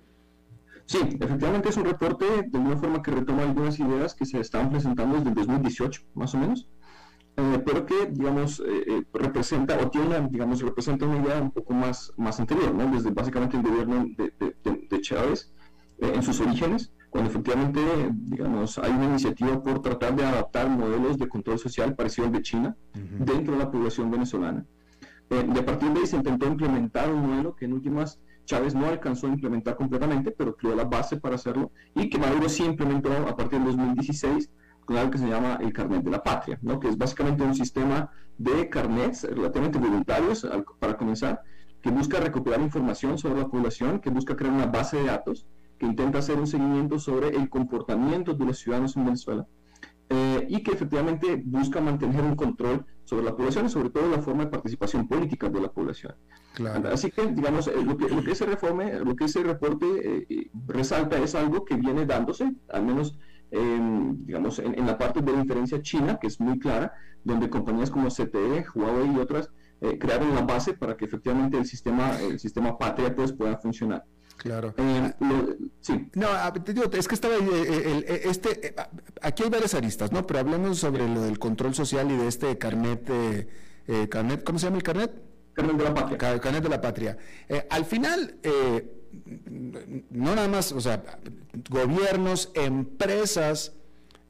Sí, 0.86 0.98
efectivamente 0.98 1.70
es 1.70 1.76
un 1.78 1.86
reporte 1.86 2.26
de 2.46 2.58
una 2.58 2.76
forma 2.76 3.02
que 3.02 3.10
retoma 3.10 3.42
algunas 3.42 3.78
ideas 3.80 4.14
que 4.14 4.26
se 4.26 4.38
estaban 4.38 4.70
presentando 4.70 5.16
desde 5.16 5.30
el 5.30 5.34
2018, 5.34 6.02
más 6.12 6.34
o 6.34 6.38
menos, 6.38 6.68
eh, 7.38 7.62
pero 7.64 7.86
que, 7.86 8.06
digamos, 8.10 8.62
representa 9.14 9.78
o 9.80 9.90
tiene 9.90 10.08
una, 10.08 10.20
digamos, 10.28 10.60
representa 10.60 11.06
una 11.06 11.24
idea 11.24 11.40
un 11.40 11.50
poco 11.50 11.72
más, 11.72 12.12
más 12.18 12.38
anterior, 12.38 12.74
¿no? 12.74 12.94
Desde 12.94 13.10
básicamente 13.10 13.56
el 13.56 13.62
gobierno 13.62 14.06
de, 14.14 14.34
de 14.38 14.43
Chávez 15.04 15.52
eh, 15.98 16.12
en 16.14 16.22
sus 16.22 16.40
orígenes, 16.40 16.92
cuando 17.10 17.30
efectivamente, 17.30 17.80
digamos, 18.12 18.78
hay 18.78 18.90
una 18.90 19.04
iniciativa 19.04 19.62
por 19.62 19.80
tratar 19.80 20.16
de 20.16 20.24
adaptar 20.24 20.68
modelos 20.68 21.16
de 21.18 21.28
control 21.28 21.58
social 21.58 21.94
parecido 21.94 22.26
al 22.26 22.32
de 22.32 22.42
China 22.42 22.76
dentro 22.92 23.52
de 23.54 23.60
la 23.60 23.70
población 23.70 24.10
venezolana. 24.10 24.66
Eh, 25.30 25.44
de 25.46 25.62
partir 25.62 25.92
de 25.92 26.00
ahí 26.00 26.06
se 26.06 26.16
intentó 26.16 26.46
implementar 26.46 27.12
un 27.12 27.28
modelo 27.28 27.54
que 27.54 27.66
en 27.66 27.72
últimas 27.72 28.20
Chávez 28.44 28.74
no 28.74 28.86
alcanzó 28.86 29.26
a 29.26 29.30
implementar 29.30 29.76
completamente, 29.76 30.30
pero 30.30 30.56
creó 30.56 30.74
la 30.74 30.84
base 30.84 31.16
para 31.16 31.36
hacerlo 31.36 31.72
y 31.94 32.10
que 32.10 32.18
Maduro 32.18 32.48
sí 32.48 32.64
implementó 32.64 33.10
a 33.12 33.36
partir 33.36 33.58
del 33.60 33.76
2016 33.76 34.50
con 34.84 34.96
algo 34.98 35.10
que 35.10 35.18
se 35.18 35.28
llama 35.28 35.58
el 35.62 35.72
carnet 35.72 36.02
de 36.02 36.10
la 36.10 36.22
patria, 36.22 36.58
¿no? 36.60 36.78
que 36.78 36.88
es 36.88 36.98
básicamente 36.98 37.42
un 37.42 37.54
sistema 37.54 38.10
de 38.36 38.68
carnets 38.68 39.22
relativamente 39.24 39.78
voluntarios, 39.78 40.46
para 40.78 40.96
comenzar, 40.96 41.42
que 41.84 41.90
busca 41.90 42.18
recopilar 42.18 42.62
información 42.62 43.18
sobre 43.18 43.40
la 43.40 43.46
población, 43.46 44.00
que 44.00 44.08
busca 44.08 44.34
crear 44.34 44.54
una 44.54 44.64
base 44.64 44.96
de 44.96 45.04
datos, 45.04 45.46
que 45.78 45.84
intenta 45.84 46.20
hacer 46.20 46.38
un 46.38 46.46
seguimiento 46.46 46.98
sobre 46.98 47.28
el 47.28 47.50
comportamiento 47.50 48.32
de 48.32 48.46
los 48.46 48.58
ciudadanos 48.58 48.96
en 48.96 49.04
Venezuela 49.04 49.46
eh, 50.08 50.46
y 50.48 50.62
que 50.62 50.70
efectivamente 50.70 51.42
busca 51.44 51.82
mantener 51.82 52.22
un 52.22 52.36
control 52.36 52.86
sobre 53.04 53.26
la 53.26 53.36
población 53.36 53.66
y 53.66 53.68
sobre 53.68 53.90
todo 53.90 54.08
la 54.08 54.22
forma 54.22 54.46
de 54.46 54.50
participación 54.50 55.06
política 55.06 55.50
de 55.50 55.60
la 55.60 55.70
población. 55.70 56.14
Así 56.90 57.10
que, 57.10 57.26
digamos, 57.26 57.68
eh, 57.68 57.74
lo, 57.84 57.98
que, 57.98 58.08
lo 58.08 58.24
que, 58.24 58.30
ese 58.30 58.46
reforme, 58.46 59.00
lo 59.00 59.14
que 59.14 59.26
ese 59.26 59.42
reporte 59.42 59.86
eh, 60.26 60.50
resalta 60.66 61.18
es 61.18 61.34
algo 61.34 61.66
que 61.66 61.76
viene 61.76 62.06
dándose, 62.06 62.50
al 62.70 62.82
menos 62.82 63.18
digamos, 63.52 64.58
en, 64.58 64.76
en, 64.76 64.84
la 64.84 64.98
parte 64.98 65.20
de 65.20 65.30
la 65.30 65.42
diferencia 65.42 65.80
china, 65.80 66.18
que 66.20 66.26
es 66.26 66.40
muy 66.40 66.58
clara, 66.58 66.92
donde 67.22 67.48
compañías 67.48 67.88
como 67.88 68.08
CTE, 68.08 68.64
Huawei 68.74 69.14
y 69.14 69.18
otras 69.18 69.52
eh, 69.80 69.98
crear 69.98 70.22
una 70.22 70.42
base 70.42 70.74
para 70.74 70.96
que 70.96 71.04
efectivamente 71.04 71.58
el 71.58 71.66
sistema, 71.66 72.18
el 72.20 72.38
sistema 72.38 72.78
patria 72.78 73.14
pues, 73.14 73.32
pueda 73.32 73.58
funcionar. 73.58 74.04
Claro. 74.36 74.74
Eh, 74.76 75.12
sí. 75.80 76.10
No, 76.14 76.28
te 76.64 76.72
digo, 76.72 76.90
es 76.92 77.06
que 77.08 77.14
estaba 77.14 77.34
eh, 77.34 78.22
este, 78.24 78.74
aquí 79.22 79.44
hay 79.44 79.50
varias 79.50 79.74
aristas, 79.74 80.10
¿no? 80.10 80.26
Pero 80.26 80.40
hablemos 80.40 80.78
sobre 80.78 81.08
lo 81.08 81.22
del 81.22 81.38
control 81.38 81.74
social 81.74 82.10
y 82.10 82.16
de 82.16 82.28
este 82.28 82.58
carnet, 82.58 83.10
carnet, 84.08 84.42
¿cómo 84.44 84.58
se 84.58 84.66
llama 84.66 84.78
el 84.78 84.82
carnet? 84.82 85.12
Carnet 85.52 85.76
de 85.76 85.84
la 85.84 85.94
patria. 85.94 86.18
carnet 86.18 86.62
de 86.62 86.68
la 86.68 86.80
patria. 86.80 87.16
al 87.70 87.84
final, 87.84 88.38
no 90.10 90.34
nada 90.34 90.48
más, 90.48 90.72
o 90.72 90.80
sea, 90.80 91.02
gobiernos, 91.70 92.50
empresas, 92.54 93.72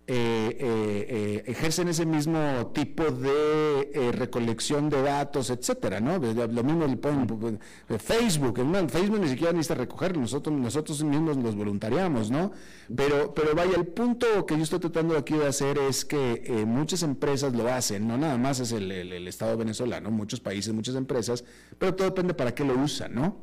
eh, 0.07 0.59
eh, 0.61 1.07
eh, 1.09 1.45
ejercen 1.47 1.89
ese 1.89 2.05
mismo 2.05 2.71
tipo 2.75 3.05
de 3.05 4.13
recolección 4.13 4.91
de 4.91 5.01
datos, 5.01 5.49
etcétera, 5.49 5.99
¿no? 5.99 6.19
Lo 6.19 6.63
mismo 6.63 6.87
le 6.87 6.99
ponen 6.99 7.59
Facebook, 7.99 8.61
Facebook 8.91 9.21
ni 9.21 9.29
siquiera 9.29 9.53
necesita 9.55 9.77
recogerlo, 9.77 10.21
nosotros, 10.21 10.55
nosotros 10.55 11.03
mismos 11.05 11.39
los 11.39 11.57
voluntariamos, 11.57 12.31
¿no? 12.31 12.53
Pero, 12.95 13.33
pero 13.33 13.55
vaya, 13.55 13.77
el 13.77 13.87
punto 13.87 14.45
que 14.45 14.59
yo 14.59 14.65
estoy 14.65 14.81
tratando 14.81 15.17
aquí 15.17 15.33
de 15.39 15.47
hacer 15.47 15.79
es 15.79 16.05
que 16.05 16.65
muchas 16.67 17.03
empresas 17.03 17.55
lo 17.55 17.67
hacen, 17.73 18.07
no 18.07 18.19
nada 18.19 18.37
más 18.37 18.61
es 18.61 18.73
el, 18.73 18.93
el, 18.93 19.27
Estado 19.27 19.57
venezolano, 19.57 20.11
muchos 20.11 20.39
países, 20.39 20.75
muchas 20.75 20.97
empresas, 20.97 21.45
pero 21.79 21.95
todo 21.95 22.09
depende 22.09 22.35
para 22.35 22.55
qué 22.55 22.63
lo 22.63 22.75
usan, 22.75 23.15
¿no? 23.15 23.39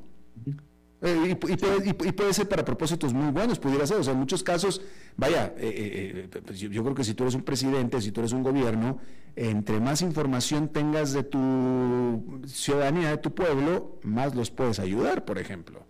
Eh, 1.04 1.30
y, 1.32 1.36
puede, 1.36 2.32
ser 2.32 2.48
para 2.48 2.64
propósitos 2.64 3.12
muy 3.12 3.32
buenos, 3.32 3.58
pudiera 3.58 3.88
ser. 3.88 3.98
O 3.98 4.04
sea, 4.04 4.14
en 4.14 4.20
muchos 4.20 4.44
casos, 4.44 4.82
vaya, 5.18 5.54
eh, 5.58 6.28
eh, 6.32 6.42
pues 6.46 6.60
yo, 6.60 6.84
creo 6.84 6.94
que 6.94 7.04
si 7.04 7.16
tú 7.16 7.24
eres 7.24 7.34
un 7.34 7.42
presidente, 7.42 8.00
si 8.02 8.12
tú 8.12 8.22
eres 8.22 8.34
un 8.34 8.44
gobierno, 8.44 9.00
entre 9.36 9.80
más 9.80 10.04
información 10.04 10.70
tengas 10.70 11.14
de 11.14 11.24
tu 11.24 12.42
ciudadanía, 12.46 13.10
de 13.10 13.18
tu 13.18 13.34
pueblo, 13.34 14.00
más 14.04 14.36
los 14.36 14.52
puedes 14.52 14.80
ayudar, 14.80 15.26
por 15.26 15.40
ejemplo. 15.40 15.84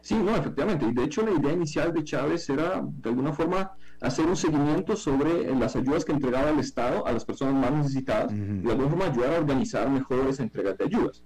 Sí, 0.00 0.14
no, 0.14 0.34
efectivamente. 0.36 0.86
Y 0.86 0.94
de 0.94 1.04
hecho 1.04 1.22
la 1.22 1.32
idea 1.32 1.52
inicial 1.52 1.92
de 1.92 2.02
Chávez 2.02 2.48
era, 2.48 2.82
de 2.82 3.10
alguna 3.10 3.34
forma, 3.34 3.72
hacer 4.00 4.24
un 4.24 4.36
seguimiento 4.36 4.96
sobre 4.96 5.54
las 5.54 5.76
ayudas 5.76 6.06
que 6.06 6.12
entregaba 6.12 6.48
el 6.48 6.60
Estado 6.60 7.06
a 7.06 7.12
las 7.12 7.26
personas 7.26 7.54
más 7.54 7.72
necesitadas 7.72 8.32
y 8.32 8.36
de 8.36 8.70
alguna 8.70 8.88
forma 8.88 9.04
ayudar 9.06 9.34
a 9.34 9.38
organizar 9.38 9.90
mejor 9.90 10.28
esa 10.28 10.44
entrega 10.44 10.72
de 10.72 10.84
ayudas. 10.84 11.22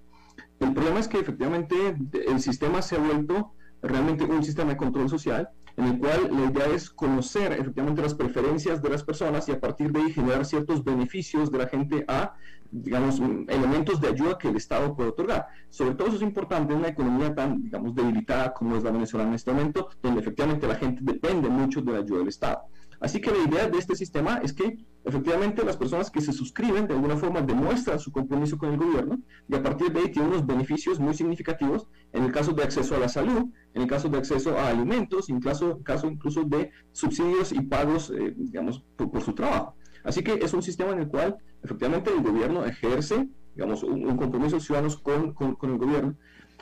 El 0.61 0.73
problema 0.75 1.01
es 1.01 1.09
que 1.09 1.19
efectivamente 1.19 1.97
el 2.13 2.41
sistema 2.41 2.83
se 2.83 2.97
ha 2.97 2.99
vuelto 2.99 3.53
realmente 3.83 4.25
un 4.25 4.45
sistema 4.45 4.71
de 4.71 4.77
control 4.77 5.09
social 5.09 5.51
en 5.77 5.85
el 5.87 5.99
cual 5.99 6.31
la 6.31 6.51
idea 6.51 6.67
es 6.67 6.91
conocer 6.91 7.53
efectivamente 7.53 8.03
las 8.03 8.15
preferencias 8.15 8.83
de 8.83 8.91
las 8.91 9.03
personas 9.03 9.49
y 9.49 9.53
a 9.53 9.61
partir 9.61 9.91
de 9.91 10.01
ahí 10.01 10.13
generar 10.13 10.45
ciertos 10.45 10.85
beneficios 10.85 11.51
de 11.51 11.59
la 11.59 11.67
gente 11.67 12.05
a, 12.09 12.35
digamos, 12.71 13.21
elementos 13.49 14.01
de 14.01 14.09
ayuda 14.09 14.39
que 14.39 14.49
el 14.49 14.57
Estado 14.57 14.95
puede 14.95 15.11
otorgar. 15.11 15.47
Sobre 15.71 15.95
todo 15.95 16.09
eso 16.09 16.17
es 16.17 16.23
importante 16.23 16.73
en 16.73 16.81
una 16.81 16.89
economía 16.89 17.35
tan, 17.35 17.63
digamos, 17.63 17.95
debilitada 17.95 18.53
como 18.53 18.77
es 18.77 18.85
la 18.85 18.91
venezolana 18.91 19.31
en 19.31 19.37
este 19.37 19.53
momento, 19.53 19.89
donde 20.03 20.21
efectivamente 20.21 20.67
la 20.67 20.77
gente 20.77 21.01
depende 21.03 21.49
mucho 21.49 21.81
de 21.81 21.93
la 21.93 21.99
ayuda 21.99 22.19
del 22.19 22.29
Estado. 22.29 22.63
Así 23.03 23.21
que 23.21 23.33
la 23.33 23.39
idea 23.39 23.69
de 23.69 23.79
este 23.79 23.97
sistema 23.97 24.41
es 24.45 24.53
que 24.53 24.79
efectivamente 25.05 25.65
las 25.65 25.77
personas 25.77 26.09
que 26.09 26.21
se 26.21 26.33
suscriben 26.33 26.87
de 26.87 26.95
alguna 26.95 27.17
forma 27.17 27.43
demuestran 27.43 27.99
su 27.99 28.13
compromiso 28.13 28.57
con 28.57 28.71
el 28.71 28.79
gobierno 28.79 29.19
y 29.49 29.57
a 29.57 29.63
partir 29.63 29.93
de 29.93 29.99
ahí 29.99 30.13
tienen 30.13 30.31
unos 30.31 30.47
beneficios 30.47 31.01
muy 31.01 31.13
significativos 31.13 31.89
en 32.13 32.23
el 32.23 32.31
caso 32.31 32.53
de 32.53 32.63
acceso 32.63 32.95
a 32.95 32.99
la 32.99 33.09
salud, 33.09 33.47
en 33.75 33.83
el 33.83 33.89
caso 33.89 34.09
de 34.09 34.19
acceso 34.19 34.57
a 34.57 34.69
alimentos, 34.69 35.31
en 35.31 35.41
caso, 35.41 35.81
caso 35.83 36.07
incluso 36.07 36.45
de 36.45 36.71
subsidios 36.93 37.51
y 37.51 37.63
pagos, 37.63 38.13
eh, 38.17 38.35
digamos, 38.37 38.85
por, 38.95 39.21
su 39.21 39.33
trabajo. 39.33 39.75
Así 40.05 40.23
que 40.23 40.35
es 40.35 40.55
un 40.55 40.63
sistema 40.63 40.93
en 40.93 41.01
el 41.01 41.09
cual 41.09 41.37
efectivamente 41.61 42.13
el 42.17 42.23
gobierno 42.23 42.65
ejerce, 42.65 43.29
digamos, 43.57 43.83
un, 43.83 44.17
compromiso 44.17 44.57
de 44.57 44.63
ciudadanos 44.63 44.97
con, 44.97 45.33
con, 45.33 45.71
el 45.71 45.79
gobierno, 45.79 46.15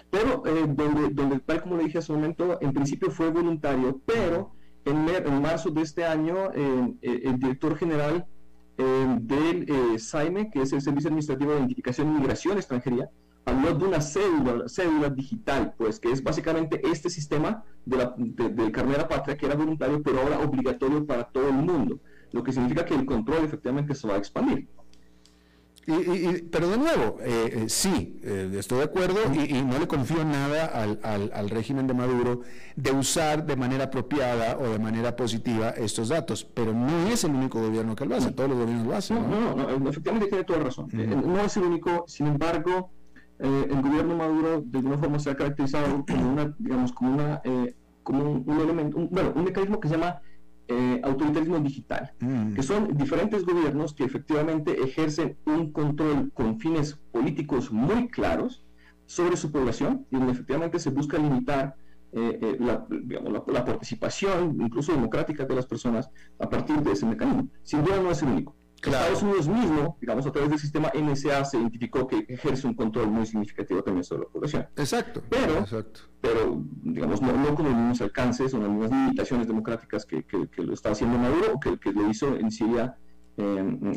pero 0.08 0.42
eh, 0.46 0.64
donde, 0.66 1.10
donde, 1.10 1.40
tal 1.40 1.60
como 1.60 1.76
le 1.76 1.84
dije 1.84 1.98
hace 1.98 2.12
un 2.12 2.20
momento, 2.20 2.56
en 2.62 2.72
principio 2.72 3.10
fue 3.10 3.28
voluntario, 3.28 4.00
pero 4.06 4.54
en, 4.84 5.42
marzo 5.42 5.70
de 5.70 5.82
este 5.82 6.04
año, 6.04 6.50
eh, 6.54 6.94
el 7.02 7.38
director 7.38 7.76
general 7.76 8.26
eh, 8.78 9.18
del 9.20 9.66
eh, 9.68 9.98
SAIME, 9.98 10.50
que 10.50 10.62
es 10.62 10.72
el 10.72 10.80
Servicio 10.80 11.08
Administrativo 11.08 11.52
de 11.52 11.58
Identificación 11.58 12.08
y 12.08 12.18
Migración 12.18 12.56
Extranjería, 12.56 13.10
habló 13.44 13.74
de 13.74 13.84
una 13.84 14.00
cédula, 14.00 14.68
cédula 14.68 15.10
digital, 15.10 15.74
pues 15.76 16.00
que 16.00 16.10
es 16.10 16.22
básicamente 16.22 16.80
este 16.86 17.10
sistema 17.10 17.62
de 17.84 17.96
la, 17.96 18.14
del 18.16 18.72
carnet 18.72 18.98
de 18.98 19.04
patria 19.04 19.36
que 19.36 19.46
era 19.46 19.54
voluntario, 19.54 20.02
pero 20.02 20.20
ahora 20.20 20.40
obligatorio 20.40 21.04
para 21.06 21.24
todo 21.24 21.48
el 21.48 21.54
mundo, 21.54 22.00
lo 22.32 22.42
que 22.42 22.52
significa 22.52 22.84
que 22.84 22.94
el 22.94 23.04
control 23.04 23.44
efectivamente 23.44 23.94
se 23.94 24.08
va 24.08 24.14
a 24.14 24.18
expandir. 24.18 24.66
Y, 25.90 26.42
pero 26.50 26.68
de 26.68 26.78
nuevo, 26.78 27.18
eh, 27.20 27.50
eh, 27.52 27.64
sí, 27.68 28.20
eh, 28.22 28.50
estoy 28.58 28.78
de 28.78 28.84
acuerdo 28.84 29.18
y, 29.32 29.62
no 29.62 29.78
le 29.78 29.86
confío 29.86 30.24
nada 30.24 30.66
al, 30.66 31.50
régimen 31.50 31.86
de 31.86 31.94
Maduro 31.94 32.40
de 32.76 32.92
usar 32.92 33.44
de 33.44 33.56
manera 33.56 33.84
apropiada 33.84 34.56
o 34.58 34.68
de 34.68 34.78
manera 34.78 35.16
positiva 35.16 35.70
estos 35.70 36.08
datos, 36.08 36.44
pero 36.44 36.72
no 36.72 37.08
es 37.08 37.24
el 37.24 37.32
único 37.32 37.60
gobierno 37.60 37.96
que 37.96 38.06
lo 38.06 38.16
hace, 38.16 38.30
todos 38.30 38.50
los 38.50 38.58
gobiernos 38.58 38.86
lo 38.86 38.96
hacen. 38.96 39.16
No, 39.30 39.56
no, 39.56 39.78
no, 39.78 39.90
efectivamente 39.90 40.28
tiene 40.28 40.44
toda 40.44 40.60
razón. 40.60 40.88
No 40.92 41.40
es 41.40 41.56
el 41.56 41.64
único, 41.64 42.04
sin 42.06 42.28
embargo, 42.28 42.90
eh, 43.42 43.68
el 43.70 43.80
gobierno 43.80 44.16
Maduro 44.16 44.60
de 44.60 44.78
alguna 44.78 44.98
forma 44.98 45.18
se 45.18 45.30
ha 45.30 45.34
caracterizado 45.34 46.04
como 46.06 46.32
una, 46.32 46.54
digamos, 46.58 46.92
como 46.92 47.14
una, 47.14 47.40
eh, 47.44 47.74
como 48.02 48.32
un, 48.32 48.60
elemento, 48.60 48.98
bueno, 49.10 49.32
un 49.34 49.44
mecanismo 49.44 49.80
que 49.80 49.88
se 49.88 49.94
llama 49.94 50.20
eh, 50.70 51.00
autoritarismo 51.02 51.58
digital, 51.58 52.12
mm. 52.20 52.54
que 52.54 52.62
son 52.62 52.96
diferentes 52.96 53.44
gobiernos 53.44 53.92
que 53.92 54.04
efectivamente 54.04 54.80
ejercen 54.82 55.36
un 55.44 55.72
control 55.72 56.30
con 56.32 56.58
fines 56.58 56.98
políticos 57.12 57.70
muy 57.72 58.08
claros 58.08 58.64
sobre 59.06 59.36
su 59.36 59.50
población 59.50 60.06
y 60.10 60.16
donde 60.16 60.32
efectivamente 60.32 60.78
se 60.78 60.90
busca 60.90 61.18
limitar 61.18 61.74
la, 62.12 62.84
digamos, 62.90 63.32
la, 63.46 63.64
participación, 63.64 64.56
incluso 64.60 64.90
democrática 64.90 65.44
de 65.44 65.54
las 65.54 65.66
personas 65.66 66.10
a 66.40 66.50
partir 66.50 66.80
de 66.82 66.90
ese 66.90 67.06
mecanismo. 67.06 67.48
Sin 67.62 67.84
duda 67.84 68.00
no 68.02 68.10
es 68.10 68.20
el 68.22 68.30
único. 68.30 68.56
Estados 68.82 69.22
Unidos 69.22 69.48
mismo, 69.48 69.98
digamos, 70.00 70.26
a 70.26 70.32
través 70.32 70.50
del 70.50 70.58
sistema 70.58 70.90
NSA 70.94 71.44
se 71.44 71.58
identificó 71.58 72.06
que 72.06 72.24
ejerce 72.28 72.66
un 72.66 72.74
control 72.74 73.08
muy 73.08 73.26
significativo 73.26 73.82
también 73.82 74.04
sobre 74.04 74.22
la 74.22 74.28
población. 74.28 74.68
Exacto. 74.76 75.22
Pero, 75.28 75.64
pero 76.20 76.62
digamos, 76.82 77.20
no, 77.20 77.54
con 77.54 77.66
los 77.66 77.74
mismos 77.74 78.00
alcances 78.00 78.54
o 78.54 78.58
las 78.58 78.68
mismas 78.70 78.90
limitaciones 78.90 79.46
democráticas 79.46 80.06
que, 80.06 80.24
que, 80.24 80.62
lo 80.62 80.74
está 80.74 80.90
haciendo 80.90 81.18
Maduro 81.18 81.54
o 81.54 81.60
que, 81.60 81.78
que 81.78 81.92
lo 81.92 82.08
hizo 82.08 82.36
en 82.36 82.50
Siria 82.50 82.96
eh, 83.36 83.94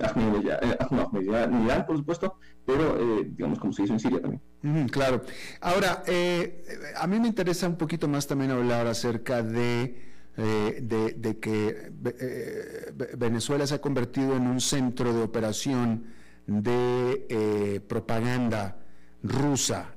Ahmadinejad, 0.80 1.86
por 1.86 1.98
supuesto, 1.98 2.38
pero 2.66 2.98
eh, 3.00 3.32
digamos 3.36 3.60
como 3.60 3.74
se 3.74 3.84
hizo 3.84 3.94
en 3.94 4.00
Siria 4.00 4.22
también. 4.22 4.88
claro. 4.90 5.22
Ahora, 5.62 6.04
eh, 6.08 6.64
a 6.98 7.08
mí 7.08 7.20
me 7.20 7.28
interesa 7.28 7.68
un 7.68 7.78
poquito 7.78 8.08
más 8.08 8.28
también 8.28 8.52
hablar 8.52 8.88
acerca 8.88 9.44
de 9.44 10.13
eh, 10.36 10.80
de, 10.82 11.40
que 11.40 11.92
eh, 12.06 12.94
Venezuela 13.18 13.68
se 13.68 13.76
ha 13.76 13.82
convertido 13.82 14.36
en 14.36 14.48
un 14.48 14.60
centro 14.62 15.14
de 15.14 15.22
operación 15.22 16.06
de 16.48 17.28
eh, 17.30 17.80
propaganda 17.88 18.80
rusa. 19.22 19.96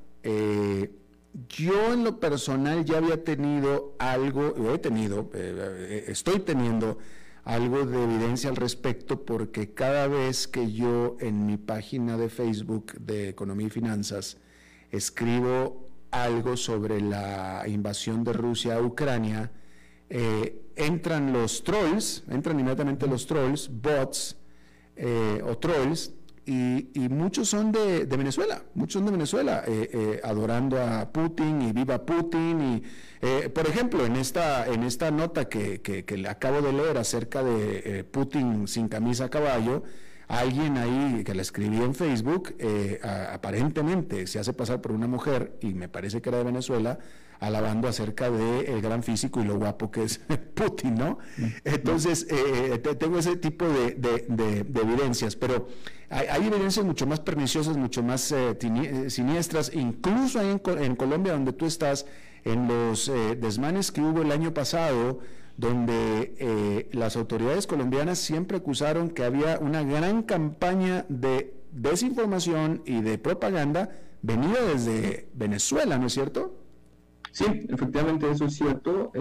yo 1.49 1.93
en 1.93 2.05
lo 2.05 2.21
personal 2.21 2.85
ya 2.85 2.99
había 2.99 3.25
tenido 3.25 3.95
algo, 3.99 4.75
he 4.75 4.79
tenido, 4.79 5.31
estoy 5.33 6.41
teniendo 6.41 6.99
algo 7.45 7.87
de 7.87 8.03
evidencia 8.03 8.51
al 8.51 8.57
respecto 8.57 9.25
porque 9.25 9.73
cada 9.73 10.07
vez 10.09 10.49
que 10.49 10.73
yo 10.73 11.17
en 11.21 11.47
mi 11.47 11.57
página 11.57 12.17
de 12.17 12.29
Facebook 12.29 12.93
de 12.99 13.29
Economía 13.29 13.69
y 13.69 13.71
Finanzas 13.71 14.37
escribo 14.91 15.89
algo 16.11 16.57
sobre 16.57 17.01
la 17.01 17.65
invasión 17.67 18.25
de 18.25 18.33
Rusia 18.33 18.77
a 18.77 18.83
Ucrania, 18.83 19.51
eh, 20.09 20.63
entran 20.77 21.33
los 21.33 21.65
trolls, 21.65 22.23
entran 22.31 22.59
inmediatamente 22.59 23.07
los 23.07 23.27
trolls, 23.27 23.69
bots 23.71 24.37
eh, 24.97 25.41
o 25.45 25.59
trolls, 25.59 26.13
y, 26.49 27.09
muchos 27.11 27.49
son 27.49 27.73
de, 27.73 28.05
Venezuela, 28.05 28.63
muchos 28.75 29.01
son 29.01 29.07
de 29.07 29.11
Venezuela, 29.11 29.65
eh, 29.67 30.21
adorando 30.23 30.81
a 30.81 31.11
Putin 31.11 31.61
y 31.63 31.73
viva 31.73 32.07
Putin. 32.07 32.61
Y, 32.61 33.49
por 33.49 33.67
ejemplo, 33.67 34.07
en 34.07 34.15
esta, 34.15 34.65
en 34.69 34.85
esta 34.85 35.11
nota 35.11 35.49
que, 35.49 35.81
que, 35.81 36.17
le 36.17 36.29
acabo 36.29 36.63
de 36.63 36.73
leer 36.73 36.99
acerca 36.99 37.43
de 37.43 38.05
Putin 38.05 38.69
sin 38.69 38.87
camisa 38.87 39.25
a 39.25 39.29
caballo, 39.29 39.83
alguien 40.29 40.77
ahí 40.77 41.23
que 41.25 41.35
la 41.35 41.43
escribí 41.43 41.77
en 41.77 41.95
Facebook, 41.95 42.55
aparentemente 43.33 44.27
se 44.27 44.39
hace 44.39 44.53
pasar 44.53 44.81
por 44.81 44.93
una 44.93 45.07
mujer, 45.07 45.57
y 45.61 45.75
me 45.75 45.89
parece 45.89 46.21
que 46.21 46.29
era 46.29 46.39
de 46.39 46.45
Venezuela, 46.45 46.99
alabando 47.41 47.89
acerca 47.89 48.31
del 48.31 48.67
el 48.67 48.81
gran 48.81 49.03
físico 49.03 49.41
y 49.41 49.45
lo 49.45 49.59
guapo 49.59 49.91
que 49.91 50.05
es 50.05 50.21
Putin, 50.55 50.95
¿no? 50.95 51.19
Entonces, 51.65 52.27
eh, 52.31 52.79
tengo 52.99 53.19
ese 53.19 53.37
tipo 53.37 53.67
de, 53.67 54.27
evidencias, 54.75 55.37
pero 55.37 55.69
hay, 56.09 56.47
evidencias 56.47 56.85
mucho 56.85 57.07
más 57.07 57.21
perniciosas, 57.21 57.77
mucho 57.77 58.03
más 58.03 58.33
eh, 58.33 58.57
eh, 58.61 59.11
siniestras, 59.11 59.73
incluso 59.75 60.41
ahí 60.41 60.49
en, 60.49 60.97
Colombia, 60.97 61.33
donde 61.33 61.53
tú 61.53 61.67
estás, 61.67 62.07
en 62.45 62.69
los 62.69 63.11
desmanes 63.41 63.91
que 63.91 64.01
hubo 64.01 64.23
el 64.23 64.31
año 64.31 64.55
pasado, 64.55 65.19
donde 65.57 66.89
las 66.93 67.17
autoridades 67.17 67.67
colombianas 67.67 68.19
siempre 68.19 68.59
acusaron 68.59 69.11
que 69.11 69.25
había 69.25 69.59
una 69.59 69.83
gran 69.83 70.23
campaña 70.23 71.07
de 71.09 71.55
desinformación 71.73 72.83
y 72.87 73.01
de 73.01 73.19
propaganda 73.19 73.91
venida 74.23 74.63
desde 74.63 75.29
Venezuela, 75.35 75.99
¿no 75.99 76.07
es 76.07 76.15
cierto? 76.15 76.59
Sí, 77.33 77.45
efectivamente 77.69 78.31
eso 78.31 78.47
es 78.47 78.55
cierto. 78.55 79.13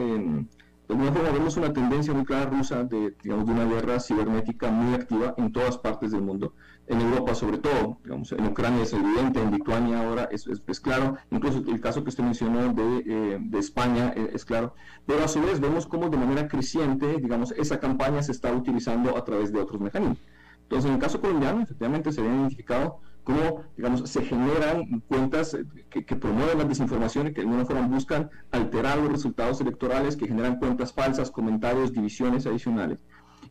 De 0.88 0.94
alguna 0.94 1.12
forma 1.12 1.32
vemos 1.32 1.58
una 1.58 1.74
tendencia 1.74 2.14
muy 2.14 2.26
clara 2.26 2.46
rusa 2.46 2.84
de, 2.84 3.16
digamos, 3.24 3.46
de 3.48 3.52
una 3.52 3.66
guerra 3.66 4.00
cibernética 4.00 4.70
muy 4.70 4.94
activa 4.94 5.34
en 5.38 5.52
todas 5.52 5.78
partes 5.78 6.12
del 6.12 6.22
mundo. 6.22 6.54
En 6.88 7.02
Europa 7.02 7.34
sobre 7.34 7.58
todo, 7.58 7.98
digamos, 8.04 8.32
en 8.32 8.46
Ucrania 8.46 8.84
es 8.84 8.94
evidente, 8.94 9.42
en 9.42 9.52
Lituania 9.52 10.06
ahora 10.06 10.30
es, 10.32 10.46
es, 10.46 10.80
claro, 10.80 11.18
incluso 11.32 11.64
el 11.68 11.82
caso 11.82 12.04
que 12.04 12.10
usted 12.10 12.24
mencionó 12.24 12.72
de, 12.72 13.04
eh, 13.08 13.38
de 13.42 13.60
España 13.60 14.14
es, 14.16 14.36
es, 14.36 14.46
claro, 14.46 14.76
pero 15.08 15.24
a 15.24 15.28
su 15.28 15.42
vez 15.42 15.60
vemos 15.60 15.88
cómo 15.88 16.10
de 16.10 16.18
manera 16.18 16.48
creciente, 16.48 17.18
digamos, 17.20 17.52
esa 17.54 17.80
campaña 17.80 18.22
se 18.22 18.32
está 18.32 18.54
utilizando 18.54 19.18
a 19.18 19.24
través 19.24 19.52
de 19.52 19.60
otros 19.60 19.82
mecanismos. 19.82 20.20
Entonces, 20.62 20.88
en 20.88 20.96
el 20.96 21.02
caso 21.02 21.22
colombiano, 21.22 21.62
efectivamente 21.62 22.12
se 22.12 22.22
había 22.22 22.36
identificado 22.36 23.00
cómo, 23.26 23.64
digamos, 23.76 24.08
se 24.10 24.24
generan 24.24 25.02
cuentas 25.08 25.58
que, 25.90 26.04
promueven 26.04 26.60
la 26.60 26.64
desinformación 26.64 27.28
y 27.28 27.30
que 27.34 27.42
de 27.42 27.48
alguna 27.48 27.66
forma 27.66 27.88
buscan 27.88 28.30
alterar 28.52 29.00
los 29.00 29.12
resultados 29.12 29.60
electorales, 29.60 30.16
que 30.16 30.28
generan 30.28 30.60
cuentas 30.60 30.94
falsas, 30.94 31.32
comentarios, 31.32 31.92
divisiones 31.92 32.46
adicionales. 32.46 33.00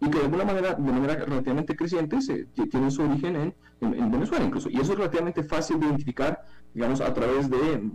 Y 0.01 0.09
que 0.09 0.19
de 0.19 0.25
alguna 0.25 0.45
manera, 0.45 0.75
de 0.75 0.93
manera 0.93 1.17
relativamente 1.17 1.77
creciente, 1.77 2.23
se, 2.23 2.45
tienen 2.71 2.91
su 2.91 3.03
origen 3.03 3.37
en, 3.37 3.55
en, 3.81 4.11
Venezuela 4.11 4.45
incluso. 4.45 4.71
Y 4.71 4.77
eso 4.77 4.93
es 4.93 4.99
relativamente 4.99 5.43
fácil 5.43 5.81
de 5.81 5.87
identificar, 5.87 6.45
digamos, 6.73 7.01
a 7.01 7.13
través 7.13 7.51
de 7.51 7.91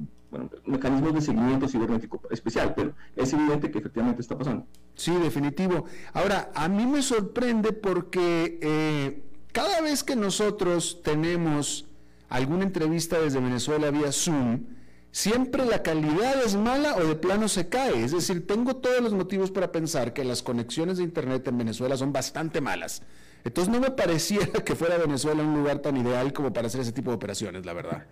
mecanismos 0.65 1.13
de 1.13 1.21
seguimiento 1.21 1.67
cibernético 1.67 2.21
especial, 2.30 2.73
pero 2.75 2.93
es 3.15 3.34
evidente 3.34 3.71
que 3.71 3.80
efectivamente 3.80 4.21
está 4.21 4.38
pasando. 4.38 4.67
Sí, 4.95 5.15
definitivo. 5.15 5.86
Ahora, 6.13 6.51
a 6.53 6.67
mí 6.67 6.86
me 6.86 7.01
sorprende 7.01 7.71
porque 7.71 8.59
eh, 8.61 9.28
cada 9.52 9.82
vez 9.82 10.04
que 10.04 10.16
nosotros 10.16 11.02
tenemos 11.04 11.86
alguna 12.30 12.64
entrevista 12.64 13.20
desde 13.20 13.39
Venezuela 13.39 13.91
vía 13.91 14.12
Zoom, 14.12 14.66
siempre 15.12 15.66
la 15.66 15.82
calidad 15.82 16.43
es 16.43 16.56
mala 16.56 16.95
o 16.95 17.04
de 17.04 17.16
plano 17.16 17.47
se 17.47 17.68
cae. 17.68 18.04
Es 18.04 18.12
decir, 18.12 18.45
tengo 18.45 18.76
todos 18.76 19.02
los 19.02 19.14
motivos 19.14 19.52
para 19.52 19.72
pensar 19.72 20.14
que 20.14 20.24
las 20.24 20.43
conexiones 20.43 20.97
de 20.97 21.04
Internet 21.04 21.47
en 21.47 21.58
Venezuela 21.58 21.97
son 21.97 22.14
bastante 22.14 22.62
malas. 22.62 23.02
Entonces 23.43 23.74
no 23.74 23.80
me 23.80 23.91
pareciera 23.91 24.64
que 24.64 24.76
fuera 24.76 24.97
Venezuela 24.97 25.43
un 25.43 25.56
lugar 25.56 25.80
tan 25.80 25.97
ideal 25.97 26.34
como 26.34 26.52
para 26.54 26.68
hacer 26.68 26.82
ese 26.82 26.91
tipo 26.91 27.10
de 27.12 27.16
operaciones, 27.16 27.66
la 27.66 27.74
verdad. 27.74 28.08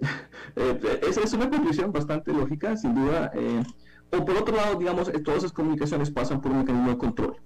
Eh, 0.56 1.00
esa 1.08 1.22
es 1.22 1.32
una 1.32 1.50
conclusión 1.50 1.90
bastante 1.90 2.32
lógica, 2.32 2.76
sin 2.76 2.94
duda. 2.94 3.32
Eh, 3.34 3.62
o 4.12 4.24
por 4.24 4.36
otro 4.36 4.54
lado, 4.54 4.78
digamos, 4.78 5.10
todas 5.24 5.38
esas 5.38 5.52
comunicaciones 5.52 6.10
pasan 6.10 6.40
por 6.40 6.52
un 6.52 6.58
mecanismo 6.58 6.90
de 6.90 6.98
control. 6.98 7.36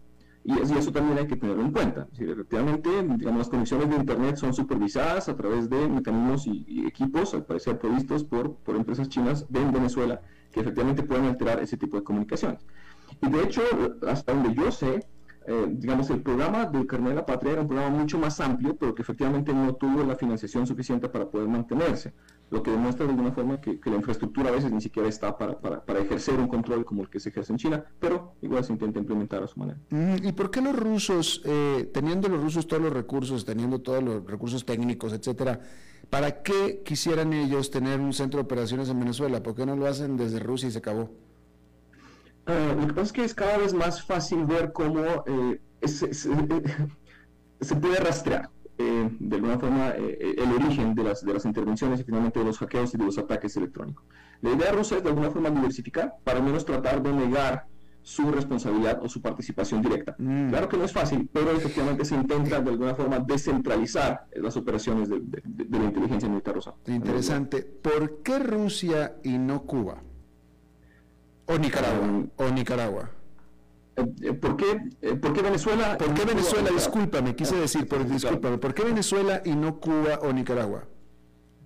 Y, 0.44 0.52
eso 0.52 0.92
también 0.92 1.18
hay 1.18 1.26
que 1.26 1.36
tenerlo 1.36 1.62
en 1.62 1.72
cuenta. 1.72 2.08
Si 2.12 2.24
efectivamente, 2.24 2.88
digamos, 3.16 3.38
las 3.38 3.48
conexiones 3.48 3.90
de 3.90 3.96
Internet 3.96 4.36
son 4.36 4.54
supervisadas 4.54 5.28
a 5.28 5.36
través 5.36 5.68
de 5.68 5.88
mecanismos 5.88 6.46
y, 6.46 6.86
equipos, 6.86 7.34
al 7.34 7.44
parecer 7.44 7.78
provistos 7.78 8.24
por, 8.24 8.54
por 8.56 8.76
empresas 8.76 9.08
chinas 9.08 9.50
de 9.50 9.64
Venezuela, 9.64 10.20
que 10.50 10.60
efectivamente 10.60 11.02
pueden 11.02 11.26
alterar 11.26 11.62
ese 11.62 11.76
tipo 11.76 11.96
de 11.96 12.04
comunicaciones. 12.04 12.64
Y 13.20 13.28
de 13.28 13.42
hecho, 13.42 13.62
hasta 14.06 14.32
donde 14.32 14.54
yo 14.54 14.70
sé, 14.70 15.06
eh, 15.50 15.66
digamos, 15.70 16.10
el 16.10 16.20
programa 16.20 16.66
del 16.66 16.86
Carnet 16.86 17.08
de 17.08 17.14
la 17.14 17.24
Patria 17.24 17.52
era 17.52 17.62
un 17.62 17.68
programa 17.68 17.96
mucho 17.96 18.18
más 18.18 18.38
amplio, 18.38 18.76
pero 18.76 18.94
que 18.94 19.00
efectivamente 19.00 19.54
no 19.54 19.74
tuvo 19.76 20.04
la 20.04 20.14
financiación 20.14 20.66
suficiente 20.66 21.08
para 21.08 21.30
poder 21.30 21.48
mantenerse, 21.48 22.12
lo 22.50 22.62
que 22.62 22.70
demuestra 22.70 23.06
de 23.06 23.12
alguna 23.12 23.32
forma 23.32 23.58
que, 23.58 23.80
la 23.82 23.96
infraestructura 23.96 24.50
a 24.50 24.52
veces 24.52 24.70
ni 24.70 24.82
siquiera 24.82 25.08
está 25.08 25.38
para, 25.38 25.58
para, 25.58 26.00
ejercer 26.00 26.38
un 26.38 26.48
control 26.48 26.84
como 26.84 27.00
el 27.00 27.08
que 27.08 27.18
se 27.18 27.30
ejerce 27.30 27.54
en 27.54 27.58
China, 27.58 27.84
pero 27.98 28.34
igual 28.42 28.62
se 28.62 28.74
intenta 28.74 28.98
implementar 28.98 29.42
a 29.42 29.46
su 29.46 29.58
manera. 29.58 29.78
Mm, 29.88 30.26
¿Y 30.26 30.32
por 30.32 30.50
qué 30.50 30.60
los 30.60 30.76
rusos, 30.76 31.40
eh, 31.46 31.90
teniendo 31.94 32.28
los 32.28 32.42
rusos 32.42 32.66
todos 32.66 32.82
los 32.82 32.92
recursos, 32.92 33.46
teniendo 33.46 33.80
todos 33.80 34.02
los 34.02 34.26
recursos 34.26 34.66
técnicos, 34.66 35.14
etcétera, 35.14 35.60
¿para 36.10 36.42
qué 36.42 36.82
quisieran 36.84 37.32
ellos 37.32 37.70
tener 37.70 38.00
un 38.00 38.12
centro 38.12 38.38
de 38.38 38.44
operaciones 38.44 38.90
en 38.90 39.00
Venezuela? 39.00 39.42
¿Por 39.42 39.54
qué 39.54 39.64
no 39.64 39.76
lo 39.76 39.86
hacen 39.86 40.18
desde 40.18 40.40
Rusia 40.40 40.68
y 40.68 40.72
se 40.72 40.78
acabó? 40.78 41.10
Ah, 42.48 42.74
lo 42.74 42.86
que 42.86 42.94
pasa 42.94 43.02
es 43.02 43.12
que 43.12 43.24
es 43.24 43.34
cada 43.34 43.58
vez 43.58 43.74
más 43.74 44.02
fácil 44.02 44.46
ver 44.46 44.72
cómo 44.72 45.02
eh, 45.26 45.60
se, 45.86 46.30
puede 47.76 47.96
rastrear 47.96 48.48
eh, 48.78 49.10
de 49.20 49.36
alguna 49.36 49.58
forma 49.58 49.90
eh, 49.90 50.34
el 50.38 50.52
origen 50.52 50.94
de 50.94 51.04
las, 51.04 51.22
de 51.22 51.34
las 51.34 51.44
intervenciones 51.44 52.00
y 52.00 52.04
finalmente 52.04 52.38
de 52.38 52.46
los 52.46 52.58
hackeos 52.58 52.94
y 52.94 52.96
de 52.96 53.04
los 53.04 53.18
ataques 53.18 53.54
electrónicos. 53.58 54.06
La 54.40 54.52
idea 54.52 54.72
rusa 54.72 54.96
es 54.96 55.02
de 55.02 55.10
alguna 55.10 55.30
forma 55.30 55.50
diversificar, 55.50 56.14
para 56.24 56.40
menos 56.40 56.64
tratar 56.64 57.02
de 57.02 57.12
negar 57.12 57.66
su 58.00 58.30
responsabilidad 58.30 58.98
o 59.02 59.10
su 59.10 59.20
participación 59.20 59.82
directa. 59.82 60.16
Mm. 60.16 60.48
Claro 60.48 60.70
que 60.70 60.78
no 60.78 60.84
es 60.84 60.92
fácil, 60.92 61.28
pero 61.30 61.50
efectivamente 61.50 62.06
se 62.06 62.14
intenta 62.14 62.62
de 62.62 62.70
alguna 62.70 62.94
forma 62.94 63.18
descentralizar 63.18 64.26
las 64.32 64.56
operaciones 64.56 65.10
de, 65.10 65.20
de 65.20 65.78
la 65.78 65.84
inteligencia 65.84 66.30
militar 66.30 66.54
rusa. 66.54 66.72
Interesante. 66.86 67.60
¿Por 67.60 68.22
qué 68.22 68.38
Rusia 68.38 69.16
y 69.22 69.36
no 69.36 69.64
Cuba? 69.64 70.02
O 71.48 71.58
Nicaragua. 71.58 72.24
o 72.36 72.50
Nicaragua. 72.50 73.10
Eh, 73.96 74.04
eh, 74.22 74.32
¿Por 74.34 74.56
qué, 74.56 74.80
eh, 75.02 75.14
¿Por 75.16 75.32
qué, 75.32 75.42
Venezuela? 75.42 75.98
¿Por 75.98 76.14
qué 76.14 76.24
Venezuela? 76.24 76.70
Discúlpame, 76.70 77.34
quise 77.34 77.56
decir, 77.56 77.88
por, 77.88 78.06
discúlpame, 78.06 78.58
¿por 78.58 78.72
qué 78.74 78.84
Venezuela 78.84 79.42
y 79.44 79.56
no 79.56 79.80
Cuba 79.80 80.20
o 80.22 80.32
Nicaragua? 80.32 80.84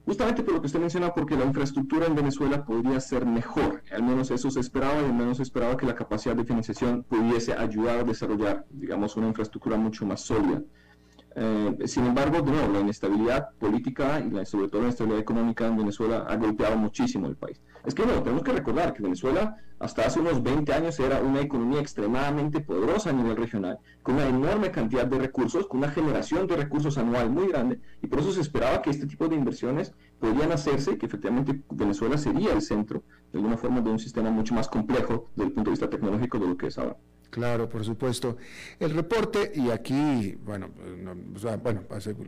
justamente 0.04 0.42
por 0.42 0.54
lo 0.54 0.60
que 0.60 0.66
usted 0.66 0.80
menciona, 0.80 1.14
porque 1.14 1.36
la 1.36 1.44
infraestructura 1.44 2.06
en 2.06 2.14
Venezuela 2.14 2.64
podría 2.64 3.00
ser 3.00 3.24
mejor, 3.24 3.82
al 3.92 4.02
menos 4.02 4.30
eso 4.30 4.50
se 4.50 4.60
esperaba 4.60 5.00
y 5.00 5.04
al 5.04 5.14
menos 5.14 5.36
se 5.36 5.44
esperaba 5.44 5.76
que 5.76 5.86
la 5.86 5.94
capacidad 5.94 6.34
de 6.34 6.44
financiación 6.44 7.04
pudiese 7.04 7.52
ayudar 7.52 8.00
a 8.00 8.04
desarrollar, 8.04 8.66
digamos, 8.70 9.16
una 9.16 9.28
infraestructura 9.28 9.76
mucho 9.76 10.04
más 10.04 10.20
sólida. 10.22 10.62
Eh, 11.34 11.76
sin 11.86 12.06
embargo, 12.06 12.42
de 12.42 12.50
nuevo, 12.50 12.72
la 12.72 12.80
inestabilidad 12.80 13.50
política 13.58 14.20
y 14.20 14.46
sobre 14.46 14.68
todo 14.68 14.82
la 14.82 14.88
inestabilidad 14.88 15.20
económica 15.20 15.66
en 15.66 15.76
Venezuela 15.76 16.26
ha 16.28 16.36
golpeado 16.36 16.76
muchísimo 16.76 17.26
el 17.26 17.36
país. 17.36 17.60
Es 17.84 17.94
que, 17.94 18.02
bueno, 18.02 18.22
tenemos 18.22 18.44
que 18.44 18.52
recordar 18.52 18.92
que 18.92 19.02
Venezuela 19.02 19.56
hasta 19.78 20.06
hace 20.06 20.20
unos 20.20 20.42
20 20.42 20.72
años 20.72 21.00
era 21.00 21.20
una 21.20 21.40
economía 21.40 21.80
extremadamente 21.80 22.60
poderosa 22.60 23.10
a 23.10 23.12
nivel 23.12 23.36
regional, 23.36 23.78
con 24.02 24.14
una 24.14 24.28
enorme 24.28 24.70
cantidad 24.70 25.06
de 25.06 25.18
recursos, 25.18 25.66
con 25.66 25.78
una 25.78 25.90
generación 25.90 26.46
de 26.46 26.56
recursos 26.56 26.98
anual 26.98 27.30
muy 27.30 27.48
grande, 27.48 27.80
y 28.00 28.06
por 28.06 28.20
eso 28.20 28.32
se 28.32 28.42
esperaba 28.42 28.80
que 28.80 28.90
este 28.90 29.06
tipo 29.06 29.26
de 29.26 29.34
inversiones 29.34 29.92
podían 30.20 30.52
hacerse 30.52 30.98
que 30.98 31.06
efectivamente 31.06 31.62
Venezuela 31.70 32.16
sería 32.16 32.52
el 32.52 32.62
centro, 32.62 33.02
de 33.32 33.38
alguna 33.38 33.56
forma, 33.56 33.80
de 33.80 33.90
un 33.90 33.98
sistema 33.98 34.30
mucho 34.30 34.54
más 34.54 34.68
complejo 34.68 35.30
desde 35.34 35.48
el 35.48 35.52
punto 35.52 35.70
de 35.70 35.72
vista 35.72 35.90
tecnológico 35.90 36.38
de 36.38 36.46
lo 36.46 36.56
que 36.56 36.68
es 36.68 36.78
ahora. 36.78 36.96
Claro, 37.32 37.66
por 37.66 37.82
supuesto. 37.82 38.36
El 38.78 38.90
reporte, 38.90 39.52
y 39.54 39.70
aquí, 39.70 40.36
bueno, 40.44 40.68
bueno, 41.62 41.80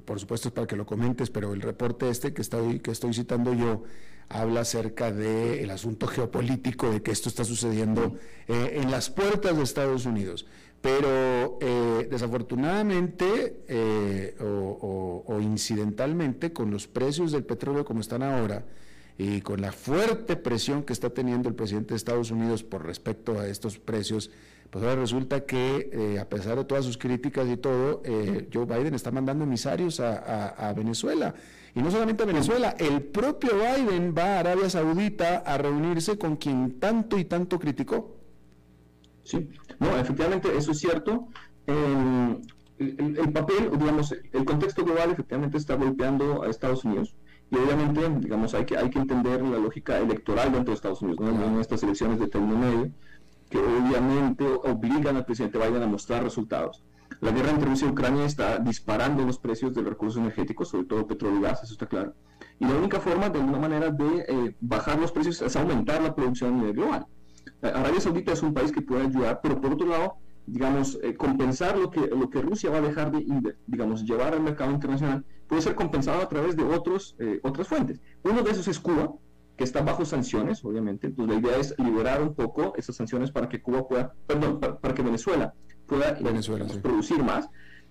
por 0.02 0.18
supuesto 0.18 0.48
es 0.48 0.55
para 0.55 0.66
que 0.66 0.76
lo 0.76 0.86
comentes, 0.86 1.28
pero 1.28 1.52
el 1.52 1.61
reporte 1.61 2.09
este 2.09 2.32
que 2.32 2.40
estoy, 2.40 2.80
que 2.80 2.90
estoy 2.90 3.12
citando 3.12 3.52
yo 3.52 3.82
habla 4.30 4.62
acerca 4.62 5.12
del 5.12 5.68
asunto 5.68 6.07
geopolítico, 6.07 6.90
de 6.90 7.02
que 7.02 7.11
esto 7.11 7.28
está 7.28 7.44
sucediendo 7.44 8.16
eh, 8.48 8.80
en 8.82 8.90
las 8.90 9.11
puertas 9.11 9.55
de 9.55 9.62
Estados 9.62 10.07
Unidos. 10.07 10.46
Pero 10.80 11.59
eh, 11.61 12.09
desafortunadamente 12.11 13.62
eh, 13.68 14.34
o 14.40 15.38
incidentalmente, 15.38 16.55
con 16.55 16.70
los 16.70 16.88
precios 16.88 17.30
del 17.30 17.44
petróleo 17.44 17.84
como 17.84 18.00
están 18.00 18.22
ahora, 18.22 18.64
y 19.18 19.42
con 19.42 19.61
la 19.61 19.70
fuerte 19.70 20.36
presión 20.36 20.82
que 20.82 20.92
está 20.92 21.11
teniendo 21.11 21.48
el 21.48 21.55
presidente 21.55 21.90
de 21.90 21.96
Estados 21.96 22.30
Unidos 22.30 22.64
por 22.64 22.84
respecto 22.84 23.38
a 23.38 23.46
estos 23.46 23.78
precios, 23.78 24.30
pues 24.75 24.85
ahora 24.87 25.03
resulta 25.03 25.45
que 25.45 25.89
eh, 25.93 26.18
a 26.18 26.29
pesar 26.29 26.57
de 26.57 26.64
todas 26.64 26.85
sus 26.85 26.99
críticas 26.99 27.47
y 27.49 27.57
todo, 27.57 28.03
eh, 28.05 28.49
Joe 28.53 28.64
Biden 28.64 28.93
está 28.93 29.12
mandando 29.12 29.45
emisarios 29.45 30.01
a, 30.01 30.75
Venezuela. 30.77 31.33
Y 31.77 31.81
no 31.81 31.93
solamente 31.93 32.25
a 32.25 32.27
Venezuela, 32.27 32.75
el 32.81 33.01
propio 33.03 33.53
Biden 33.55 34.12
va 34.18 34.35
a 34.35 34.39
Arabia 34.41 34.68
Saudita 34.68 35.45
a 35.47 35.59
reunirse 35.59 36.18
con 36.18 36.35
quien 36.35 36.81
tanto 36.81 37.16
y 37.20 37.25
tanto 37.25 37.61
criticó. 37.61 38.16
Sí, 39.22 39.49
no, 39.79 39.97
efectivamente 39.97 40.49
eso 40.57 40.72
es 40.72 40.81
cierto. 40.81 41.29
el, 41.68 43.16
el, 43.16 43.33
papel, 43.33 43.70
digamos, 43.79 44.11
el 44.11 44.45
contexto 44.45 44.85
global 44.85 45.12
efectivamente 45.12 45.57
está 45.57 45.77
golpeando 45.77 46.43
a 46.43 46.51
Estados 46.51 46.85
Unidos. 46.85 47.14
Y 47.49 47.57
obviamente, 47.59 48.01
digamos, 48.18 48.55
hay 48.55 48.64
que, 48.64 48.77
hay 48.77 48.91
que 48.91 48.99
entender 48.99 49.41
la 49.41 49.59
lógica 49.59 50.01
electoral 50.01 50.51
dentro 50.51 50.72
de 50.72 50.75
Estados 50.75 51.01
Unidos, 51.01 51.20
¿no? 51.20 51.45
en 51.45 51.61
estas 51.61 51.81
elecciones 51.85 52.18
de 52.18 52.27
término 52.27 52.59
medio 52.59 52.91
que 53.55 53.61
obviamente 53.61 54.44
obligan 54.44 55.14
al 55.14 55.24
presidente 55.24 55.59
Biden 55.59 55.84
a 55.84 55.86
mostrar 55.86 56.24
resultados. 56.24 56.82
La 57.20 57.30
guerra 57.30 57.50
entre 57.50 57.68
Rusia 57.68 57.86
y 57.86 57.90
Ucrania 57.92 58.24
está 58.24 58.59
disparando 58.59 59.24
los 59.24 59.38
precios 59.38 59.72
de 59.72 59.80
los 59.80 59.90
recursos 59.90 60.20
energéticos, 60.20 60.70
sobre 60.70 60.86
todo 60.86 61.07
petróleo 61.07 61.38
y 61.38 61.42
gas, 61.42 61.62
eso 61.62 61.74
está 61.74 61.86
claro. 61.86 62.14
Y 62.59 62.64
la 62.64 62.74
única 62.74 62.98
forma, 62.98 63.28
de 63.28 63.38
alguna 63.38 63.61
manera, 63.61 63.90
de 63.90 64.24
eh, 64.28 64.57
bajar 64.61 64.98
los 64.98 65.12
precios 65.12 65.40
es 65.40 65.55
aumentar 65.55 66.02
la 66.02 66.16
producción 66.16 66.59
nivel 66.59 66.72
global. 66.72 67.07
Eh, 67.62 67.70
Arabia 67.72 68.00
Saudita 68.00 68.32
es 68.32 68.42
un 68.42 68.52
país 68.52 68.72
que 68.72 68.82
puede 68.82 69.07
ayudar, 69.07 69.38
pero 69.40 69.61
por 69.61 69.74
otro 69.74 69.86
lado, 69.86 70.16
digamos, 70.46 70.98
eh, 71.05 71.14
compensar 71.14 71.78
lo 71.78 71.92
que, 71.92 72.09
lo 72.09 72.28
que 72.30 72.42
Rusia 72.42 72.70
va 72.70 72.78
a 72.78 72.80
dejar 72.80 73.12
de, 73.12 73.55
digamos, 73.68 74.05
llevar 74.05 74.32
al 74.32 74.42
mercado 74.42 74.72
internacional 74.72 75.24
puede 75.46 75.62
ser 75.62 75.76
compensado 75.76 76.20
a 76.20 76.28
través 76.28 76.57
de 76.57 76.64
otros, 76.64 77.16
otras 77.42 77.68
fuentes. 77.68 78.00
Uno 78.24 78.42
de 78.42 78.50
esos 78.50 78.66
es 78.66 78.80
Cuba, 78.80 79.12
que 79.57 79.64
está 79.64 79.82
bajo 79.82 80.05
sanciones, 80.05 80.64
obviamente. 80.64 81.07
Entonces 81.07 81.34
la 81.34 81.40
idea 81.40 81.59
es 81.59 81.74
liberar 81.78 82.22
un 82.22 82.34
poco 82.34 82.74
esas 82.76 82.96
sanciones 82.96 83.30
para 83.30 83.48
que 83.48 83.62
Cuba 83.62 83.86
pueda, 83.86 84.14
perdón, 84.26 84.61
para, 84.61 84.94
que 84.94 85.02
Venezuela 85.02 85.55
pueda 85.86 86.18
producir 86.82 87.22
más. 87.22 87.48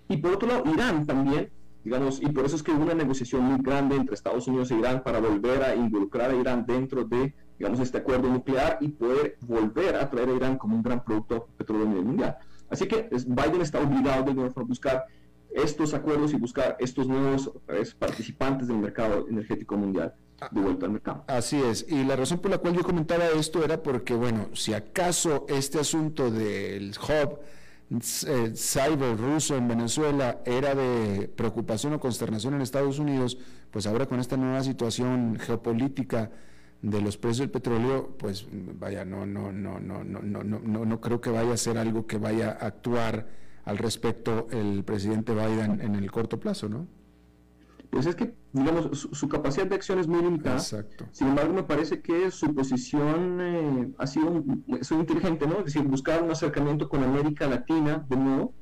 Y 0.08 0.18
por 0.18 0.34
otro 0.34 0.48
lado, 0.48 0.64
Irán 0.70 1.06
también, 1.06 1.50
digamos, 1.82 2.20
y 2.20 2.26
por 2.26 2.44
eso 2.44 2.56
es 2.56 2.62
que 2.62 2.72
hubo 2.72 2.82
una 2.82 2.94
negociación 2.94 3.42
muy 3.42 3.62
grande 3.62 3.96
entre 3.96 4.14
Estados 4.14 4.46
Unidos 4.46 4.70
e 4.70 4.74
Irán 4.74 5.02
para 5.02 5.20
volver 5.20 5.62
a 5.62 5.74
involucrar 5.74 6.30
a 6.30 6.34
Irán 6.34 6.66
dentro 6.66 7.04
de, 7.04 7.34
digamos, 7.58 7.80
este 7.80 7.98
acuerdo 7.98 8.28
nuclear 8.28 8.76
y 8.80 8.88
poder 8.88 9.38
volver 9.40 9.96
a 9.96 10.10
traer 10.10 10.28
a 10.28 10.34
Irán 10.34 10.58
como 10.58 10.76
un 10.76 10.82
gran 10.82 11.02
producto 11.02 11.48
petróleo 11.56 11.86
a 11.86 11.88
nivel 11.88 12.04
mundial. 12.04 12.36
Así 12.68 12.86
que 12.86 13.08
Biden 13.26 13.62
está 13.62 13.80
obligado 13.80 14.24
de 14.24 14.34
nuevo 14.34 14.60
a 14.60 14.64
buscar 14.64 15.04
estos 15.50 15.94
acuerdos 15.94 16.32
y 16.34 16.36
buscar 16.36 16.76
estos 16.80 17.06
nuevos 17.06 17.50
participantes 17.98 18.68
del 18.68 18.78
mercado 18.78 19.28
energético 19.28 19.76
mundial 19.76 20.12
Así 21.26 21.60
es, 21.60 21.86
y 21.88 22.04
la 22.04 22.16
razón 22.16 22.38
por 22.38 22.50
la 22.50 22.58
cual 22.58 22.74
yo 22.74 22.82
comentaba 22.82 23.26
esto 23.26 23.64
era 23.64 23.82
porque, 23.82 24.14
bueno, 24.14 24.48
si 24.54 24.74
acaso 24.74 25.46
este 25.48 25.78
asunto 25.80 26.30
del 26.30 26.92
hub 26.98 27.40
eh, 28.26 28.52
cyber 28.56 29.16
ruso 29.16 29.56
en 29.56 29.68
Venezuela 29.68 30.40
era 30.44 30.74
de 30.74 31.28
preocupación 31.28 31.92
o 31.92 32.00
consternación 32.00 32.54
en 32.54 32.62
Estados 32.62 32.98
Unidos, 32.98 33.38
pues 33.70 33.86
ahora 33.86 34.06
con 34.06 34.20
esta 34.20 34.36
nueva 34.36 34.62
situación 34.62 35.38
geopolítica 35.38 36.30
de 36.82 37.00
los 37.00 37.16
precios 37.16 37.38
del 37.38 37.50
petróleo, 37.50 38.14
pues 38.18 38.46
vaya, 38.50 39.04
no, 39.04 39.26
no, 39.26 39.52
no, 39.52 39.80
no, 39.80 40.04
no, 40.04 40.22
no, 40.22 40.44
no, 40.44 40.84
no 40.84 41.00
creo 41.00 41.20
que 41.20 41.30
vaya 41.30 41.52
a 41.52 41.56
ser 41.56 41.78
algo 41.78 42.06
que 42.06 42.18
vaya 42.18 42.58
a 42.60 42.66
actuar 42.66 43.26
al 43.64 43.78
respecto 43.78 44.48
el 44.50 44.84
presidente 44.84 45.32
Biden 45.32 45.80
en 45.80 45.94
el 45.94 46.10
corto 46.10 46.38
plazo, 46.38 46.68
¿no? 46.68 46.86
Pues 47.94 48.06
es 48.06 48.16
que, 48.16 48.34
digamos, 48.52 49.08
su, 49.12 49.28
capacidad 49.28 49.66
de 49.66 49.76
acción 49.76 50.00
es 50.00 50.08
muy 50.08 50.20
limitada. 50.20 50.56
Exacto. 50.56 51.06
Sin 51.12 51.28
embargo, 51.28 51.54
me 51.54 51.62
parece 51.62 52.02
que 52.02 52.28
su 52.32 52.52
posición 52.52 53.38
eh, 53.40 53.92
ha 53.98 54.06
sido 54.08 54.30
muy 54.32 54.80
inteligente, 54.90 55.46
¿no? 55.46 55.58
Es 55.58 55.66
decir, 55.66 55.82
buscar 55.82 56.20
un 56.20 56.32
acercamiento 56.32 56.88
con 56.88 57.04
América 57.04 57.46
Latina 57.46 58.04
de 58.08 58.16
nuevo, 58.16 58.52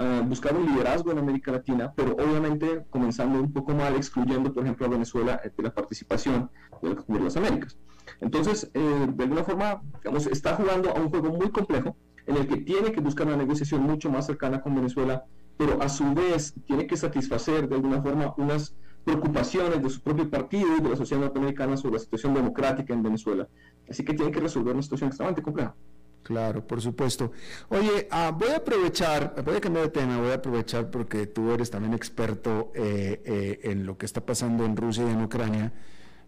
ah, 0.00 0.22
buscar 0.26 0.56
un 0.56 0.66
liderazgo 0.66 1.12
en 1.12 1.18
América 1.18 1.52
Latina, 1.52 1.92
pero 1.94 2.14
obviamente 2.14 2.84
comenzando 2.90 3.40
un 3.40 3.52
poco 3.52 3.74
mal, 3.74 3.94
excluyendo, 3.94 4.52
por 4.52 4.64
ejemplo, 4.64 4.86
a 4.86 4.88
Venezuela 4.88 5.40
de 5.44 5.62
la 5.62 5.72
participación 5.72 6.50
de 6.82 7.20
las 7.20 7.36
Américas. 7.36 7.78
Entonces, 8.20 8.72
eh, 8.74 9.06
de 9.08 9.22
alguna 9.22 9.44
forma, 9.44 9.82
digamos, 10.02 10.26
está 10.26 10.56
jugando 10.56 10.90
a 10.90 11.00
un 11.00 11.10
juego 11.10 11.30
muy 11.32 11.50
complejo 11.50 11.96
en 12.26 12.38
el 12.38 12.48
que 12.48 12.56
tiene 12.56 12.90
que 12.90 13.00
buscar 13.00 13.28
una 13.28 13.36
negociación 13.36 13.82
mucho 13.82 14.10
más 14.10 14.26
cercana 14.26 14.60
con 14.60 14.74
Venezuela 14.74 15.24
pero 15.56 15.80
a 15.82 15.88
su 15.88 16.12
vez 16.14 16.54
tiene 16.66 16.86
que 16.86 16.96
satisfacer 16.96 17.68
de 17.68 17.76
alguna 17.76 18.02
forma 18.02 18.34
unas 18.36 18.74
preocupaciones 19.04 19.82
de 19.82 19.90
su 19.90 20.00
propio 20.00 20.28
partido 20.30 20.76
y 20.76 20.80
de 20.80 20.88
la 20.88 20.96
sociedad 20.96 21.22
norteamericana 21.22 21.76
sobre 21.76 21.94
la 21.94 22.00
situación 22.00 22.34
democrática 22.34 22.94
en 22.94 23.02
Venezuela. 23.02 23.48
Así 23.88 24.04
que 24.04 24.14
tiene 24.14 24.32
que 24.32 24.40
resolver 24.40 24.72
una 24.72 24.82
situación 24.82 25.08
extremadamente 25.08 25.42
compleja. 25.42 25.74
Claro, 26.22 26.66
por 26.66 26.80
supuesto. 26.80 27.32
Oye, 27.68 28.08
ah, 28.10 28.34
voy 28.36 28.48
a 28.48 28.56
aprovechar, 28.56 29.34
voy 29.44 29.56
a 29.56 29.60
cambiar 29.60 29.84
de 29.84 29.90
tema, 29.90 30.18
voy 30.18 30.30
a 30.30 30.34
aprovechar 30.34 30.90
porque 30.90 31.26
tú 31.26 31.52
eres 31.52 31.70
también 31.70 31.92
experto 31.92 32.72
eh, 32.74 33.20
eh, 33.26 33.60
en 33.64 33.84
lo 33.84 33.98
que 33.98 34.06
está 34.06 34.24
pasando 34.24 34.64
en 34.64 34.74
Rusia 34.74 35.04
y 35.06 35.12
en 35.12 35.22
Ucrania. 35.22 35.72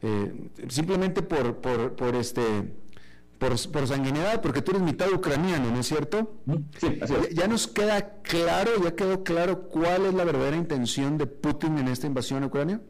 Eh, 0.02 0.50
simplemente 0.68 1.22
por, 1.22 1.56
por, 1.56 1.96
por 1.96 2.14
este 2.14 2.42
por, 3.38 3.70
por, 3.70 3.86
sanguinidad, 3.86 4.40
porque 4.40 4.62
tú 4.62 4.72
eres 4.72 4.82
mitad 4.82 5.10
ucraniano, 5.12 5.70
¿no 5.70 5.80
es 5.80 5.86
cierto? 5.86 6.40
Sí, 6.78 6.98
así 7.00 7.14
es. 7.14 7.30
Ya 7.34 7.46
nos 7.48 7.66
queda 7.66 8.20
claro, 8.22 8.70
ya 8.82 8.94
quedó 8.94 9.24
claro 9.24 9.68
cuál 9.68 10.06
es 10.06 10.14
la 10.14 10.24
verdadera 10.24 10.56
intención 10.56 11.18
de 11.18 11.26
Putin 11.26 11.78
en 11.78 11.88
esta 11.88 12.06
invasión 12.06 12.42
a 12.42 12.46
Ucrania. 12.46 12.80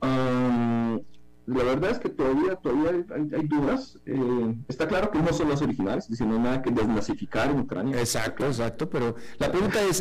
la 0.00 1.62
verdad 1.62 1.90
es 1.90 1.98
que 1.98 2.08
todavía, 2.08 2.56
todavía 2.56 3.04
hay, 3.36 3.46
dudas. 3.46 3.98
Eh, 4.06 4.54
está 4.68 4.88
claro 4.88 5.10
que 5.10 5.18
no 5.20 5.32
son 5.32 5.48
los 5.48 5.62
originales, 5.62 6.08
es 6.10 6.20
hay 6.20 6.26
nada 6.26 6.62
que 6.62 6.70
desnazificar 6.70 7.50
en 7.50 7.60
Ucrania. 7.60 7.98
Exacto, 7.98 8.46
exacto, 8.46 8.90
pero 8.90 9.14
la 9.38 9.50
pregunta 9.50 9.80
es, 9.82 9.98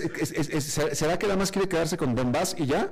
¿será 0.93 1.19
que 1.19 1.27
nada 1.27 1.37
más 1.37 1.51
quiere 1.51 1.67
quedarse 1.67 1.97
con 1.97 2.15
Donbass 2.15 2.55
y 2.57 2.65
ya? 2.65 2.91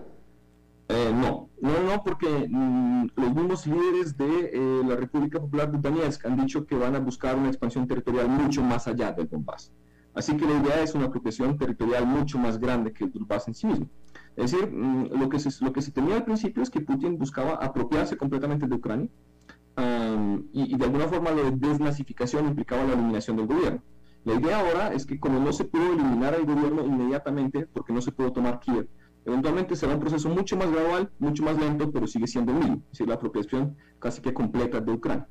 Eh, 0.93 1.13
no, 1.13 1.49
no, 1.61 1.83
no, 1.83 2.03
porque 2.03 2.27
mm, 2.49 3.11
los 3.15 3.33
mismos 3.33 3.65
líderes 3.65 4.17
de 4.17 4.51
eh, 4.53 4.81
la 4.85 4.97
República 4.97 5.39
Popular 5.39 5.71
de 5.71 5.77
Donetsk 5.77 6.25
han 6.25 6.35
dicho 6.35 6.65
que 6.65 6.75
van 6.75 6.95
a 6.95 6.99
buscar 6.99 7.37
una 7.37 7.47
expansión 7.47 7.87
territorial 7.87 8.27
mucho 8.27 8.61
más 8.61 8.89
allá 8.89 9.13
del 9.13 9.29
Donbass. 9.29 9.71
Así 10.13 10.35
que 10.35 10.45
la 10.45 10.59
idea 10.59 10.83
es 10.83 10.93
una 10.93 11.05
apropiación 11.05 11.57
territorial 11.57 12.05
mucho 12.05 12.37
más 12.37 12.59
grande 12.59 12.91
que 12.91 13.05
el 13.05 13.11
Donbass 13.13 13.47
en 13.47 13.53
sí 13.53 13.67
mismo. 13.67 13.87
Es 14.35 14.51
decir, 14.51 14.69
mm, 14.69 15.17
lo, 15.17 15.29
que 15.29 15.39
se, 15.39 15.63
lo 15.63 15.71
que 15.71 15.81
se 15.81 15.91
temía 15.91 16.15
al 16.15 16.25
principio 16.25 16.61
es 16.61 16.69
que 16.69 16.81
Putin 16.81 17.17
buscaba 17.17 17.53
apropiarse 17.53 18.17
completamente 18.17 18.67
de 18.67 18.75
Ucrania 18.75 19.09
y, 20.51 20.75
y, 20.75 20.77
de 20.77 20.85
alguna 20.85 21.07
forma 21.07 21.31
la 21.31 21.49
desnazificación 21.49 22.47
implicaba 22.47 22.83
la 22.83 22.93
eliminación 22.93 23.37
del 23.37 23.47
gobierno. 23.47 23.81
La 24.25 24.33
idea 24.33 24.59
ahora 24.59 24.93
es 24.93 25.05
que 25.05 25.19
como 25.19 25.39
no 25.39 25.53
se 25.53 25.63
pudo 25.63 25.93
eliminar 25.93 26.33
al 26.35 26.45
gobierno 26.45 26.85
inmediatamente 26.85 27.65
porque 27.73 27.93
no 27.93 28.01
se 28.01 28.11
pudo 28.11 28.33
tomar 28.33 28.59
Kiev, 28.59 28.87
Eventualmente 29.25 29.75
será 29.75 29.93
un 29.93 29.99
proceso 29.99 30.29
mucho 30.29 30.57
más 30.57 30.71
gradual, 30.71 31.11
mucho 31.19 31.43
más 31.43 31.57
lento, 31.57 31.91
pero 31.91 32.07
sigue 32.07 32.27
siendo 32.27 32.53
mismo, 32.53 32.75
es 32.75 32.89
decir, 32.91 33.07
la 33.07 33.15
apropiación 33.15 33.75
casi 33.99 34.21
que 34.21 34.33
completa 34.33 34.79
de 34.79 34.91
Ucrania. 34.91 35.27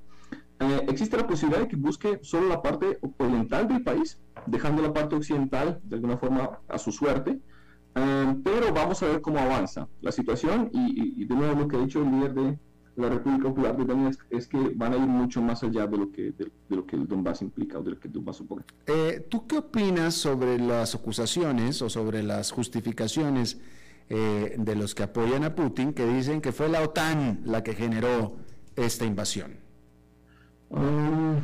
Eh, 0.60 0.86
existe 0.88 1.16
la 1.16 1.26
posibilidad 1.26 1.62
de 1.62 1.68
que 1.68 1.76
busque 1.76 2.18
solo 2.22 2.48
la 2.48 2.60
parte 2.62 2.98
oriental 3.18 3.66
del 3.66 3.82
país, 3.82 4.20
dejando 4.46 4.82
la 4.82 4.92
parte 4.92 5.16
occidental 5.16 5.80
de 5.82 5.96
alguna 5.96 6.18
forma 6.18 6.60
a 6.68 6.78
su 6.78 6.92
suerte, 6.92 7.40
Eh, 7.96 8.34
pero 8.44 8.72
vamos 8.72 9.02
a 9.02 9.06
ver 9.06 9.20
cómo 9.20 9.40
avanza 9.40 9.88
la 10.00 10.12
situación 10.12 10.70
y, 10.72 11.24
de 11.24 11.34
nuevo 11.34 11.62
lo 11.62 11.66
que 11.66 11.76
ha 11.76 11.80
dicho 11.80 12.00
el 12.02 12.10
líder 12.12 12.34
de 12.34 12.58
la 12.94 13.08
República 13.08 13.48
Popular 13.48 13.76
de 13.76 13.84
Donetsk 13.84 14.20
es 14.30 14.46
que 14.46 14.58
van 14.76 14.92
a 14.92 14.96
ir 14.96 15.08
mucho 15.08 15.42
más 15.42 15.64
allá 15.64 15.88
de 15.88 15.96
lo 15.96 16.12
que, 16.12 16.30
de, 16.32 16.52
lo 16.68 16.86
que 16.86 16.96
el 16.96 17.08
Donbass 17.08 17.42
implica 17.42 17.78
o 17.78 17.82
de 17.82 17.90
lo 17.90 17.98
que 17.98 18.06
el 18.06 18.14
Donbass 18.14 18.36
supone. 18.36 18.62
Eh, 18.86 19.26
¿Tú 19.28 19.46
qué 19.46 19.58
opinas 19.58 20.14
sobre 20.14 20.58
las 20.58 20.94
acusaciones 20.94 21.82
o 21.82 21.88
sobre 21.88 22.22
las 22.22 22.52
justificaciones 22.52 23.60
eh, 24.12 24.56
de 24.58 24.74
los 24.74 24.96
que 24.96 25.04
apoyan 25.04 25.44
a 25.44 25.54
Putin 25.54 25.92
que 25.92 26.04
dicen 26.04 26.40
que 26.40 26.50
fue 26.50 26.68
la 26.68 26.82
OTAN 26.82 27.42
la 27.44 27.62
que 27.62 27.74
generó 27.74 28.36
esta 28.74 29.04
invasión? 29.04 29.60
Um, 30.68 31.36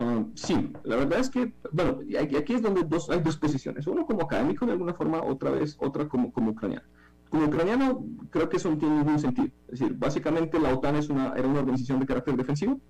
um, 0.00 0.30
sí, 0.34 0.70
la 0.82 0.96
verdad 0.96 1.20
es 1.20 1.30
que, 1.30 1.54
bueno, 1.72 2.00
aquí 2.38 2.52
es 2.52 2.60
donde 2.60 2.84
dos, 2.84 3.08
hay 3.08 3.20
dos 3.20 3.38
posiciones, 3.38 3.86
uno 3.86 4.04
como 4.04 4.24
académico 4.24 4.66
de 4.66 4.72
alguna 4.72 4.92
forma, 4.92 5.22
otra 5.22 5.50
vez, 5.50 5.76
otra 5.80 6.06
como, 6.06 6.30
como 6.30 6.50
ucraniano. 6.50 6.84
Como 7.30 7.46
ucraniano, 7.46 8.04
creo 8.28 8.50
que 8.50 8.58
eso 8.58 8.70
no 8.70 8.76
tiene 8.76 8.96
ningún 8.96 9.18
sentido. 9.18 9.48
Es 9.68 9.80
decir, 9.80 9.96
básicamente 9.96 10.60
la 10.60 10.74
OTAN 10.74 10.96
es 10.96 11.08
una, 11.08 11.32
era 11.34 11.48
una 11.48 11.60
organización 11.60 12.00
de 12.00 12.06
carácter 12.06 12.36
defensivo. 12.36 12.80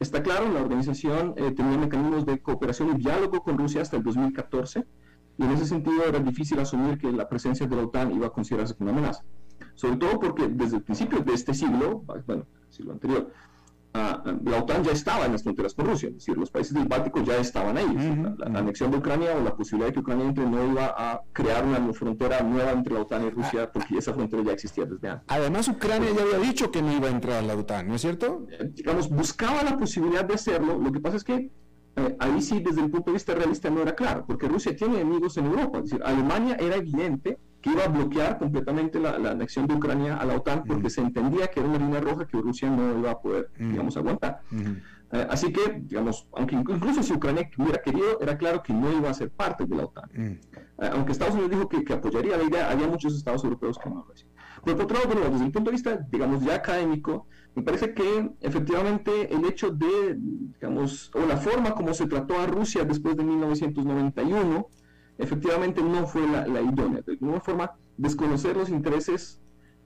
Está 0.00 0.22
claro, 0.22 0.50
la 0.50 0.62
organización 0.62 1.34
eh, 1.36 1.52
tenía 1.52 1.76
mecanismos 1.76 2.24
de 2.24 2.40
cooperación 2.40 2.90
y 2.90 3.02
diálogo 3.02 3.42
con 3.42 3.58
Rusia 3.58 3.82
hasta 3.82 3.98
el 3.98 4.02
2014, 4.02 4.86
y 5.38 5.42
en 5.44 5.50
ese 5.52 5.66
sentido 5.66 6.04
era 6.04 6.18
difícil 6.18 6.58
asumir 6.58 6.98
que 6.98 7.10
la 7.12 7.28
presencia 7.28 7.66
de 7.66 7.76
la 7.76 7.82
OTAN 7.82 8.12
iba 8.12 8.28
a 8.28 8.30
considerarse 8.30 8.74
como 8.74 8.90
una 8.90 8.98
amenaza. 8.98 9.24
Sobre 9.74 9.96
todo 9.96 10.18
porque 10.18 10.48
desde 10.48 10.76
el 10.76 10.82
principio 10.82 11.20
de 11.20 11.34
este 11.34 11.52
siglo, 11.52 12.04
bueno, 12.26 12.46
siglo 12.70 12.92
anterior, 12.92 13.30
la 14.44 14.58
OTAN 14.58 14.84
ya 14.84 14.92
estaba 14.92 15.26
en 15.26 15.32
las 15.32 15.42
fronteras 15.42 15.74
con 15.74 15.86
Rusia, 15.86 16.08
es 16.08 16.16
decir, 16.16 16.36
los 16.36 16.50
países 16.50 16.74
del 16.74 16.86
Báltico 16.86 17.22
ya 17.22 17.38
estaban 17.38 17.76
ahí. 17.76 17.86
la, 18.38 18.58
anexión 18.58 18.90
de 18.90 18.98
Ucrania 18.98 19.34
o 19.36 19.42
la 19.42 19.54
posibilidad 19.54 19.88
de 19.88 19.94
que 19.94 20.00
Ucrania 20.00 20.26
entre 20.26 20.46
no 20.46 20.70
iba 20.70 20.94
a 20.96 21.22
crear 21.32 21.64
una 21.64 21.92
frontera 21.92 22.42
nueva 22.42 22.72
entre 22.72 22.94
la 22.94 23.00
OTAN 23.00 23.26
y 23.26 23.30
Rusia, 23.30 23.64
ah. 23.64 23.70
porque 23.72 23.98
esa 23.98 24.12
frontera 24.12 24.42
ya 24.42 24.52
existía 24.52 24.84
desde 24.84 25.08
antes. 25.08 25.26
Además, 25.28 25.68
Ucrania 25.68 26.10
ya 26.14 26.22
había 26.22 26.38
dicho 26.38 26.70
que 26.70 26.82
no 26.82 26.92
iba 26.92 27.08
a 27.08 27.10
entrar 27.10 27.36
a 27.36 27.42
la 27.42 27.54
OTAN, 27.54 27.88
¿no 27.88 27.94
es 27.94 28.02
cierto? 28.02 28.46
Eh, 28.50 28.70
digamos, 28.74 29.08
buscaba 29.08 29.62
la 29.62 29.76
posibilidad 29.76 30.24
de 30.24 30.34
hacerlo, 30.34 30.78
lo 30.78 30.92
que 30.92 31.00
pasa 31.00 31.16
es 31.16 31.24
que 31.24 31.50
eh, 31.96 32.16
ahí 32.18 32.42
sí, 32.42 32.60
desde 32.60 32.82
el 32.82 32.90
punto 32.90 33.10
de 33.10 33.14
vista 33.14 33.34
realista, 33.34 33.70
no 33.70 33.82
era 33.82 33.94
claro, 33.94 34.24
porque 34.26 34.48
Rusia 34.48 34.76
tiene 34.76 35.00
enemigos 35.00 35.36
en 35.36 35.46
Europa, 35.46 35.78
es 35.78 35.84
decir, 35.84 36.02
Alemania 36.04 36.56
era 36.60 36.76
evidente 36.76 37.38
iba 37.70 37.84
a 37.84 37.88
bloquear 37.88 38.38
completamente 38.38 39.00
la, 39.00 39.16
anexión 39.16 39.66
de 39.66 39.74
Ucrania 39.74 40.16
a 40.16 40.24
la 40.24 40.36
OTAN 40.36 40.64
porque 40.64 40.90
se 40.90 41.00
entendía 41.00 41.48
que 41.48 41.60
era 41.60 41.68
una 41.68 41.78
línea 41.78 42.00
roja 42.00 42.26
que 42.26 42.40
Rusia 42.40 42.70
no 42.70 42.98
iba 42.98 43.10
a 43.10 43.20
poder, 43.20 43.50
digamos, 43.58 43.96
aguantar. 43.96 44.40
Eh, 45.12 45.26
así 45.30 45.52
que, 45.52 45.80
digamos, 45.82 46.28
aunque 46.32 46.56
incluso 46.56 47.02
si 47.02 47.12
Ucrania 47.12 47.48
hubiera 47.58 47.80
querido, 47.80 48.20
era 48.20 48.36
claro 48.36 48.62
que 48.62 48.72
no 48.72 48.92
iba 48.92 49.08
a 49.10 49.14
ser 49.14 49.30
parte 49.30 49.64
de 49.64 49.76
la 49.76 49.84
OTAN. 49.84 50.10
Eh, 50.14 50.40
aunque 50.92 51.12
Estados 51.12 51.34
Unidos 51.34 51.50
dijo 51.50 51.68
que, 51.68 51.92
apoyaría 51.92 52.36
la 52.36 52.44
idea, 52.44 52.70
había 52.70 52.88
muchos 52.88 53.14
estados 53.14 53.44
europeos 53.44 53.78
que 53.78 53.88
no 53.88 54.04
lo 54.06 54.12
hacían. 54.12 54.30
Por 54.62 54.80
otro 54.80 54.98
lado, 54.98 55.30
desde 55.30 55.44
el 55.46 55.52
punto 55.52 55.70
de 55.70 55.76
vista, 55.76 55.98
digamos, 56.10 56.42
ya 56.42 56.56
académico, 56.56 57.26
me 57.56 57.62
parece 57.62 57.94
que 57.94 58.30
efectivamente 58.42 59.34
el 59.34 59.46
hecho 59.46 59.70
de, 59.70 60.14
digamos, 60.18 61.10
o 61.14 61.20
la 61.26 61.38
forma 61.38 61.74
como 61.74 61.94
se 61.94 62.06
trató 62.06 62.38
a 62.38 62.46
Rusia 62.46 62.84
después 62.84 63.16
de 63.16 63.24
1991, 63.24 64.68
efectivamente 65.16 65.82
no 65.82 66.06
fue 66.06 66.28
la, 66.28 66.46
idónea. 66.60 67.00
De 67.00 67.12
alguna 67.12 67.40
forma, 67.40 67.72
desconocer 67.96 68.58
los 68.58 68.68
intereses 68.68 69.40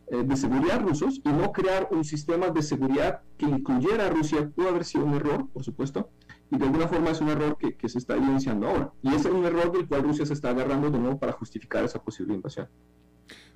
eh, 0.08 0.24
de 0.24 0.36
seguridad 0.36 0.80
rusos 0.80 1.20
y 1.24 1.28
no 1.28 1.52
crear 1.52 1.86
un 1.92 2.02
sistema 2.02 2.48
de 2.50 2.60
seguridad 2.60 3.22
que 3.38 3.46
incluyera 3.46 4.06
a 4.06 4.10
Rusia 4.10 4.50
pudo 4.52 4.70
haber 4.70 4.84
sido 4.84 5.04
un 5.04 5.14
error, 5.14 5.46
por 5.52 5.62
supuesto, 5.62 6.10
y 6.50 6.58
de 6.58 6.64
alguna 6.64 6.88
forma 6.88 7.10
es 7.10 7.20
un 7.20 7.28
error 7.28 7.56
que, 7.56 7.76
que 7.76 7.88
se 7.88 7.98
está 7.98 8.16
evidenciando 8.16 8.66
ahora. 8.68 8.92
Y 9.00 9.14
es 9.14 9.24
un 9.26 9.44
error 9.44 9.70
del 9.70 9.86
cual 9.86 10.02
Rusia 10.02 10.26
se 10.26 10.32
está 10.32 10.50
agarrando 10.50 10.90
de 10.90 10.98
nuevo 10.98 11.20
para 11.20 11.30
justificar 11.30 11.84
esa 11.84 12.02
posible 12.02 12.34
invasión. 12.34 12.68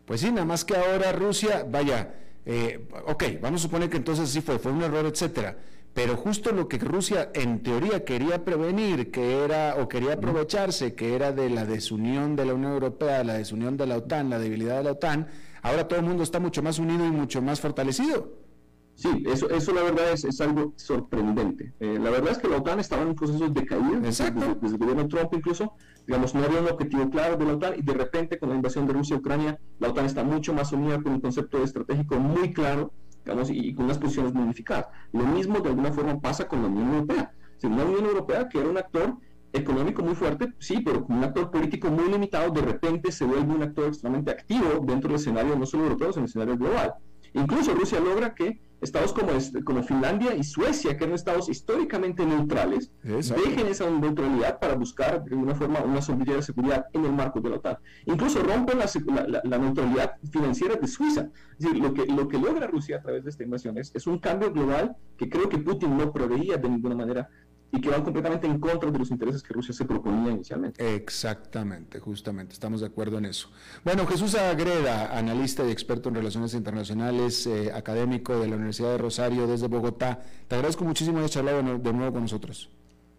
Pues 0.04 0.20
sí, 0.20 0.30
nada 0.30 0.44
más 0.44 0.64
que 0.64 0.76
ahora 0.76 1.10
Rusia, 1.10 1.66
vaya, 1.68 2.14
eh, 2.46 2.88
ok, 3.06 3.24
vamos 3.40 3.60
a 3.60 3.64
suponer 3.64 3.88
que 3.88 3.96
entonces 3.96 4.28
sí 4.30 4.40
fue, 4.40 4.58
fue 4.58 4.72
un 4.72 4.82
error, 4.82 5.06
etcétera 5.06 5.56
pero 5.94 6.16
justo 6.16 6.50
lo 6.50 6.68
que 6.68 6.76
Rusia 6.78 7.30
en 7.34 7.62
teoría 7.62 8.04
quería 8.04 8.44
prevenir, 8.44 9.12
que 9.12 9.44
era 9.44 9.76
o 9.76 9.88
quería 9.88 10.14
aprovecharse, 10.14 10.94
que 10.94 11.14
era 11.14 11.30
de 11.30 11.48
la 11.48 11.64
desunión 11.64 12.34
de 12.34 12.44
la 12.44 12.54
Unión 12.54 12.72
Europea, 12.72 13.22
la 13.22 13.34
desunión 13.34 13.76
de 13.76 13.86
la 13.86 13.98
OTAN, 13.98 14.28
la 14.28 14.40
debilidad 14.40 14.78
de 14.78 14.84
la 14.84 14.92
OTAN, 14.92 15.28
ahora 15.62 15.86
todo 15.86 16.00
el 16.00 16.04
mundo 16.04 16.24
está 16.24 16.40
mucho 16.40 16.64
más 16.64 16.80
unido 16.80 17.06
y 17.06 17.12
mucho 17.12 17.40
más 17.40 17.60
fortalecido. 17.60 18.43
Sí, 19.04 19.22
eso, 19.26 19.50
eso 19.50 19.74
la 19.74 19.82
verdad 19.82 20.12
es, 20.12 20.24
es 20.24 20.40
algo 20.40 20.72
sorprendente. 20.76 21.74
Eh, 21.78 21.98
la 22.00 22.08
verdad 22.08 22.32
es 22.32 22.38
que 22.38 22.48
la 22.48 22.56
OTAN 22.56 22.80
estaba 22.80 23.02
en 23.02 23.08
un 23.08 23.14
proceso 23.14 23.50
de 23.50 23.66
caída, 23.66 24.00
desde, 24.00 24.30
desde, 24.30 24.76
el 24.76 24.78
gobierno 24.78 25.06
Trump 25.08 25.28
incluso, 25.34 25.74
digamos, 26.06 26.34
no 26.34 26.42
había 26.42 26.60
un 26.60 26.68
objetivo 26.68 27.10
claro 27.10 27.36
de 27.36 27.44
la 27.44 27.52
OTAN 27.52 27.74
y 27.76 27.82
de 27.82 27.92
repente 27.92 28.38
con 28.38 28.48
la 28.48 28.54
invasión 28.54 28.86
de 28.86 28.94
Rusia 28.94 29.16
a 29.16 29.18
Ucrania, 29.18 29.60
la 29.78 29.88
OTAN 29.90 30.06
está 30.06 30.24
mucho 30.24 30.54
más 30.54 30.72
unida 30.72 31.02
con 31.02 31.12
un 31.12 31.20
concepto 31.20 31.62
estratégico 31.62 32.18
muy 32.18 32.54
claro 32.54 32.94
digamos, 33.26 33.50
y, 33.50 33.74
con 33.74 33.84
unas 33.84 33.98
posiciones 33.98 34.32
modificadas. 34.32 34.86
Lo 35.12 35.26
mismo 35.26 35.60
de 35.60 35.68
alguna 35.68 35.92
forma 35.92 36.18
pasa 36.18 36.48
con 36.48 36.62
la 36.62 36.68
Unión 36.68 36.94
Europea. 36.94 37.30
Si 37.58 37.66
una 37.66 37.84
Unión 37.84 38.06
Europea 38.06 38.48
que 38.48 38.58
era 38.58 38.70
un 38.70 38.78
actor 38.78 39.18
económico 39.52 40.02
muy 40.02 40.14
fuerte, 40.14 40.54
sí, 40.58 40.80
pero 40.82 41.04
con 41.04 41.18
un 41.18 41.24
actor 41.24 41.50
político 41.50 41.90
muy 41.90 42.10
limitado, 42.10 42.50
de 42.52 42.62
repente 42.62 43.12
se 43.12 43.26
vuelve 43.26 43.54
un 43.54 43.64
actor 43.64 43.88
extremadamente 43.88 44.30
activo 44.30 44.80
dentro 44.82 45.10
del 45.10 45.16
escenario 45.16 45.56
no 45.56 45.66
solo 45.66 45.82
europeo, 45.82 46.10
sino 46.10 46.24
el 46.24 46.30
escenario 46.30 46.56
global. 46.56 46.94
Incluso 47.34 47.74
Rusia 47.74 48.00
logra 48.00 48.34
que 48.34 48.60
estados 48.84 49.12
como, 49.12 49.32
como 49.64 49.82
Finlandia 49.82 50.34
y 50.34 50.44
Suecia, 50.44 50.96
que 50.96 51.04
eran 51.04 51.14
estados 51.14 51.48
históricamente 51.48 52.24
neutrales, 52.24 52.92
dejen 53.02 53.66
esa 53.66 53.90
neutralidad 53.90 54.60
para 54.60 54.74
buscar 54.74 55.24
de 55.24 55.30
alguna 55.34 55.54
forma 55.54 55.80
una 55.80 56.02
sombrilla 56.02 56.36
de 56.36 56.42
seguridad 56.42 56.86
en 56.92 57.04
el 57.04 57.12
marco 57.12 57.40
de 57.40 57.50
la 57.50 57.56
OTAN. 57.56 57.78
Incluso 58.06 58.42
rompen 58.42 58.78
la, 58.78 59.42
la, 59.44 59.58
neutralidad 59.58 60.16
financiera 60.30 60.76
de 60.76 60.86
Suiza. 60.86 61.28
Es 61.52 61.58
decir, 61.58 61.78
lo 61.82 61.94
que, 61.94 62.06
lo 62.06 62.28
que 62.28 62.38
logra 62.38 62.66
Rusia 62.66 62.98
a 62.98 63.02
través 63.02 63.24
de 63.24 63.30
esta 63.30 63.42
invasión 63.42 63.78
es, 63.78 63.90
es 63.94 64.06
un 64.06 64.18
cambio 64.18 64.52
global 64.52 64.96
que 65.16 65.28
creo 65.28 65.48
que 65.48 65.58
Putin 65.58 65.96
no 65.96 66.12
preveía 66.12 66.56
de 66.56 66.68
ninguna 66.68 66.94
manera 66.94 67.28
y 67.74 67.80
que 67.80 67.90
van 67.90 68.02
completamente 68.02 68.46
en 68.46 68.60
contra 68.60 68.90
de 68.90 68.98
los 68.98 69.10
intereses 69.10 69.42
que 69.42 69.52
Rusia 69.52 69.74
se 69.74 69.84
proponía 69.84 70.30
inicialmente. 70.30 70.94
Exactamente, 70.94 71.98
justamente, 71.98 72.52
estamos 72.52 72.80
de 72.80 72.86
acuerdo 72.86 73.18
en 73.18 73.24
eso. 73.26 73.48
Bueno, 73.84 74.06
Jesús 74.06 74.34
Agreda, 74.36 75.16
analista 75.16 75.66
y 75.66 75.70
experto 75.70 76.08
en 76.08 76.14
relaciones 76.14 76.54
internacionales, 76.54 77.46
eh, 77.46 77.72
académico 77.74 78.38
de 78.38 78.48
la 78.48 78.56
Universidad 78.56 78.90
de 78.90 78.98
Rosario 78.98 79.46
desde 79.46 79.66
Bogotá, 79.66 80.20
te 80.46 80.54
agradezco 80.54 80.84
muchísimo 80.84 81.18
haber 81.18 81.30
charlado 81.30 81.62
de 81.62 81.92
nuevo 81.92 82.12
con 82.12 82.22
nosotros. 82.22 82.70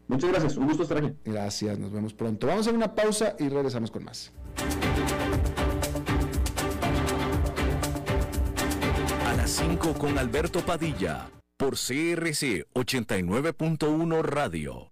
Muchas 0.07 0.29
gracias, 0.29 0.55
un 0.55 0.67
gusto 0.67 0.83
estar 0.83 0.99
aquí. 0.99 1.13
Gracias, 1.25 1.77
nos 1.77 1.91
vemos 1.91 2.13
pronto. 2.13 2.47
Vamos 2.47 2.67
a 2.67 2.69
hacer 2.69 2.75
una 2.75 2.93
pausa 2.93 3.35
y 3.39 3.49
regresamos 3.49 3.91
con 3.91 4.05
más. 4.05 4.31
A 9.27 9.33
las 9.35 9.49
5 9.49 9.93
con 9.93 10.17
Alberto 10.17 10.59
Padilla 10.61 11.27
por 11.57 11.75
CRC 11.75 12.65
89.1 12.73 14.21
Radio. 14.23 14.91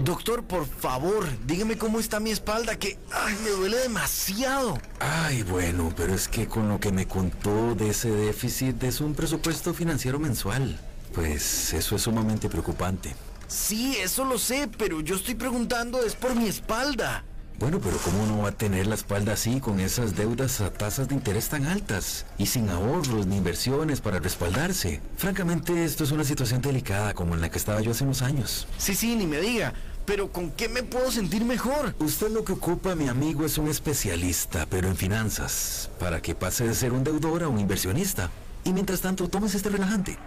Doctor, 0.00 0.42
por 0.42 0.66
favor, 0.66 1.24
dígame 1.46 1.78
cómo 1.78 2.00
está 2.00 2.18
mi 2.18 2.32
espalda, 2.32 2.76
que 2.76 2.98
ay, 3.12 3.36
me 3.44 3.50
duele 3.50 3.76
demasiado. 3.76 4.76
Ay, 4.98 5.44
bueno, 5.44 5.92
pero 5.96 6.12
es 6.14 6.26
que 6.26 6.48
con 6.48 6.68
lo 6.68 6.80
que 6.80 6.90
me 6.90 7.06
contó 7.06 7.76
de 7.76 7.90
ese 7.90 8.10
déficit 8.10 8.82
es 8.82 9.00
un 9.00 9.14
presupuesto 9.14 9.72
financiero 9.72 10.18
mensual. 10.18 10.80
Pues 11.14 11.72
eso 11.72 11.94
es 11.94 12.02
sumamente 12.02 12.48
preocupante. 12.48 13.14
Sí, 13.46 13.96
eso 13.98 14.24
lo 14.24 14.38
sé, 14.38 14.68
pero 14.76 15.00
yo 15.00 15.14
estoy 15.14 15.36
preguntando 15.36 16.02
es 16.02 16.16
por 16.16 16.34
mi 16.34 16.48
espalda. 16.48 17.24
Bueno, 17.62 17.78
pero 17.80 17.96
¿cómo 17.98 18.26
no 18.26 18.42
va 18.42 18.48
a 18.48 18.52
tener 18.52 18.88
la 18.88 18.96
espalda 18.96 19.34
así 19.34 19.60
con 19.60 19.78
esas 19.78 20.16
deudas 20.16 20.60
a 20.60 20.72
tasas 20.72 21.06
de 21.06 21.14
interés 21.14 21.48
tan 21.48 21.64
altas 21.66 22.26
y 22.36 22.46
sin 22.46 22.68
ahorros 22.68 23.28
ni 23.28 23.36
inversiones 23.36 24.00
para 24.00 24.18
respaldarse? 24.18 25.00
Francamente, 25.16 25.84
esto 25.84 26.02
es 26.02 26.10
una 26.10 26.24
situación 26.24 26.60
delicada 26.60 27.14
como 27.14 27.36
en 27.36 27.40
la 27.40 27.50
que 27.50 27.58
estaba 27.58 27.80
yo 27.80 27.92
hace 27.92 28.02
unos 28.02 28.22
años. 28.22 28.66
Sí, 28.78 28.96
sí, 28.96 29.14
ni 29.14 29.28
me 29.28 29.40
diga. 29.40 29.74
Pero 30.04 30.32
¿con 30.32 30.50
qué 30.50 30.68
me 30.68 30.82
puedo 30.82 31.12
sentir 31.12 31.44
mejor? 31.44 31.94
Usted 32.00 32.32
lo 32.32 32.42
que 32.42 32.54
ocupa, 32.54 32.96
mi 32.96 33.06
amigo, 33.06 33.46
es 33.46 33.56
un 33.58 33.68
especialista, 33.68 34.66
pero 34.68 34.88
en 34.88 34.96
finanzas, 34.96 35.88
para 36.00 36.20
que 36.20 36.34
pase 36.34 36.66
de 36.66 36.74
ser 36.74 36.92
un 36.92 37.04
deudor 37.04 37.44
a 37.44 37.48
un 37.48 37.60
inversionista. 37.60 38.28
Y 38.64 38.72
mientras 38.72 39.02
tanto, 39.02 39.28
tomes 39.28 39.54
este 39.54 39.68
relajante. 39.68 40.18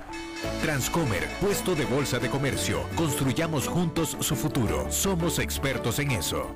Transcomer, 0.62 1.28
puesto 1.42 1.76
de 1.76 1.84
bolsa 1.84 2.18
de 2.18 2.30
comercio. 2.30 2.84
Construyamos 2.96 3.68
juntos 3.68 4.16
su 4.22 4.38
futuro. 4.38 4.90
Somos 4.90 5.40
expertos 5.40 6.00
en 6.00 6.12
eso. 6.12 6.56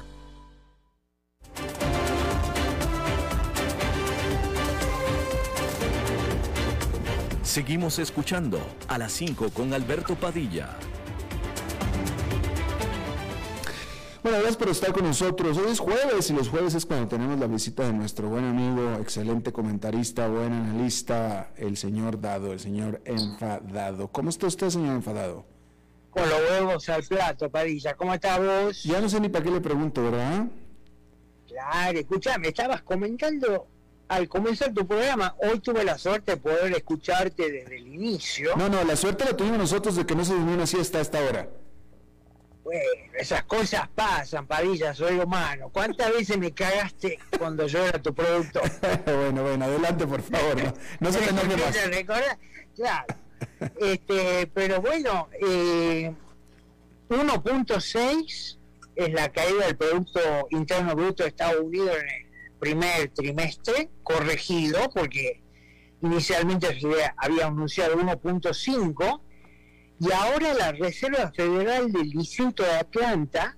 Seguimos 7.44 7.98
escuchando 7.98 8.60
a 8.90 8.98
las 8.98 9.14
5 9.14 9.52
con 9.52 9.74
Alberto 9.74 10.16
Padilla. 10.16 10.76
Bueno, 14.28 14.42
gracias 14.42 14.58
por 14.58 14.68
estar 14.68 14.92
con 14.92 15.06
nosotros. 15.06 15.58
Hoy 15.58 15.72
es 15.72 15.80
jueves 15.80 16.30
y 16.30 16.34
los 16.34 16.50
jueves 16.50 16.76
es 16.76 16.86
cuando 16.86 17.08
tenemos 17.08 17.40
la 17.40 17.48
visita 17.48 17.84
de 17.84 17.94
nuestro 17.94 18.28
buen 18.28 18.44
amigo, 18.44 18.96
excelente 19.00 19.54
comentarista, 19.54 20.28
buen 20.28 20.52
analista, 20.52 21.52
el 21.56 21.78
señor 21.78 22.20
Dado, 22.20 22.52
el 22.52 22.60
señor 22.60 23.02
Enfadado. 23.06 24.10
¿Cómo 24.10 24.30
está 24.30 24.48
usted, 24.48 24.70
señor 24.70 24.96
Enfadado? 24.96 25.46
Con 26.10 26.30
los 26.30 26.42
huevos 26.42 26.90
al 26.90 27.04
plato, 27.04 27.50
Padilla. 27.50 27.96
¿Cómo 27.96 28.14
está 28.14 28.38
vos? 28.38 28.84
Ya 28.84 29.00
no 29.00 29.08
sé 29.08 29.22
ni 29.22 29.30
para 29.30 29.46
qué 29.46 29.52
le 29.52 29.62
pregunto, 29.62 30.04
¿verdad? 30.04 30.48
Claro, 31.48 31.98
escúchame, 31.98 32.50
estabas 32.50 32.82
comentando 32.82 33.66
al 34.10 34.28
comenzar 34.28 34.74
tu 34.74 34.86
programa. 34.86 35.38
Hoy 35.42 35.62
tuve 35.62 35.86
la 35.86 35.98
suerte 35.98 36.34
de 36.34 36.38
poder 36.38 36.74
escucharte 36.74 37.50
desde 37.50 37.78
el 37.78 37.88
inicio. 37.88 38.58
No, 38.58 38.68
no, 38.68 38.84
la 38.84 38.98
suerte 38.98 39.24
la 39.24 39.38
tuvimos 39.38 39.58
nosotros 39.58 39.96
de 39.96 40.06
que 40.06 40.16
no 40.16 40.26
se 40.26 40.34
durmió 40.34 40.54
una 40.54 40.68
siesta 40.68 40.98
a 40.98 41.02
esta 41.02 41.22
hora. 41.22 41.48
Bueno, 42.68 43.14
esas 43.18 43.44
cosas 43.44 43.88
pasan, 43.96 44.46
Padilla, 44.46 44.94
soy 44.94 45.18
humano. 45.20 45.70
¿Cuántas 45.72 46.12
veces 46.12 46.38
me 46.38 46.52
cagaste 46.52 47.18
cuando 47.40 47.66
yo 47.66 47.86
era 47.86 48.02
tu 48.02 48.14
producto? 48.14 48.60
bueno, 49.06 49.42
bueno, 49.44 49.64
adelante, 49.64 50.06
por 50.06 50.22
favor. 50.22 50.74
No, 51.00 51.10
se 51.10 51.22
me 51.22 51.28
enoje 51.28 51.56
más. 51.56 51.78
Claro. 52.76 53.16
Este, 53.80 54.48
pero 54.54 54.82
bueno, 54.82 55.30
eh, 55.40 56.14
1.6 57.08 58.58
es 58.98 59.14
la 59.14 59.30
caída 59.30 59.68
del 59.68 59.78
Producto 59.78 60.20
Interno 60.50 60.94
Bruto 60.94 61.24
de 61.24 61.30
Estados 61.30 61.62
Unidos 61.62 61.96
en 62.02 62.10
el 62.10 62.54
primer 62.60 63.08
trimestre, 63.14 63.92
corregido, 64.04 64.90
porque 64.94 65.42
inicialmente 66.02 66.78
se 66.78 66.88
había 67.16 67.46
anunciado 67.48 67.96
1.5 67.96 69.22
y 70.00 70.12
ahora 70.12 70.54
la 70.54 70.72
Reserva 70.74 71.32
Federal 71.32 71.92
del 71.92 72.10
Distrito 72.12 72.64
de 72.64 72.72
Atlanta 72.72 73.58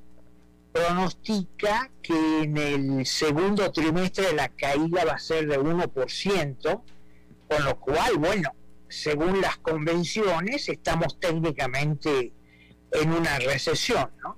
pronostica 0.72 1.92
que 2.02 2.44
en 2.44 2.58
el 2.58 3.06
segundo 3.06 3.72
trimestre 3.72 4.34
la 4.34 4.50
caída 4.50 5.04
va 5.04 5.14
a 5.14 5.20
ser 5.20 5.48
de 5.48 5.60
1%, 5.60 6.82
con 7.50 7.66
lo 7.66 7.80
cual, 7.80 8.18
bueno, 8.18 8.52
según 8.88 9.42
las 9.42 9.58
convenciones, 9.58 10.70
estamos 10.70 11.20
técnicamente 11.20 12.32
en 12.92 13.12
una 13.12 13.38
recesión, 13.40 14.10
¿no? 14.24 14.38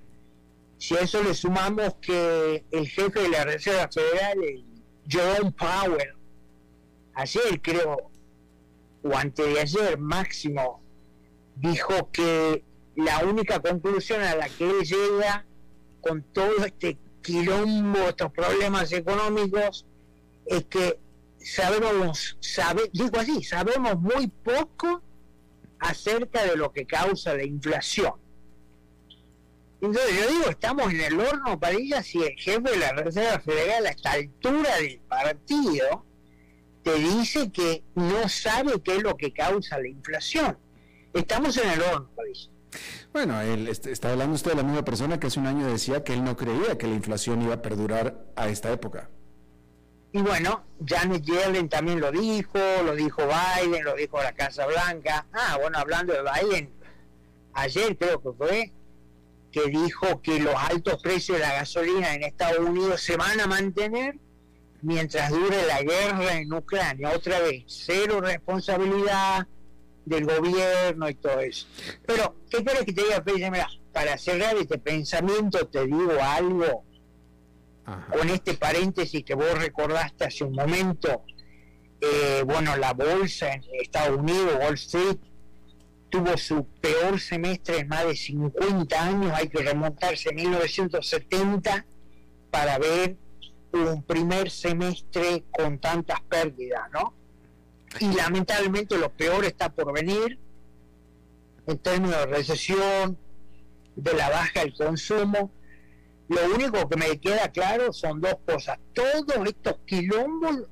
Si 0.77 0.97
a 0.97 1.01
eso 1.01 1.21
le 1.21 1.35
sumamos 1.35 1.95
que 2.01 2.65
el 2.71 2.87
jefe 2.87 3.21
de 3.21 3.29
la 3.29 3.43
Reserva 3.43 3.87
Federal, 3.87 4.39
Jerome 5.07 5.51
Powell, 5.51 6.15
ayer 7.13 7.61
creo, 7.61 8.09
o 9.03 9.15
antes 9.15 9.45
de 9.45 9.59
ayer 9.59 9.99
máximo, 9.99 10.80
dijo 11.55 12.11
que 12.11 12.63
la 12.95 13.19
única 13.19 13.59
conclusión 13.59 14.21
a 14.21 14.35
la 14.35 14.49
que 14.49 14.69
él 14.69 14.81
llega 14.83 15.45
con 16.01 16.23
todo 16.23 16.65
este 16.65 16.97
quilombo, 17.21 17.99
estos 17.99 18.31
problemas 18.31 18.91
económicos, 18.91 19.85
es 20.45 20.65
que 20.65 20.99
sabemos, 21.39 22.37
sabe, 22.39 22.89
digo 22.93 23.19
así, 23.19 23.43
sabemos 23.43 23.99
muy 23.99 24.27
poco 24.27 25.01
acerca 25.79 26.43
de 26.45 26.55
lo 26.55 26.71
que 26.71 26.85
causa 26.85 27.35
la 27.35 27.43
inflación. 27.43 28.13
Entonces 29.81 30.15
yo 30.15 30.29
digo, 30.31 30.49
estamos 30.49 30.91
en 30.93 31.01
el 31.01 31.19
horno, 31.19 31.59
Padilla, 31.59 32.03
si 32.03 32.21
el 32.21 32.33
jefe 32.37 32.69
de 32.69 32.77
la 32.77 32.93
Reserva 32.93 33.39
Federal 33.39 33.87
a 33.87 33.89
esta 33.89 34.11
altura 34.11 34.75
del 34.77 34.99
partido 34.99 36.05
te 36.83 36.95
dice 36.95 37.51
que 37.51 37.83
no 37.95 38.29
sabe 38.29 38.81
qué 38.83 38.97
es 38.97 39.03
lo 39.03 39.17
que 39.17 39.33
causa 39.33 39.79
la 39.79 39.87
inflación. 39.87 40.57
Estamos 41.13 41.57
en 41.57 41.69
el 41.69 41.81
horno, 41.81 42.09
Bueno, 43.11 43.41
él 43.41 43.67
está 43.67 44.11
hablando 44.11 44.35
usted 44.35 44.51
de 44.51 44.57
la 44.57 44.63
misma 44.63 44.85
persona 44.85 45.19
que 45.19 45.27
hace 45.27 45.39
un 45.39 45.47
año 45.47 45.67
decía 45.67 46.03
que 46.03 46.13
él 46.13 46.23
no 46.23 46.37
creía 46.37 46.77
que 46.77 46.87
la 46.87 46.95
inflación 46.95 47.41
iba 47.41 47.55
a 47.55 47.61
perdurar 47.61 48.25
a 48.35 48.47
esta 48.47 48.71
época. 48.71 49.09
Y 50.13 50.21
bueno, 50.21 50.63
Janet 50.85 51.23
Yellen 51.23 51.69
también 51.69 51.99
lo 51.99 52.11
dijo, 52.11 52.59
lo 52.85 52.95
dijo 52.95 53.23
Biden, 53.25 53.83
lo 53.83 53.95
dijo 53.95 54.21
la 54.21 54.33
Casa 54.33 54.65
Blanca. 54.65 55.25
Ah, 55.33 55.57
bueno, 55.59 55.77
hablando 55.77 56.13
de 56.13 56.21
Biden, 56.21 56.73
ayer 57.53 57.97
creo 57.97 58.21
que 58.21 58.31
fue, 58.37 58.71
que 59.51 59.69
dijo 59.69 60.21
que 60.21 60.39
los 60.39 60.55
altos 60.55 61.01
precios 61.01 61.37
de 61.37 61.43
la 61.45 61.53
gasolina 61.53 62.13
en 62.13 62.23
Estados 62.23 62.59
Unidos 62.59 63.01
se 63.01 63.17
van 63.17 63.39
a 63.39 63.47
mantener 63.47 64.17
mientras 64.81 65.29
dure 65.29 65.65
la 65.65 65.81
guerra 65.81 66.37
en 66.37 66.53
Ucrania. 66.53 67.11
Otra 67.15 67.39
vez, 67.39 67.63
cero 67.67 68.19
responsabilidad, 68.21 69.47
del 70.05 70.25
gobierno 70.25 71.09
y 71.09 71.15
todo 71.15 71.39
eso. 71.39 71.67
Pero, 72.05 72.35
¿qué 72.49 72.63
quieres 72.63 72.83
que 72.83 72.93
te 72.93 73.03
diga, 73.03 73.23
Mira, 73.49 73.69
para 73.91 74.17
cerrar 74.17 74.55
este 74.57 74.77
pensamiento 74.77 75.67
te 75.67 75.85
digo 75.85 76.13
algo 76.21 76.85
con 78.11 78.29
este 78.29 78.53
paréntesis 78.53 79.23
que 79.23 79.33
vos 79.33 79.57
recordaste 79.57 80.25
hace 80.25 80.43
un 80.43 80.53
momento. 80.53 81.23
Eh, 81.99 82.43
bueno, 82.45 82.77
la 82.77 82.93
bolsa 82.93 83.53
en 83.53 83.63
Estados 83.81 84.17
Unidos, 84.17 84.57
Wall 84.59 84.75
Street, 84.75 85.17
tuvo 86.09 86.37
su 86.37 86.65
peor 86.81 87.19
semestre 87.19 87.79
en 87.79 87.87
más 87.87 88.05
de 88.05 88.15
50 88.15 89.01
años, 89.01 89.31
hay 89.33 89.47
que 89.47 89.61
remontarse 89.61 90.29
a 90.29 90.33
1970 90.33 91.85
para 92.49 92.77
ver 92.77 93.17
un 93.71 94.03
primer 94.03 94.49
semestre 94.49 95.45
con 95.51 95.79
tantas 95.79 96.21
pérdidas, 96.21 96.89
¿no? 96.91 97.13
Y 97.99 98.13
lamentablemente 98.13 98.97
lo 98.97 99.11
peor 99.11 99.45
está 99.45 99.69
por 99.69 99.93
venir 99.93 100.39
en 101.67 101.77
términos 101.77 102.17
de 102.17 102.25
recesión, 102.25 103.17
de 103.95 104.13
la 104.13 104.29
baja 104.29 104.61
del 104.61 104.73
consumo. 104.73 105.51
Lo 106.27 106.55
único 106.55 106.87
que 106.87 106.95
me 106.95 107.19
queda 107.19 107.51
claro 107.51 107.91
son 107.93 108.21
dos 108.21 108.37
cosas. 108.45 108.79
Todos 108.93 109.25
estos 109.45 109.75
quilombos, 109.85 110.63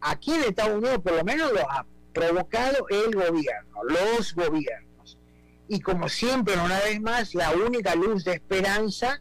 aquí 0.00 0.34
en 0.34 0.44
Estados 0.44 0.78
Unidos 0.78 1.00
por 1.02 1.14
lo 1.14 1.24
menos 1.24 1.52
los 1.52 1.64
ha 1.68 1.84
provocado 2.12 2.86
el 2.88 3.14
gobierno, 3.14 3.84
los 3.84 4.34
gobiernos. 4.34 5.18
Y 5.68 5.80
como 5.80 6.08
siempre, 6.08 6.54
una 6.54 6.78
vez 6.80 7.00
más, 7.00 7.34
la 7.34 7.50
única 7.50 7.94
luz 7.94 8.24
de 8.24 8.34
esperanza 8.34 9.20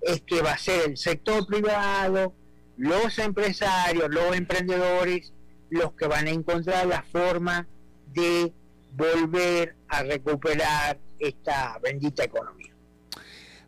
es 0.00 0.20
que 0.22 0.42
va 0.42 0.52
a 0.52 0.58
ser 0.58 0.90
el 0.90 0.96
sector 0.96 1.46
privado, 1.46 2.34
los 2.76 3.18
empresarios, 3.18 4.08
los 4.08 4.36
emprendedores, 4.36 5.32
los 5.70 5.92
que 5.92 6.06
van 6.06 6.26
a 6.26 6.30
encontrar 6.30 6.86
la 6.86 7.02
forma 7.02 7.66
de 8.12 8.52
volver 8.92 9.76
a 9.88 10.02
recuperar 10.02 10.98
esta 11.18 11.78
bendita 11.82 12.24
economía. 12.24 12.72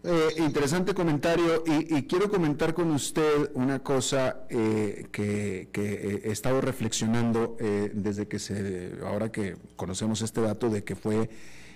Eh, 0.03 0.29
interesante 0.39 0.95
comentario 0.95 1.63
y, 1.67 2.05
quiero 2.05 2.31
comentar 2.31 2.73
con 2.73 2.91
usted 2.91 3.51
una 3.53 3.81
cosa 3.81 4.47
eh, 4.49 5.09
que, 5.13 5.69
he 5.75 6.31
estado 6.31 6.63
reflexionando 6.63 7.59
eh, 7.61 7.91
desde 7.93 8.27
que 8.27 8.39
se, 8.39 8.93
ahora 9.05 9.31
que 9.31 9.57
conocemos 9.77 10.23
este 10.23 10.41
dato 10.41 10.71
de 10.71 10.85
que 10.85 10.97
fue 10.97 11.29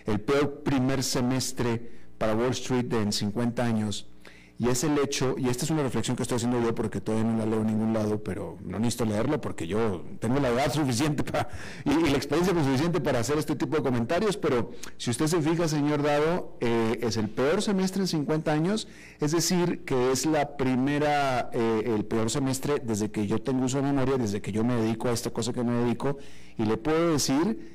el 0.06 0.20
peor 0.22 0.62
primer 0.62 1.02
semestre 1.02 1.82
para 2.16 2.34
Wall 2.34 2.52
Street 2.52 2.90
en 2.94 3.12
50 3.12 3.62
años 3.62 4.08
y 4.56 4.68
es 4.68 4.84
el 4.84 4.96
hecho, 4.98 5.34
y 5.36 5.48
esta 5.48 5.64
es 5.64 5.70
una 5.70 5.82
reflexión 5.82 6.16
que 6.16 6.22
estoy 6.22 6.36
haciendo 6.36 6.60
yo 6.60 6.74
porque 6.74 7.00
todavía 7.00 7.28
no 7.28 7.38
la 7.38 7.44
leo 7.44 7.62
en 7.62 7.66
ningún 7.66 7.92
lado, 7.92 8.22
pero 8.22 8.56
no 8.64 8.78
necesito 8.78 9.04
leerla 9.04 9.40
porque 9.40 9.66
yo 9.66 10.04
tengo 10.20 10.38
la 10.38 10.50
edad 10.50 10.72
suficiente 10.72 11.24
para, 11.24 11.48
y, 11.84 11.90
la 11.90 12.16
experiencia 12.16 12.54
suficiente 12.54 13.00
para 13.00 13.18
hacer 13.18 13.36
este 13.36 13.56
tipo 13.56 13.76
de 13.76 13.82
comentarios, 13.82 14.36
pero 14.36 14.70
si 14.96 15.10
usted 15.10 15.26
se 15.26 15.42
fija, 15.42 15.66
señor 15.66 16.02
Dado, 16.02 16.56
eh, 16.60 17.00
es 17.02 17.16
el 17.16 17.30
peor 17.30 17.62
semestre 17.62 18.02
en 18.02 18.06
50 18.06 18.52
años, 18.52 18.86
es 19.20 19.32
decir, 19.32 19.84
que 19.84 20.12
es 20.12 20.24
la 20.24 20.56
primera, 20.56 21.50
eh, 21.52 21.92
el 21.96 22.04
peor 22.04 22.30
semestre 22.30 22.80
desde 22.84 23.10
que 23.10 23.26
yo 23.26 23.42
tengo 23.42 23.64
uso 23.64 23.78
de 23.78 23.84
memoria, 23.84 24.18
desde 24.18 24.40
que 24.40 24.52
yo 24.52 24.62
me 24.62 24.76
dedico 24.76 25.08
a 25.08 25.12
esta 25.12 25.30
cosa 25.30 25.52
que 25.52 25.64
me 25.64 25.72
dedico, 25.84 26.18
y 26.56 26.64
le 26.64 26.76
puedo 26.76 27.10
decir, 27.10 27.74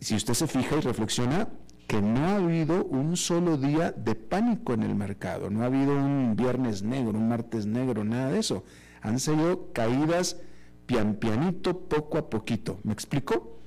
si 0.00 0.14
usted 0.14 0.32
se 0.32 0.46
fija 0.46 0.76
y 0.76 0.80
reflexiona, 0.80 1.48
que 1.86 2.00
no 2.00 2.26
ha 2.26 2.36
habido 2.36 2.84
un 2.84 3.16
solo 3.16 3.56
día 3.56 3.92
de 3.92 4.14
pánico 4.14 4.72
en 4.72 4.82
el 4.82 4.94
mercado, 4.94 5.50
no 5.50 5.62
ha 5.62 5.66
habido 5.66 5.94
un 5.94 6.34
viernes 6.36 6.82
negro, 6.82 7.18
un 7.18 7.28
martes 7.28 7.66
negro, 7.66 8.04
nada 8.04 8.30
de 8.30 8.38
eso. 8.38 8.64
Han 9.02 9.20
sido 9.20 9.72
caídas 9.72 10.38
pian 10.86 11.14
pianito, 11.14 11.78
poco 11.78 12.18
a 12.18 12.28
poquito. 12.28 12.78
¿Me 12.82 12.92
explico? 12.92 13.58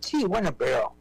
Sí, 0.00 0.24
bueno, 0.24 0.54
pero 0.56 0.93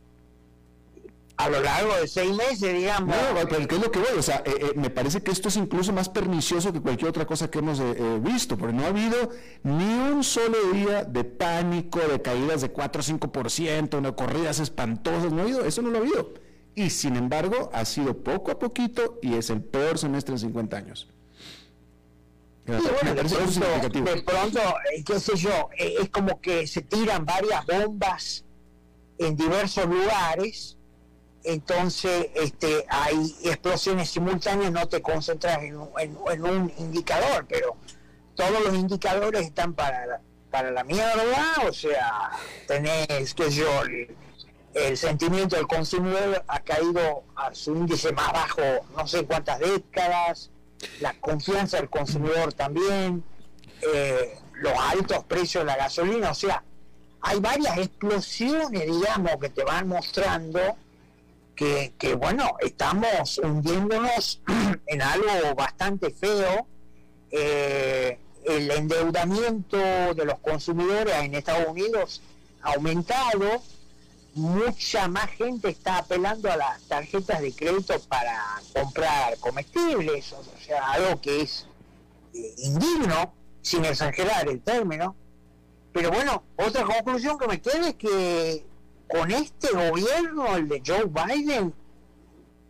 a 1.37 1.49
lo 1.49 1.61
largo 1.61 1.95
de 1.95 2.07
seis 2.07 2.35
meses, 2.35 2.73
digamos. 2.73 3.15
No, 3.15 3.47
pero 3.49 3.67
¿qué 3.67 3.75
es 3.75 3.81
lo 3.81 3.91
que 3.91 3.99
voy? 3.99 4.17
O 4.17 4.21
sea, 4.21 4.43
eh, 4.45 4.53
eh, 4.59 4.71
me 4.75 4.89
parece 4.89 5.21
que 5.23 5.31
esto 5.31 5.49
es 5.49 5.57
incluso 5.57 5.91
más 5.91 6.09
pernicioso 6.09 6.71
que 6.71 6.79
cualquier 6.79 7.09
otra 7.09 7.25
cosa 7.25 7.49
que 7.49 7.59
hemos 7.59 7.79
eh, 7.79 8.19
visto, 8.21 8.57
porque 8.57 8.73
no 8.73 8.83
ha 8.83 8.87
habido 8.87 9.29
ni 9.63 9.83
un 9.83 10.23
solo 10.23 10.57
día 10.73 11.03
de 11.03 11.23
pánico, 11.23 11.99
de 11.99 12.21
caídas 12.21 12.61
de 12.61 12.69
4 12.69 13.01
o 13.01 13.03
5%, 13.03 14.01
de 14.01 14.15
corridas 14.15 14.59
espantosas, 14.59 15.31
no 15.31 15.39
ha 15.39 15.43
habido, 15.43 15.65
eso 15.65 15.81
no 15.81 15.89
lo 15.89 15.97
ha 15.97 16.01
habido. 16.01 16.33
Y 16.75 16.89
sin 16.89 17.15
embargo, 17.15 17.69
ha 17.73 17.85
sido 17.85 18.23
poco 18.23 18.51
a 18.51 18.59
poquito 18.59 19.19
y 19.21 19.35
es 19.35 19.49
el 19.49 19.61
peor 19.61 19.97
semestre 19.97 20.33
en 20.33 20.39
50 20.39 20.77
años. 20.77 21.07
de, 22.65 22.77
pronto, 22.77 23.89
de 23.89 24.21
pronto, 24.21 24.59
qué 25.05 25.19
sé 25.19 25.35
yo, 25.35 25.69
es 25.77 26.09
como 26.09 26.39
que 26.39 26.67
se 26.67 26.81
tiran 26.81 27.25
varias 27.25 27.65
bombas 27.65 28.45
en 29.17 29.35
diversos 29.35 29.85
lugares 29.85 30.77
entonces 31.43 32.27
este, 32.35 32.85
hay 32.87 33.35
explosiones 33.43 34.09
simultáneas, 34.09 34.71
no 34.71 34.87
te 34.87 35.01
concentras 35.01 35.61
en, 35.63 35.75
un 35.75 36.73
indicador, 36.77 37.45
pero 37.47 37.75
todos 38.35 38.63
los 38.63 38.73
indicadores 38.73 39.41
están 39.45 39.73
para, 39.73 40.21
para 40.49 40.71
la 40.71 40.83
mierda, 40.83 41.55
o 41.67 41.73
sea, 41.73 42.31
tenés, 42.67 43.33
que 43.33 43.49
yo, 43.51 43.67
el, 44.73 44.97
sentimiento 44.97 45.55
del 45.55 45.67
consumidor 45.67 46.43
ha 46.47 46.59
caído 46.61 47.23
a 47.35 47.53
su 47.53 47.75
índice 47.75 48.11
más 48.13 48.31
bajo 48.31 48.61
no 48.95 49.05
sé 49.07 49.25
cuántas 49.25 49.59
décadas, 49.59 50.49
la 50.99 51.13
confianza 51.13 51.77
del 51.77 51.89
consumidor 51.89 52.53
también, 52.53 53.23
eh, 53.81 54.39
los 54.53 54.73
altos 54.77 55.23
precios 55.25 55.63
de 55.63 55.67
la 55.67 55.75
gasolina, 55.75 56.31
o 56.31 56.35
sea, 56.35 56.63
hay 57.21 57.39
varias 57.39 57.77
explosiones, 57.77 58.85
digamos, 58.85 59.37
que 59.39 59.49
te 59.49 59.63
van 59.63 59.87
mostrando 59.87 60.77
que, 61.55 62.15
bueno, 62.17 62.55
estamos 62.59 63.37
hundiéndonos 63.37 64.41
en 64.87 65.01
algo 65.01 65.55
bastante 65.55 66.09
feo. 66.09 66.67
Eh, 67.31 68.19
el 68.45 68.69
endeudamiento 68.71 69.77
de 69.77 70.25
los 70.25 70.39
consumidores 70.39 71.15
en 71.15 71.35
Estados 71.35 71.67
Unidos 71.67 72.21
ha 72.61 72.73
aumentado, 72.73 73.61
mucha 74.35 75.07
más 75.07 75.29
gente 75.31 75.69
está 75.69 75.99
apelando 75.99 76.51
a 76.51 76.57
las 76.57 76.81
tarjetas 76.83 77.41
de 77.41 77.53
crédito 77.53 77.99
para 78.09 78.61
comprar 78.73 79.37
comestibles, 79.37 80.33
o 80.33 80.43
sea, 80.65 80.91
algo 80.91 81.21
que 81.21 81.41
es 81.41 81.67
eh, 82.33 82.53
indigno, 82.57 83.33
sin 83.61 83.85
exagerar 83.85 84.49
el 84.49 84.59
término. 84.61 85.15
Pero 85.93 86.09
bueno, 86.09 86.43
otra 86.55 86.83
conclusión 86.83 87.37
que 87.37 87.47
me 87.47 87.61
queda 87.61 87.89
es 87.89 87.95
que 87.95 88.65
con 89.07 89.31
este 89.31 89.69
gobierno, 89.71 90.55
el 90.55 90.67
de 90.67 90.81
Joe 90.85 91.05
Biden, 91.05 91.73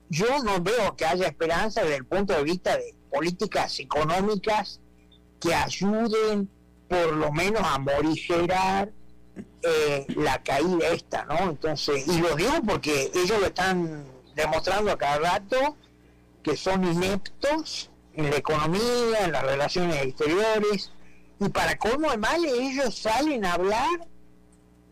yo 0.09 0.43
no 0.43 0.61
veo 0.61 0.95
que 0.95 1.05
haya 1.05 1.27
esperanza 1.27 1.81
desde 1.81 1.97
el 1.97 2.05
punto 2.05 2.33
de 2.33 2.43
vista 2.43 2.77
de 2.77 2.93
políticas 3.11 3.79
económicas 3.79 4.79
que 5.39 5.53
ayuden 5.53 6.49
por 6.87 7.13
lo 7.13 7.31
menos 7.31 7.61
a 7.63 7.79
morigerar 7.79 8.91
eh, 9.63 10.05
la 10.15 10.43
caída 10.43 10.89
esta, 10.89 11.25
¿no? 11.25 11.49
Entonces, 11.49 12.07
y 12.07 12.19
lo 12.19 12.35
digo 12.35 12.53
porque 12.67 13.11
ellos 13.15 13.39
lo 13.39 13.47
están 13.47 14.05
demostrando 14.35 14.91
a 14.91 14.97
cada 14.97 15.19
rato 15.19 15.77
que 16.43 16.57
son 16.57 16.83
ineptos 16.83 17.89
en 18.13 18.29
la 18.29 18.37
economía, 18.37 19.25
en 19.25 19.31
las 19.31 19.43
relaciones 19.43 20.03
exteriores, 20.03 20.91
y 21.39 21.49
para 21.49 21.77
cómo 21.77 22.11
de 22.11 22.17
mal 22.17 22.43
ellos 22.45 22.95
salen 22.95 23.45
a 23.45 23.53
hablar 23.53 24.07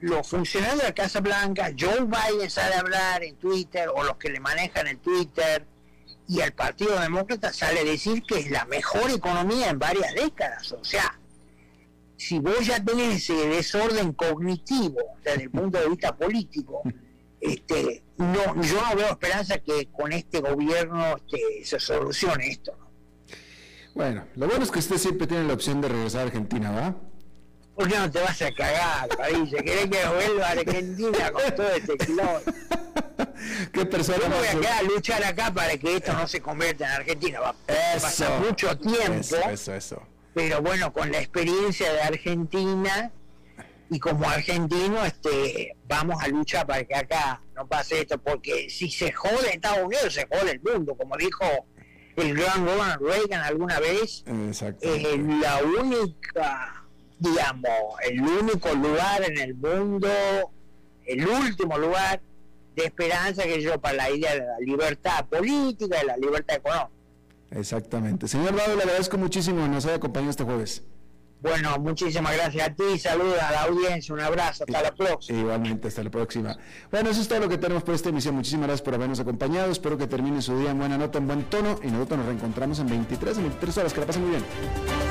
los 0.02 0.28
funcionarios 0.28 0.80
de 0.80 0.84
la 0.86 0.94
Casa 0.94 1.22
Blanca, 1.22 1.72
Joe 1.78 2.02
Biden 2.02 2.50
sale 2.50 2.76
a 2.76 2.80
hablar 2.80 3.24
en 3.24 3.36
Twitter, 3.36 3.88
o 3.94 4.04
los 4.04 4.18
que 4.18 4.30
le 4.30 4.40
manejan 4.40 4.88
el 4.88 4.98
Twitter, 4.98 5.66
y 6.28 6.40
el 6.40 6.54
Partido 6.54 7.00
Demócrata 7.00 7.54
sale 7.54 7.82
a 7.82 7.84
decir 7.84 8.24
que 8.24 8.40
es 8.40 8.50
la 8.50 8.66
mejor 8.66 9.12
economía 9.12 9.70
en 9.70 9.80
varias 9.80 10.14
décadas. 10.14 10.72
O 10.72 10.84
sea, 10.84 11.20
si 12.18 12.40
vos 12.40 12.66
ya 12.66 12.84
tenés 12.84 13.30
ese 13.30 13.48
desorden 13.48 14.14
cognitivo 14.14 15.00
desde 15.24 15.44
el 15.44 15.52
punto 15.52 15.80
de 15.80 15.90
vista 15.90 16.16
político, 16.16 16.82
este, 17.40 18.04
no, 18.18 18.62
yo 18.62 18.82
no 18.82 18.96
veo 18.96 19.10
esperanza 19.10 19.58
que 19.60 19.90
con 19.92 20.12
este 20.14 20.40
gobierno 20.40 21.18
este, 21.18 21.66
se 21.66 21.80
solucione 21.80 22.48
esto. 22.48 22.74
Bueno, 23.94 24.26
lo 24.36 24.48
bueno 24.48 24.64
es 24.64 24.72
que 24.72 24.80
usted 24.80 24.98
siempre 24.98 25.28
tiene 25.28 25.44
la 25.44 25.54
opción 25.54 25.82
de 25.82 25.90
regresar 25.90 26.22
a 26.22 26.24
Argentina, 26.26 26.72
¿va? 26.72 26.96
¿Por 27.82 27.90
qué 27.90 27.98
no 27.98 28.12
te 28.12 28.20
vas 28.20 28.40
a 28.44 28.52
cagar, 28.52 29.10
París? 29.18 29.50
¿Querés 29.50 29.88
que 29.88 30.08
vuelva 30.08 30.50
a 30.50 30.52
Argentina 30.52 31.32
con 31.32 31.56
todo 31.56 31.72
este 31.72 31.98
clon? 31.98 32.42
¿Qué 33.74 33.86
persona 33.88 34.20
Yo 34.20 34.30
voy 34.30 34.48
a 34.48 34.52
quedar 34.52 34.78
a 34.78 34.82
luchar 34.84 35.24
acá 35.24 35.52
para 35.52 35.76
que 35.76 35.96
esto 35.96 36.14
no 36.14 36.28
se 36.28 36.42
convierta 36.42 36.86
en 36.86 36.92
Argentina. 36.92 37.40
Va 37.40 37.50
a 37.50 38.00
pasar 38.00 38.40
mucho 38.40 38.78
tiempo. 38.78 39.36
Eso, 39.50 39.74
eso, 39.74 40.04
Pero 40.36 40.62
bueno, 40.62 40.94
con 40.94 41.12
la 41.12 41.18
experiencia 41.18 41.92
de 41.92 42.02
Argentina 42.02 43.12
y 43.90 44.00
como 44.00 44.30
argentino, 44.30 45.04
este, 45.04 45.76
vamos 45.88 46.22
a 46.22 46.28
luchar 46.28 46.68
para 46.68 46.84
que 46.84 46.94
acá 46.94 47.42
no 47.56 47.68
pase 47.68 48.02
esto, 48.02 48.20
porque 48.20 48.70
si 48.70 48.92
se 48.92 49.12
jode 49.12 49.56
Estados 49.56 49.88
Unidos, 49.88 50.14
se 50.14 50.28
jode 50.28 50.52
el 50.52 50.62
mundo, 50.62 50.94
como 50.94 51.18
dijo 51.18 51.66
el 52.16 52.36
gran 52.36 52.64
Ronald 52.64 53.02
Reagan 53.02 53.42
alguna 53.42 53.80
vez. 53.80 54.24
Eh, 54.82 55.18
la 55.42 55.64
única 55.64 56.81
digamos, 57.22 57.72
el 58.10 58.20
único 58.20 58.74
lugar 58.74 59.24
en 59.24 59.38
el 59.38 59.54
mundo, 59.54 60.10
el 61.06 61.28
último 61.28 61.78
lugar 61.78 62.20
de 62.76 62.86
esperanza 62.86 63.44
que 63.44 63.62
yo 63.62 63.80
para 63.80 63.96
la 63.96 64.10
idea 64.10 64.34
de 64.34 64.40
la 64.40 64.60
libertad 64.60 65.26
política 65.28 65.98
y 66.02 66.08
la 66.08 66.18
libertad 66.18 66.58
económica. 66.58 66.90
Exactamente. 67.52 68.28
Señor 68.28 68.56
Dado, 68.56 68.76
le 68.76 68.84
agradezco 68.84 69.18
muchísimo 69.18 69.62
que 69.62 69.70
nos 69.70 69.86
haya 69.86 69.96
acompañado 69.96 70.32
este 70.32 70.44
jueves. 70.44 70.84
Bueno, 71.42 71.78
muchísimas 71.80 72.34
gracias 72.34 72.68
a 72.68 72.74
ti, 72.74 73.00
saludos 73.00 73.40
a 73.40 73.52
la 73.52 73.64
audiencia, 73.64 74.14
un 74.14 74.22
abrazo, 74.22 74.64
hasta 74.64 74.82
la 74.82 74.94
próxima. 74.94 75.40
Igualmente, 75.40 75.88
hasta 75.88 76.04
la 76.04 76.12
próxima. 76.12 76.56
Bueno, 76.92 77.10
eso 77.10 77.22
es 77.22 77.28
todo 77.28 77.40
lo 77.40 77.50
que 77.50 77.58
tenemos 77.58 77.84
por 77.84 77.96
esta 77.96 78.10
emisión. 78.10 78.36
Muchísimas 78.36 78.68
gracias 78.68 78.84
por 78.84 78.94
habernos 78.94 79.20
acompañado. 79.20 79.72
Espero 79.72 79.98
que 79.98 80.08
termine 80.08 80.42
su 80.42 80.58
día 80.58 80.72
en 80.72 80.80
buena 80.80 80.98
nota, 80.98 81.18
en 81.18 81.28
buen 81.28 81.44
tono 81.46 81.80
y 81.84 81.88
nosotros 81.88 82.20
nos 82.20 82.28
reencontramos 82.28 82.80
en 82.80 82.88
23, 82.88 83.38
en 83.38 83.44
23 83.44 83.78
horas. 83.78 83.94
Que 83.94 84.00
la 84.00 84.06
pasen 84.06 84.22
muy 84.22 84.32
bien. 84.32 85.11